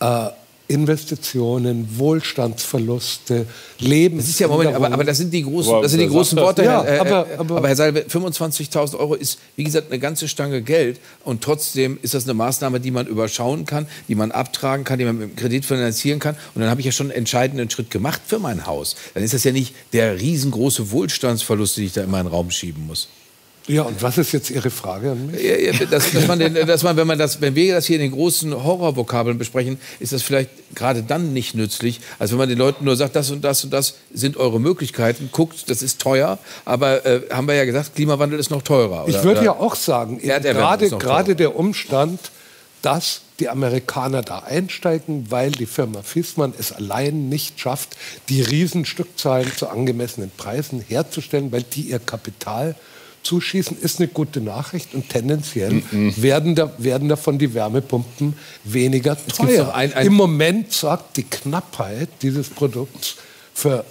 äh, 0.00 0.28
Investitionen, 0.66 1.88
Wohlstandsverluste, 1.98 3.46
Leben. 3.80 4.16
Das 4.18 4.28
ist 4.28 4.40
ja 4.40 4.48
Moment, 4.48 4.74
aber, 4.74 4.90
aber 4.92 5.04
das 5.04 5.18
sind 5.18 5.32
die 5.32 5.42
großen, 5.42 5.72
Aber 5.72 5.82
das 5.82 5.90
sind 5.90 6.00
die 6.00 6.08
großen 6.08 6.38
Worte, 6.38 6.62
das? 6.62 6.84
Herr, 6.84 6.94
Ja, 6.94 6.94
äh, 6.96 6.98
aber- 7.00 7.30
äh, 7.30 7.34
aber- 7.36 7.56
aber 7.58 7.68
Herr 7.68 7.76
Seidel, 7.76 8.04
25.000 8.08 8.98
Euro 8.98 9.14
ist, 9.14 9.38
wie 9.56 9.64
gesagt, 9.64 9.90
eine 9.90 9.98
ganze 10.00 10.26
Stange 10.28 10.62
Geld 10.62 11.00
und 11.24 11.42
trotzdem 11.42 11.98
ist 12.02 12.14
das 12.14 12.24
eine 12.24 12.34
Maßnahme, 12.34 12.80
die 12.80 12.90
man 12.90 13.06
überschauen 13.06 13.66
kann, 13.66 13.86
die 14.08 14.14
man 14.14 14.32
abtragen 14.32 14.84
kann, 14.84 14.98
die 14.98 15.04
man 15.04 15.18
mit 15.18 15.30
dem 15.30 15.36
Kredit 15.36 15.64
finanzieren 15.64 16.18
kann 16.18 16.36
und 16.54 16.60
dann 16.62 16.70
habe 16.70 16.80
ich 16.80 16.86
ja 16.86 16.92
schon 16.92 17.06
einen 17.08 17.16
entscheidenden 17.18 17.68
Schritt 17.70 17.90
gemacht 17.90 18.20
für 18.26 18.38
mein 18.38 18.66
Haus. 18.66 18.96
Dann 19.14 19.22
ist 19.22 19.34
das 19.34 19.44
ja 19.44 19.52
nicht 19.52 19.74
der 19.92 20.18
riesengroße 20.20 20.90
Wohlstandsverlust, 20.90 21.76
den 21.76 21.84
ich 21.84 21.92
da 21.92 22.02
in 22.02 22.10
meinen 22.10 22.28
Raum 22.28 22.50
schieben 22.50 22.86
muss. 22.86 23.08
Ja, 23.66 23.82
und 23.82 24.02
was 24.02 24.18
ist 24.18 24.32
jetzt 24.32 24.50
Ihre 24.50 24.68
Frage 24.68 25.12
an 25.12 25.30
mich? 25.30 25.42
Ja, 25.42 25.56
ja, 25.56 25.72
dass, 25.86 26.12
dass 26.12 26.26
man 26.26 26.38
den, 26.38 26.54
dass 26.54 26.82
man, 26.82 26.96
wenn 26.98 27.06
man 27.06 27.18
das, 27.18 27.40
wenn 27.40 27.54
wir 27.54 27.74
das 27.74 27.86
hier 27.86 27.96
in 27.96 28.02
den 28.02 28.10
großen 28.12 28.52
Horrorvokabeln 28.62 29.38
besprechen, 29.38 29.78
ist 30.00 30.12
das 30.12 30.22
vielleicht 30.22 30.50
gerade 30.74 31.02
dann 31.02 31.32
nicht 31.32 31.54
nützlich, 31.54 32.00
als 32.18 32.30
wenn 32.30 32.38
man 32.38 32.48
den 32.50 32.58
Leuten 32.58 32.84
nur 32.84 32.96
sagt, 32.96 33.16
das 33.16 33.30
und 33.30 33.42
das 33.42 33.64
und 33.64 33.72
das 33.72 33.94
sind 34.12 34.36
eure 34.36 34.60
Möglichkeiten. 34.60 35.30
Guckt, 35.32 35.70
das 35.70 35.80
ist 35.82 35.98
teuer, 35.98 36.38
aber 36.66 37.06
äh, 37.06 37.22
haben 37.30 37.48
wir 37.48 37.54
ja 37.54 37.64
gesagt, 37.64 37.94
Klimawandel 37.94 38.38
ist 38.38 38.50
noch 38.50 38.60
teurer. 38.62 39.04
Ich 39.08 39.14
oder- 39.14 39.24
würde 39.24 39.40
oder- 39.40 39.44
ja 39.46 39.52
auch 39.52 39.76
sagen, 39.76 40.20
Erderwärmung 40.20 40.60
gerade, 40.78 40.98
gerade 40.98 41.36
der 41.36 41.56
Umstand, 41.56 42.20
dass 42.82 43.22
die 43.40 43.48
Amerikaner 43.48 44.20
da 44.20 44.40
einsteigen, 44.40 45.30
weil 45.30 45.50
die 45.50 45.64
Firma 45.64 46.02
Fiesmann 46.02 46.52
es 46.58 46.70
allein 46.70 47.30
nicht 47.30 47.58
schafft, 47.58 47.96
die 48.28 48.42
Riesenstückzahlen 48.42 49.50
zu 49.56 49.68
angemessenen 49.70 50.30
Preisen 50.36 50.84
herzustellen, 50.86 51.50
weil 51.50 51.62
die 51.62 51.82
ihr 51.88 51.98
Kapital 51.98 52.74
zuschießen, 53.24 53.76
ist 53.80 53.98
eine 53.98 54.08
gute 54.08 54.40
Nachricht 54.40 54.94
und 54.94 55.08
tendenziell 55.08 55.82
werden, 56.16 56.54
da, 56.54 56.72
werden 56.78 57.08
davon 57.08 57.38
die 57.38 57.52
Wärmepumpen 57.54 58.36
weniger 58.64 59.16
teuer. 59.28 59.74
ein- 59.74 59.92
ein- 59.94 60.06
Im 60.06 60.14
Moment 60.14 60.72
sorgt 60.72 61.16
die 61.16 61.24
Knappheit 61.24 62.08
dieses 62.22 62.48
Produkts 62.50 63.16
für 63.52 63.84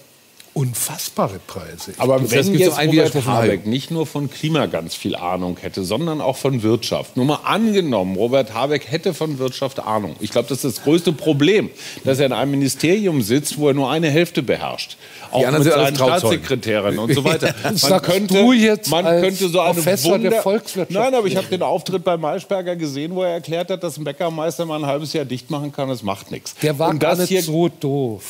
unfassbare 0.54 1.40
Preise. 1.48 1.94
Aber 1.98 2.20
wenn 2.20 2.30
das 2.30 2.48
jetzt 2.50 2.66
so 2.66 2.72
einen 2.74 2.92
Robert 2.92 3.26
Habeck 3.26 3.66
nicht 3.66 3.90
nur 3.90 4.06
von 4.06 4.30
Klima 4.30 4.68
ganz 4.68 4.94
viel 4.94 5.16
Ahnung 5.16 5.58
hätte, 5.60 5.84
sondern 5.84 6.22
auch 6.22 6.38
von 6.38 6.62
Wirtschaft. 6.62 7.18
Nur 7.18 7.26
mal 7.26 7.40
angenommen, 7.44 8.16
Robert 8.16 8.54
Habeck 8.54 8.90
hätte 8.92 9.14
von 9.14 9.40
Wirtschaft 9.40 9.80
Ahnung. 9.80 10.16
Ich 10.20 10.30
glaube, 10.32 10.50
das 10.50 10.64
ist 10.64 10.78
das 10.78 10.84
größte 10.84 11.12
Problem, 11.12 11.72
dass 12.04 12.20
er 12.20 12.28
in 12.28 12.34
einem 12.34 12.52
Ministerium 12.52 13.22
sitzt, 13.22 13.58
wo 13.58 13.70
er 13.70 13.74
nur 13.74 13.90
eine 13.90 14.10
Hälfte 14.10 14.44
beherrscht. 14.44 14.98
Auch 15.32 15.50
mit 15.50 15.64
seinen. 15.64 15.96
Staatssekretären 15.96 17.00
und 17.00 17.14
so 17.14 17.24
weiter. 17.24 17.54
Man 17.90 18.02
könnte, 18.02 18.38
jetzt 18.38 18.90
man 18.90 19.06
könnte 19.06 19.48
so 19.50 19.60
eine 19.60 19.74
Professor 19.74 20.20
der 20.20 20.32
Wunder 20.32 20.42
Volkswirtschaft 20.42 20.92
Nein, 20.92 21.16
aber 21.16 21.28
ich 21.28 21.36
habe 21.36 21.48
den 21.48 21.64
Auftritt 21.64 22.04
bei 22.04 22.18
Maischberger 22.18 22.76
gesehen, 22.76 23.16
wo 23.16 23.24
er 23.24 23.34
erklärt 23.34 23.70
hat, 23.70 23.84
dass 23.84 23.98
ein 23.98 24.04
Bäckermeister 24.04 24.66
mal 24.66 24.80
ein 24.80 24.86
halbes 24.86 25.14
Jahr 25.14 25.26
dicht 25.26 25.50
machen 25.50 25.72
kann. 25.72 25.90
Das 25.90 26.04
macht 26.04 26.32
nichts. 26.32 26.56
Der 26.62 26.78
war 26.78 26.90
und 26.90 27.00
gar 27.00 27.12
das 27.12 27.22
nicht 27.22 27.30
hier 27.30 27.42
so 27.42 27.70
doof. 27.70 28.24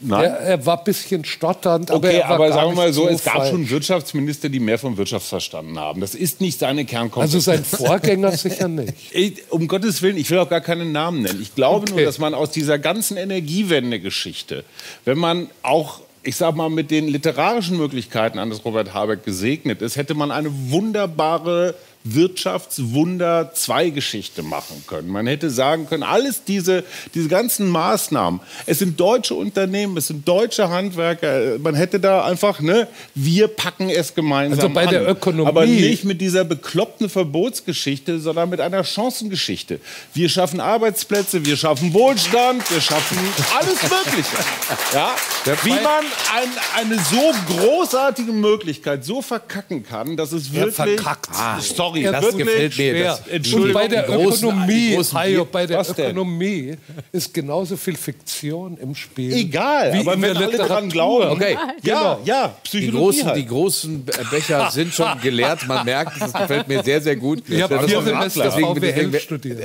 Nein. 0.00 0.24
Er, 0.24 0.36
er 0.40 0.66
war 0.66 0.78
ein 0.78 0.84
bisschen 0.84 1.24
stotternd, 1.24 1.90
aber 1.90 2.06
Okay, 2.08 2.18
er 2.18 2.28
aber 2.28 2.48
gar 2.48 2.58
sagen 2.58 2.70
wir 2.72 2.76
mal 2.76 2.92
so, 2.92 3.04
so 3.04 3.08
es 3.08 3.24
gab 3.24 3.36
falsch. 3.36 3.50
schon 3.50 3.70
Wirtschaftsminister, 3.70 4.48
die 4.48 4.60
mehr 4.60 4.78
vom 4.78 4.96
Wirtschaftsverstanden 4.96 5.78
haben. 5.78 6.00
Das 6.00 6.14
ist 6.14 6.40
nicht 6.40 6.58
seine 6.58 6.84
Kernkompetenz. 6.84 7.34
Also 7.34 7.50
sein 7.52 7.64
Vorgänger 7.64 8.32
sicher 8.32 8.68
nicht. 8.68 8.92
Ich, 9.12 9.50
um 9.50 9.66
Gottes 9.68 10.02
Willen, 10.02 10.16
ich 10.18 10.30
will 10.30 10.38
auch 10.38 10.50
gar 10.50 10.60
keinen 10.60 10.92
Namen 10.92 11.22
nennen. 11.22 11.40
Ich 11.40 11.54
glaube 11.54 11.84
Okay. 11.86 11.92
nur, 11.94 12.02
dass 12.04 12.18
man 12.18 12.34
aus 12.34 12.50
dieser 12.50 12.78
ganzen 12.78 13.16
Energiewende-Geschichte, 13.16 14.64
wenn 15.04 15.18
man 15.18 15.48
auch 15.62 16.00
ich 16.22 16.34
sag 16.34 16.56
mal, 16.56 16.68
mit 16.68 16.90
den 16.90 17.06
literarischen 17.06 17.76
Möglichkeiten 17.76 18.40
an 18.40 18.50
das 18.50 18.64
Robert 18.64 18.92
Habeck 18.92 19.24
gesegnet 19.24 19.80
ist, 19.80 19.94
hätte 19.94 20.14
man 20.14 20.32
eine 20.32 20.50
wunderbare 20.72 21.76
Wirtschaftswunder-2-Geschichte 22.14 24.42
machen 24.42 24.82
können. 24.86 25.08
Man 25.08 25.26
hätte 25.26 25.50
sagen 25.50 25.88
können, 25.88 26.02
alles 26.02 26.44
diese, 26.44 26.84
diese 27.14 27.28
ganzen 27.28 27.68
Maßnahmen, 27.68 28.40
es 28.66 28.78
sind 28.78 28.98
deutsche 29.00 29.34
Unternehmen, 29.34 29.96
es 29.96 30.08
sind 30.08 30.26
deutsche 30.26 30.68
Handwerker, 30.68 31.58
man 31.58 31.74
hätte 31.74 32.00
da 32.00 32.24
einfach, 32.24 32.60
ne, 32.60 32.88
wir 33.14 33.48
packen 33.48 33.88
es 33.90 34.14
gemeinsam 34.14 34.60
Also 34.60 34.72
bei 34.74 34.84
an. 34.84 34.90
der 34.90 35.08
Ökonomie- 35.08 35.48
Aber 35.48 35.66
nicht 35.66 36.04
mit 36.04 36.20
dieser 36.20 36.44
bekloppten 36.44 37.08
Verbotsgeschichte, 37.08 38.20
sondern 38.20 38.50
mit 38.50 38.60
einer 38.60 38.84
Chancengeschichte. 38.84 39.80
Wir 40.14 40.28
schaffen 40.28 40.60
Arbeitsplätze, 40.60 41.44
wir 41.44 41.56
schaffen 41.56 41.92
Wohlstand, 41.94 42.68
wir 42.70 42.80
schaffen 42.80 43.18
alles 43.58 43.82
Mögliche. 43.82 44.36
Ja? 44.92 45.14
Wie 45.62 45.70
man 45.70 46.04
ein, 46.34 46.48
eine 46.76 46.98
so 46.98 47.32
großartige 47.54 48.32
Möglichkeit 48.32 49.04
so 49.04 49.22
verkacken 49.22 49.84
kann, 49.84 50.16
dass 50.16 50.32
es 50.32 50.52
wirklich... 50.52 50.74
verkackt? 50.74 51.28
Ah, 51.32 51.60
sorry, 51.60 51.95
sorry, 52.04 52.12
das 52.12 52.22
wirklich 52.24 52.46
gefällt 52.46 52.78
mir. 52.78 53.04
Das, 53.04 53.22
Entschuldigung, 53.28 53.72
bei 53.74 53.88
der 53.88 54.02
großen, 54.04 54.48
Ökonomie, 54.48 54.98
Hajo, 55.12 55.44
bei 55.44 55.66
der 55.66 55.80
Ökonomie 55.80 56.74
ist 57.12 57.32
genauso 57.34 57.76
viel 57.76 57.96
Fiktion 57.96 58.76
im 58.78 58.94
Spiel. 58.94 59.32
Egal, 59.32 59.92
wie 59.94 60.00
aber 60.00 60.20
wenn 60.20 60.36
alle 60.36 60.56
dran 60.58 60.88
glauben. 60.88 61.30
Okay. 61.30 61.56
Ja, 61.82 62.18
ja, 62.24 62.48
Die 62.64 62.68
Psychologie 62.68 62.96
großen, 62.98 63.26
halt. 63.26 63.36
die 63.38 63.46
großen 63.46 64.04
Becher 64.30 64.70
sind 64.70 64.92
schon 64.94 65.08
geleert, 65.22 65.66
man 65.66 65.84
merkt, 65.84 66.20
das 66.20 66.32
gefällt 66.32 66.68
mir 66.68 66.82
sehr, 66.82 67.00
sehr 67.00 67.16
gut. 67.16 67.42
Ich 67.48 67.62
habe 67.62 67.74
Das 67.76 67.86
vier 67.86 68.02
Semester 68.02 68.42
deswegen- 68.44 68.76
VWL 68.76 69.20
studiert. 69.20 69.58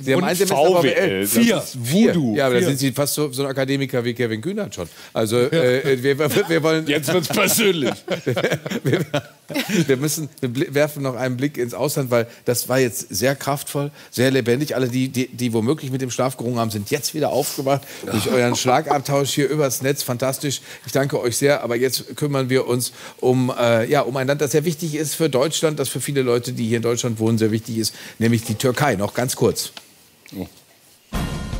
Sie 0.00 0.12
haben 0.12 0.22
Und 0.22 0.28
ein 0.28 0.36
Semester 0.36 0.56
VWL, 0.56 1.20
das 1.22 1.30
Vier. 1.32 1.56
ist 1.58 1.76
Voodoo. 1.92 2.34
Ja, 2.36 2.46
aber 2.46 2.60
da 2.60 2.66
sind 2.66 2.78
Sie 2.78 2.92
fast 2.92 3.14
so, 3.14 3.32
so 3.32 3.42
ein 3.44 3.48
Akademiker 3.50 4.04
wie 4.04 4.14
Kevin 4.14 4.40
Kühnert 4.40 4.74
schon. 4.74 4.88
Also 5.12 5.38
äh, 5.38 6.02
wir, 6.02 6.18
wir, 6.18 6.48
wir 6.48 6.62
wollen... 6.62 6.86
Jetzt 6.86 7.12
wird's 7.12 7.28
persönlich. 7.28 7.92
wir, 8.84 9.00
wir 9.86 9.96
müssen, 9.96 10.28
wir 10.40 10.74
werfen 10.74 11.02
noch 11.02 11.14
einen 11.24 11.36
Blick 11.36 11.58
ins 11.58 11.74
Ausland, 11.74 12.10
weil 12.10 12.26
das 12.44 12.68
war 12.68 12.78
jetzt 12.78 13.14
sehr 13.14 13.34
kraftvoll, 13.34 13.90
sehr 14.10 14.30
lebendig. 14.30 14.76
Alle, 14.76 14.88
die, 14.88 15.08
die, 15.08 15.28
die 15.28 15.52
womöglich 15.52 15.90
mit 15.90 16.00
dem 16.00 16.10
Schlaf 16.10 16.36
gerungen 16.36 16.58
haben, 16.58 16.70
sind 16.70 16.90
jetzt 16.90 17.14
wieder 17.14 17.30
aufgewacht 17.30 17.82
durch 18.10 18.28
euren 18.32 18.56
Schlagabtausch 18.56 19.30
hier 19.30 19.48
übers 19.48 19.82
Netz. 19.82 20.02
Fantastisch. 20.02 20.60
Ich 20.86 20.92
danke 20.92 21.20
euch 21.20 21.36
sehr. 21.36 21.62
Aber 21.62 21.76
jetzt 21.76 22.16
kümmern 22.16 22.48
wir 22.50 22.66
uns 22.66 22.92
um, 23.20 23.52
äh, 23.58 23.88
ja, 23.90 24.02
um 24.02 24.16
ein 24.16 24.26
Land, 24.26 24.40
das 24.40 24.52
sehr 24.52 24.64
wichtig 24.64 24.94
ist 24.94 25.14
für 25.14 25.28
Deutschland, 25.28 25.78
das 25.78 25.88
für 25.88 26.00
viele 26.00 26.22
Leute, 26.22 26.52
die 26.52 26.66
hier 26.66 26.76
in 26.76 26.82
Deutschland 26.82 27.18
wohnen, 27.18 27.38
sehr 27.38 27.50
wichtig 27.50 27.78
ist, 27.78 27.94
nämlich 28.18 28.44
die 28.44 28.54
Türkei. 28.54 28.96
Noch 28.96 29.14
ganz 29.14 29.36
kurz. 29.36 29.72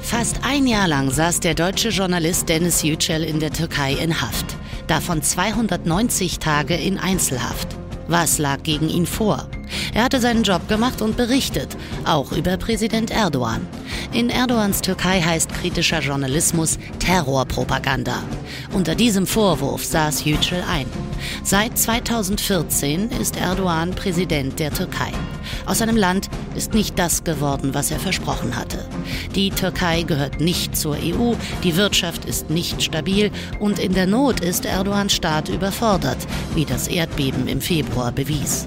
Fast 0.02 0.40
ein 0.44 0.66
Jahr 0.66 0.86
lang 0.86 1.10
saß 1.10 1.40
der 1.40 1.54
deutsche 1.54 1.88
Journalist 1.88 2.48
Dennis 2.48 2.82
Yücel 2.82 3.24
in 3.24 3.40
der 3.40 3.52
Türkei 3.52 3.94
in 3.94 4.20
Haft. 4.20 4.56
Davon 4.86 5.22
290 5.22 6.38
Tage 6.38 6.74
in 6.74 6.98
Einzelhaft. 6.98 7.73
Was 8.06 8.38
lag 8.38 8.62
gegen 8.62 8.90
ihn 8.90 9.06
vor? 9.06 9.48
Er 9.94 10.02
hatte 10.02 10.20
seinen 10.20 10.42
Job 10.42 10.68
gemacht 10.68 11.00
und 11.00 11.16
berichtet, 11.16 11.76
auch 12.04 12.32
über 12.32 12.56
Präsident 12.56 13.12
Erdogan. 13.12 13.64
In 14.12 14.28
Erdogans 14.28 14.80
Türkei 14.80 15.20
heißt 15.20 15.54
kritischer 15.54 16.00
Journalismus 16.00 16.78
Terrorpropaganda. 16.98 18.16
Unter 18.72 18.96
diesem 18.96 19.24
Vorwurf 19.24 19.84
saß 19.84 20.24
Yücel 20.24 20.64
ein. 20.68 20.86
Seit 21.44 21.78
2014 21.78 23.10
ist 23.20 23.36
Erdogan 23.36 23.92
Präsident 23.92 24.58
der 24.58 24.72
Türkei. 24.72 25.12
Aus 25.64 25.78
seinem 25.78 25.96
Land 25.96 26.28
ist 26.56 26.74
nicht 26.74 26.98
das 26.98 27.22
geworden, 27.22 27.72
was 27.72 27.92
er 27.92 28.00
versprochen 28.00 28.56
hatte. 28.56 28.84
Die 29.36 29.50
Türkei 29.50 30.02
gehört 30.02 30.40
nicht 30.40 30.76
zur 30.76 30.96
EU, 30.96 31.34
die 31.62 31.76
Wirtschaft 31.76 32.24
ist 32.24 32.50
nicht 32.50 32.82
stabil 32.82 33.30
und 33.60 33.78
in 33.78 33.94
der 33.94 34.08
Not 34.08 34.40
ist 34.40 34.64
Erdogans 34.64 35.12
Staat 35.12 35.48
überfordert, 35.48 36.18
wie 36.56 36.64
das 36.64 36.88
Erdbeben 36.88 37.46
im 37.46 37.60
Februar 37.60 38.10
bewies. 38.10 38.66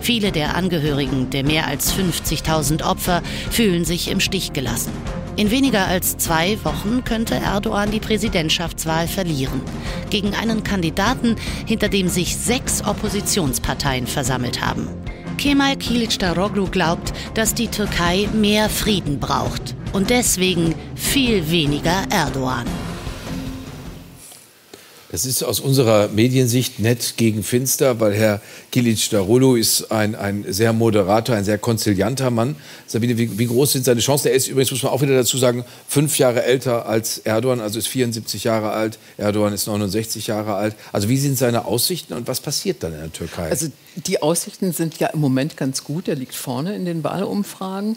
Viele 0.00 0.32
der 0.32 0.56
Angehörigen 0.56 1.30
der 1.30 1.44
mehr 1.44 1.66
als 1.66 1.92
50.000 1.94 2.84
Opfer 2.84 3.22
fühlen 3.50 3.84
sich 3.84 4.10
im 4.10 4.20
Stich 4.20 4.52
gelassen. 4.52 4.92
In 5.36 5.52
weniger 5.52 5.86
als 5.86 6.16
zwei 6.16 6.58
Wochen 6.64 7.04
könnte 7.04 7.36
Erdogan 7.36 7.92
die 7.92 8.00
Präsidentschaftswahl 8.00 9.06
verlieren. 9.06 9.60
Gegen 10.10 10.34
einen 10.34 10.64
Kandidaten, 10.64 11.36
hinter 11.64 11.88
dem 11.88 12.08
sich 12.08 12.36
sechs 12.36 12.84
Oppositionsparteien 12.84 14.08
versammelt 14.08 14.60
haben. 14.60 14.88
Kemal 15.36 15.76
Kilicdaroglu 15.76 16.66
glaubt, 16.66 17.12
dass 17.34 17.54
die 17.54 17.68
Türkei 17.68 18.28
mehr 18.32 18.68
Frieden 18.68 19.20
braucht 19.20 19.76
und 19.92 20.10
deswegen 20.10 20.74
viel 20.96 21.48
weniger 21.50 22.02
Erdogan. 22.10 22.66
Das 25.10 25.24
ist 25.24 25.42
aus 25.42 25.58
unserer 25.58 26.08
Mediensicht 26.08 26.80
nett 26.80 27.14
gegen 27.16 27.42
finster, 27.42 27.98
weil 27.98 28.14
Herr 28.14 28.42
Kilic 28.70 29.08
Darulu 29.08 29.56
ist 29.56 29.90
ein, 29.90 30.14
ein 30.14 30.44
sehr 30.48 30.74
moderater, 30.74 31.34
ein 31.34 31.44
sehr 31.44 31.56
konzilianter 31.56 32.30
Mann. 32.30 32.56
Sabine, 32.86 33.16
wie, 33.16 33.38
wie 33.38 33.46
groß 33.46 33.72
sind 33.72 33.86
seine 33.86 34.00
Chancen? 34.00 34.28
Er 34.28 34.34
ist 34.34 34.48
übrigens, 34.48 34.70
muss 34.70 34.82
man 34.82 34.92
auch 34.92 35.00
wieder 35.00 35.14
dazu 35.14 35.38
sagen, 35.38 35.64
fünf 35.88 36.18
Jahre 36.18 36.44
älter 36.44 36.86
als 36.86 37.18
Erdogan, 37.18 37.60
also 37.60 37.78
ist 37.78 37.88
74 37.88 38.44
Jahre 38.44 38.72
alt. 38.72 38.98
Erdogan 39.16 39.54
ist 39.54 39.66
69 39.66 40.26
Jahre 40.26 40.56
alt. 40.56 40.74
Also 40.92 41.08
wie 41.08 41.16
sind 41.16 41.38
seine 41.38 41.64
Aussichten 41.64 42.12
und 42.12 42.28
was 42.28 42.40
passiert 42.40 42.82
dann 42.82 42.92
in 42.92 43.00
der 43.00 43.12
Türkei? 43.12 43.48
Also 43.48 43.68
die 43.96 44.20
Aussichten 44.20 44.72
sind 44.72 44.98
ja 44.98 45.08
im 45.08 45.20
Moment 45.20 45.56
ganz 45.56 45.84
gut. 45.84 46.08
Er 46.08 46.16
liegt 46.16 46.34
vorne 46.34 46.76
in 46.76 46.84
den 46.84 47.02
Wahlumfragen. 47.02 47.96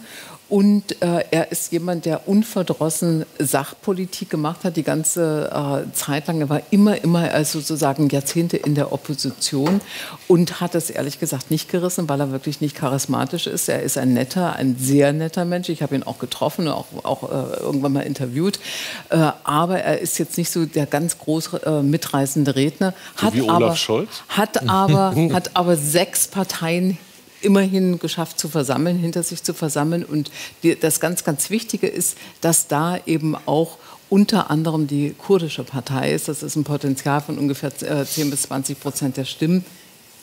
Und 0.52 1.02
äh, 1.02 1.24
er 1.32 1.50
ist 1.54 1.72
jemand, 1.72 2.04
der 2.04 2.28
unverdrossen 2.28 3.26
Sachpolitik 3.40 4.30
gemacht 4.30 4.66
hat, 4.66 4.76
die 4.76 4.84
ganze 4.84 5.50
äh, 5.50 5.94
Zeit 5.94 6.28
lang. 6.28 6.42
Er 6.42 6.50
war 6.50 6.62
immer, 6.72 7.02
immer 7.02 7.32
also 7.32 7.60
sozusagen 7.60 8.10
Jahrzehnte 8.10 8.58
in 8.58 8.76
der 8.76 8.92
Opposition 8.92 9.80
und 10.28 10.60
hat 10.60 10.76
es 10.76 10.90
ehrlich 10.90 11.22
gesagt 11.22 11.52
nicht 11.52 11.70
gerissen, 11.70 12.10
weil 12.10 12.20
er 12.20 12.34
wirklich 12.34 12.60
nicht 12.60 12.76
charismatisch 12.76 13.48
ist. 13.48 13.70
Er 13.70 13.82
ist 13.82 13.98
ein 13.98 14.14
netter, 14.14 14.58
ein 14.58 14.76
sehr 14.78 15.14
netter 15.14 15.46
Mensch. 15.46 15.70
Ich 15.70 15.82
habe 15.82 15.96
ihn 15.96 16.04
auch 16.04 16.20
getroffen, 16.20 16.68
auch, 16.68 16.88
auch 17.04 17.32
äh, 17.32 17.62
irgendwann 17.62 17.94
mal 17.94 18.02
interviewt. 18.02 18.60
Äh, 19.08 19.32
aber 19.46 19.80
er 19.80 20.00
ist 20.02 20.20
jetzt 20.20 20.38
nicht 20.38 20.52
so 20.52 20.66
der 20.66 20.86
ganz 20.86 21.18
große 21.18 21.62
äh, 21.66 21.82
mitreißende 21.82 22.58
Redner. 22.58 22.94
Hat 23.16 23.36
wie 23.36 23.44
Olaf 23.44 23.56
aber, 23.56 23.76
Scholz? 23.78 24.10
Hat 24.28 24.68
aber, 24.68 25.16
hat 25.32 25.52
aber 25.54 25.78
sechs 25.78 26.28
Parteien 26.28 26.98
immerhin 27.42 28.00
geschafft 28.00 28.40
zu 28.40 28.50
versammeln, 28.50 28.98
hinter 28.98 29.24
sich 29.24 29.44
zu 29.44 29.54
versammeln. 29.54 30.04
Und 30.04 30.32
die, 30.64 30.76
das 30.80 31.00
ganz, 31.00 31.24
ganz 31.24 31.50
Wichtige 31.50 31.88
ist, 31.88 32.18
dass 32.42 32.68
da 32.68 33.00
eben 33.06 33.36
auch 33.46 33.78
unter 34.10 34.52
anderem 34.52 34.88
die 34.88 35.16
kurdische 35.18 35.64
Partei 35.64 36.12
ist. 36.12 36.28
Das 36.28 36.44
ist 36.44 36.56
ein 36.56 36.64
Potenzial 36.64 37.22
von 37.22 37.38
ungefähr 37.38 37.72
äh, 37.82 38.06
10 38.06 38.30
bis 38.30 38.44
20 38.44 38.80
Prozent 38.80 39.18
der 39.18 39.26
Stimmen. 39.26 39.66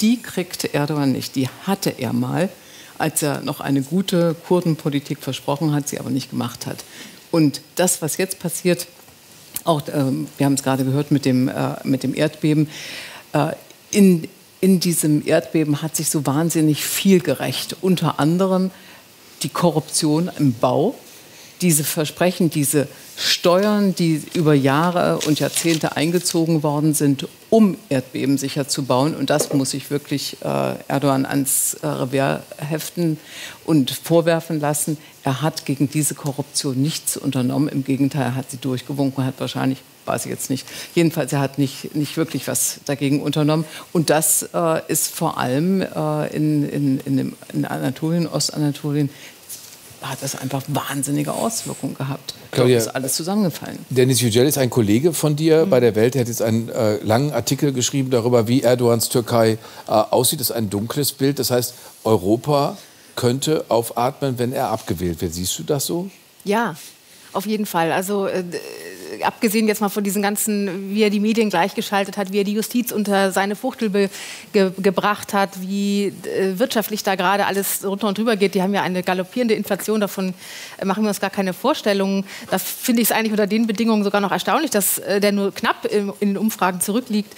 Die 0.01 0.21
kriegt 0.21 0.75
Erdogan 0.75 1.13
nicht. 1.13 1.35
Die 1.37 1.49
hatte 1.67 1.91
er 1.91 2.13
mal, 2.13 2.51
als 2.99 3.23
er 3.23 3.41
noch 3.41 3.61
eine 3.61 3.83
gute 3.83 4.37
Kurdenpolitik 4.47 5.19
versprochen 5.21 5.73
hat, 5.73 5.89
sie 5.89 5.99
aber 5.99 6.11
nicht 6.11 6.31
gemacht 6.31 6.67
hat. 6.67 6.85
Und 7.31 7.63
das, 7.77 8.03
was 8.03 8.17
jetzt 8.17 8.39
passiert, 8.39 8.87
auch, 9.65 9.83
ähm, 9.93 10.29
wir 10.37 10.47
haben 10.47 10.55
es 10.55 10.63
gerade 10.63 10.85
gehört 10.85 11.11
mit 11.11 11.25
dem, 11.25 11.49
äh, 11.49 11.77
mit 11.85 12.03
dem 12.03 12.15
Erdbeben, 12.15 12.69
äh, 13.33 13.53
in, 13.91 14.29
in 14.61 14.81
diesem 14.81 15.27
Erdbeben 15.27 15.83
hat 15.83 15.97
sich 15.97 16.11
so 16.11 16.27
wahnsinnig 16.27 16.85
viel 16.85 17.21
gerecht. 17.21 17.77
Unter 17.81 18.19
anderem 18.19 18.71
die 19.43 19.49
Korruption 19.49 20.31
im 20.39 20.53
Bau, 20.53 20.95
diese 21.61 21.85
Versprechen, 21.85 22.51
diese 22.51 22.89
Steuern, 23.17 23.95
die 23.95 24.23
über 24.35 24.55
Jahre 24.55 25.19
und 25.27 25.41
Jahrzehnte 25.41 25.97
eingezogen 25.97 26.63
worden 26.63 26.95
sind, 26.95 27.27
um 27.51 27.77
Erdbeben 27.89 28.39
sicher 28.39 28.69
zu 28.69 28.85
bauen. 28.85 29.15
Und 29.15 29.31
das 29.31 29.53
muss 29.53 29.75
ich 29.75 29.91
wirklich 29.91 30.37
äh, 30.45 30.75
Erdogan 30.87 31.27
ans 31.27 31.75
äh, 31.83 31.87
Revers 31.87 32.43
heften 32.59 33.19
und 33.65 33.91
vorwerfen 33.91 34.61
lassen. 34.61 34.99
Er 35.25 35.43
hat 35.43 35.67
gegen 35.67 35.91
diese 35.91 36.15
Korruption 36.15 36.81
nichts 36.81 37.17
unternommen. 37.17 37.69
Im 37.69 37.85
Gegenteil, 37.85 38.23
er 38.23 38.35
hat 38.37 38.51
sie 38.51 38.59
durchgewunken, 38.59 39.25
hat 39.25 39.35
wahrscheinlich 39.39 39.79
weiß 40.09 40.25
ich 40.25 40.31
jetzt 40.31 40.51
nicht. 40.51 40.67
Jedenfalls, 40.95 41.33
er 41.33 41.41
hat 41.41 41.59
nicht, 41.59 41.95
nicht 41.95 42.17
wirklich 42.17 42.49
was 42.49 42.81
dagegen 42.85 43.23
unternommen. 43.23 43.65
Und 43.93 44.11
das 44.11 44.49
äh, 44.55 44.81
ist 44.89 45.09
vor 45.09 45.39
allem 45.39 45.83
äh, 45.83 46.27
in, 46.35 46.69
in, 46.69 47.01
in, 47.01 47.17
dem, 47.17 47.37
in 47.53 47.65
Anatolien, 47.65 48.27
Ostanatolien, 48.27 49.11
hat 50.03 50.19
das 50.23 50.37
einfach 50.37 50.63
wahnsinnige 50.69 51.33
Auswirkungen 51.33 51.95
gehabt. 51.95 52.35
Claudia, 52.51 52.79
ist 52.79 52.89
alles 52.89 53.15
zusammengefallen. 53.15 53.79
Dennis 53.91 54.21
Yücel 54.21 54.47
ist 54.47 54.59
ein 54.59 54.71
Kollege 54.71 55.13
von 55.13 55.37
dir 55.37 55.67
bei 55.67 55.81
der 55.81 55.95
Welt. 55.97 56.15
Er 56.15 56.21
hat 56.21 56.29
jetzt 56.29 56.43
einen 56.43 56.69
äh, 56.69 56.97
langen 56.99 57.33
Artikel 57.33 57.73
geschrieben 57.73 58.11
darüber, 58.11 58.49
wie 58.49 58.63
Erdogans 58.63 59.09
Türkei 59.09 59.59
äh, 59.87 59.91
aussieht. 59.91 60.41
Das 60.41 60.51
ist 60.51 60.57
ein 60.57 60.71
dunkles 60.71 61.13
Bild. 61.13 61.39
Das 61.39 61.51
heißt, 61.51 61.75
Europa 62.05 62.79
könnte 63.17 63.65
aufatmen, 63.69 64.39
wenn 64.39 64.53
er 64.53 64.71
abgewählt 64.71 65.21
wird. 65.21 65.35
Siehst 65.35 65.59
du 65.59 65.65
das 65.65 65.87
so? 65.87 66.09
Ja, 66.45 66.77
auf 67.33 67.47
jeden 67.47 67.67
Fall. 67.67 67.93
Also 67.93 68.27
äh, 68.27 68.45
abgesehen 69.23 69.69
jetzt 69.69 69.81
mal 69.81 69.89
von 69.89 70.05
diesen 70.05 70.23
ganzen, 70.23 70.91
wie 70.91 71.03
er 71.03 71.11
die 71.11 71.21
Medien 71.21 71.51
gleichgeschaltet 71.51 72.17
hat, 72.17 72.33
wie 72.33 72.39
er 72.39 72.45
die 72.45 72.53
Justiz 72.53 72.93
unter 72.93 73.33
seine 73.33 73.57
Fuchtel 73.57 73.91
ge 73.91 74.09
gebracht 74.79 75.35
hat, 75.35 75.61
wie 75.61 76.07
äh, 76.07 76.59
wirtschaftlich 76.59 77.03
da 77.03 77.15
gerade 77.15 77.47
alles 77.47 77.85
runter 77.85 78.09
und 78.09 78.19
drüber 78.19 78.37
geht. 78.37 78.55
Die 78.55 78.63
haben 78.63 78.75
ja 78.75 78.83
eine 78.83 79.03
galoppierende 79.03 79.55
Inflation, 79.55 80.01
davon 80.01 80.35
äh, 80.79 80.85
machen 80.85 81.03
wir 81.03 81.09
uns 81.09 81.21
gar 81.21 81.31
keine 81.31 81.53
Vorstellungen. 81.53 82.25
Da 82.51 82.59
finde 82.59 83.03
ich 83.03 83.09
es 83.09 83.13
eigentlich 83.13 83.33
unter 83.33 83.47
den 83.47 83.67
Bedingungen 83.67 84.05
sogar 84.05 84.21
noch 84.21 84.33
erstaunlich, 84.33 84.71
dass 84.71 84.99
äh, 84.99 85.21
der 85.21 85.33
nur 85.33 85.53
knapp 85.55 85.85
in, 85.87 86.13
den 86.21 86.39
Umfragen 86.39 86.81
zurückliegt. 86.81 87.35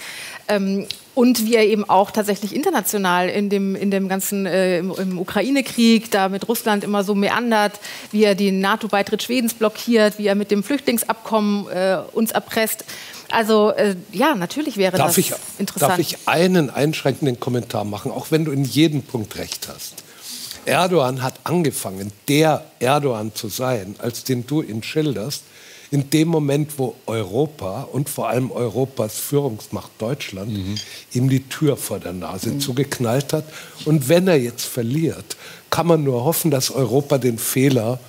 Ähm, 0.47 0.87
und 1.13 1.45
wie 1.45 1.55
er 1.55 1.65
eben 1.65 1.89
auch 1.89 2.11
tatsächlich 2.11 2.55
international 2.55 3.27
in 3.29 3.49
dem, 3.49 3.75
in 3.75 3.91
dem 3.91 4.07
ganzen 4.07 4.45
äh, 4.45 4.79
im, 4.79 4.91
im 4.91 5.19
Ukraine-Krieg, 5.19 6.09
da 6.11 6.29
mit 6.29 6.47
Russland 6.47 6.83
immer 6.83 7.03
so 7.03 7.15
meandert, 7.15 7.79
wie 8.11 8.23
er 8.23 8.35
den 8.35 8.59
NATO-Beitritt 8.59 9.23
Schwedens 9.23 9.53
blockiert, 9.53 10.17
wie 10.17 10.27
er 10.27 10.35
mit 10.35 10.51
dem 10.51 10.63
Flüchtlingsabkommen 10.63 11.67
äh, 11.69 11.97
uns 12.13 12.31
erpresst. 12.31 12.85
Also 13.29 13.71
äh, 13.71 13.95
ja, 14.11 14.35
natürlich 14.35 14.77
wäre 14.77 14.97
darf 14.97 15.07
das 15.07 15.17
ich, 15.17 15.33
interessant. 15.57 15.91
Darf 15.91 15.99
ich 15.99 16.27
einen 16.27 16.69
einschränkenden 16.69 17.39
Kommentar 17.39 17.83
machen, 17.83 18.11
auch 18.11 18.27
wenn 18.29 18.45
du 18.45 18.51
in 18.51 18.63
jedem 18.63 19.03
Punkt 19.03 19.37
recht 19.37 19.67
hast? 19.67 20.03
Erdogan 20.65 21.23
hat 21.23 21.35
angefangen, 21.43 22.11
der 22.27 22.63
Erdogan 22.79 23.33
zu 23.33 23.47
sein, 23.47 23.95
als 23.99 24.23
den 24.23 24.45
du 24.45 24.61
ihn 24.61 24.83
schilderst, 24.83 25.43
in 25.91 26.09
dem 26.09 26.29
Moment, 26.29 26.79
wo 26.79 26.95
Europa 27.05 27.87
und 27.91 28.09
vor 28.09 28.29
allem 28.29 28.49
Europas 28.49 29.19
Führungsmacht 29.19 29.91
Deutschland 29.99 30.51
mhm. 30.53 30.75
ihm 31.11 31.29
die 31.29 31.43
Tür 31.49 31.75
vor 31.75 31.99
der 31.99 32.13
Nase 32.13 32.51
mhm. 32.51 32.59
zugeknallt 32.61 33.33
hat. 33.33 33.43
Und 33.83 34.07
wenn 34.07 34.27
er 34.29 34.37
jetzt 34.37 34.65
verliert, 34.65 35.35
kann 35.69 35.87
man 35.87 36.03
nur 36.03 36.23
hoffen, 36.23 36.49
dass 36.49 36.71
Europa 36.71 37.17
den 37.17 37.37
Fehler 37.37 37.99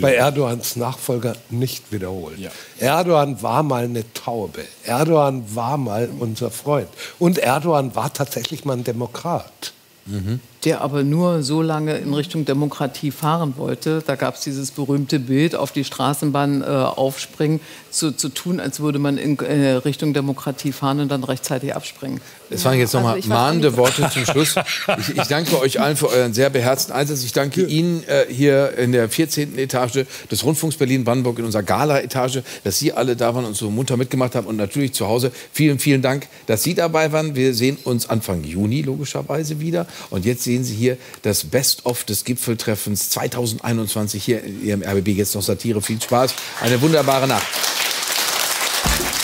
bei 0.00 0.14
Erdogans 0.14 0.76
Nachfolger 0.76 1.36
nicht 1.50 1.92
wiederholt. 1.92 2.38
Ja. 2.38 2.50
Erdogan 2.78 3.42
war 3.42 3.62
mal 3.62 3.84
eine 3.84 4.10
Taube. 4.14 4.64
Erdogan 4.84 5.44
war 5.54 5.76
mal 5.76 6.08
unser 6.18 6.50
Freund. 6.50 6.88
Und 7.18 7.38
Erdogan 7.38 7.94
war 7.94 8.12
tatsächlich 8.12 8.64
mal 8.64 8.78
ein 8.78 8.84
Demokrat. 8.84 9.74
Mhm 10.06 10.40
der 10.66 10.80
aber 10.80 11.04
nur 11.04 11.44
so 11.44 11.62
lange 11.62 11.96
in 11.96 12.12
Richtung 12.12 12.44
Demokratie 12.44 13.12
fahren 13.12 13.54
wollte. 13.56 14.02
Da 14.04 14.16
gab 14.16 14.34
es 14.34 14.40
dieses 14.40 14.72
berühmte 14.72 15.20
Bild, 15.20 15.54
auf 15.54 15.70
die 15.70 15.84
Straßenbahn 15.84 16.62
äh, 16.62 16.66
aufspringen, 16.66 17.60
zu, 17.90 18.10
zu, 18.10 18.28
tun, 18.28 18.58
als 18.60 18.80
würde 18.80 18.98
man 18.98 19.16
in 19.16 19.38
äh, 19.38 19.70
Richtung 19.70 20.12
Demokratie 20.12 20.72
fahren 20.72 20.98
und 21.00 21.08
dann 21.08 21.22
rechtzeitig 21.22 21.74
abspringen. 21.74 22.20
Es 22.50 22.64
waren 22.64 22.78
jetzt 22.78 22.94
nochmal 22.94 23.14
also 23.14 23.28
mahnende 23.28 23.76
Worte 23.76 24.08
zum 24.12 24.24
Schluss. 24.24 24.56
Ich, 24.98 25.16
ich, 25.16 25.28
danke 25.28 25.58
euch 25.60 25.80
allen 25.80 25.96
für 25.96 26.08
euren 26.08 26.34
sehr 26.34 26.50
beherzten 26.50 26.92
Einsatz. 26.92 27.24
Ich 27.24 27.32
danke 27.32 27.64
Ihnen 27.64 28.02
äh, 28.06 28.26
hier 28.28 28.76
in 28.76 28.92
der 28.92 29.08
14. 29.08 29.58
Etage 29.58 30.04
des 30.30 30.44
Rundfunks 30.44 30.76
Berlin-Brandenburg 30.76 31.38
in 31.38 31.44
unserer 31.44 31.62
Gala-Etage, 31.62 32.42
dass 32.64 32.78
Sie 32.78 32.92
alle 32.92 33.16
da 33.16 33.34
waren 33.34 33.44
und 33.44 33.56
so 33.56 33.70
munter 33.70 33.96
mitgemacht 33.96 34.34
haben 34.34 34.46
und 34.46 34.56
natürlich 34.56 34.92
zu 34.92 35.06
Hause. 35.06 35.32
Vielen, 35.52 35.78
vielen 35.78 36.02
Dank, 36.02 36.28
dass 36.46 36.62
Sie 36.62 36.74
dabei 36.74 37.12
waren. 37.12 37.34
Wir 37.34 37.54
sehen 37.54 37.78
uns 37.84 38.08
Anfang 38.08 38.44
Juni 38.44 38.82
logischerweise 38.82 39.60
wieder. 39.60 39.86
Und 40.10 40.24
jetzt 40.24 40.44
sehen 40.44 40.55
sehen 40.56 40.64
Sie 40.64 40.74
hier 40.74 40.96
das 41.22 41.44
Best-of 41.44 42.04
des 42.04 42.24
Gipfeltreffens 42.24 43.10
2021 43.10 44.24
hier 44.24 44.42
in 44.42 44.64
Ihrem 44.64 44.82
RBB. 44.82 45.08
Jetzt 45.08 45.34
noch 45.34 45.42
Satire. 45.42 45.82
Viel 45.82 46.00
Spaß. 46.00 46.34
Eine 46.62 46.80
wunderbare 46.80 47.28
Nacht. 47.28 47.46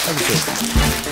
Dankeschön. 0.05 1.12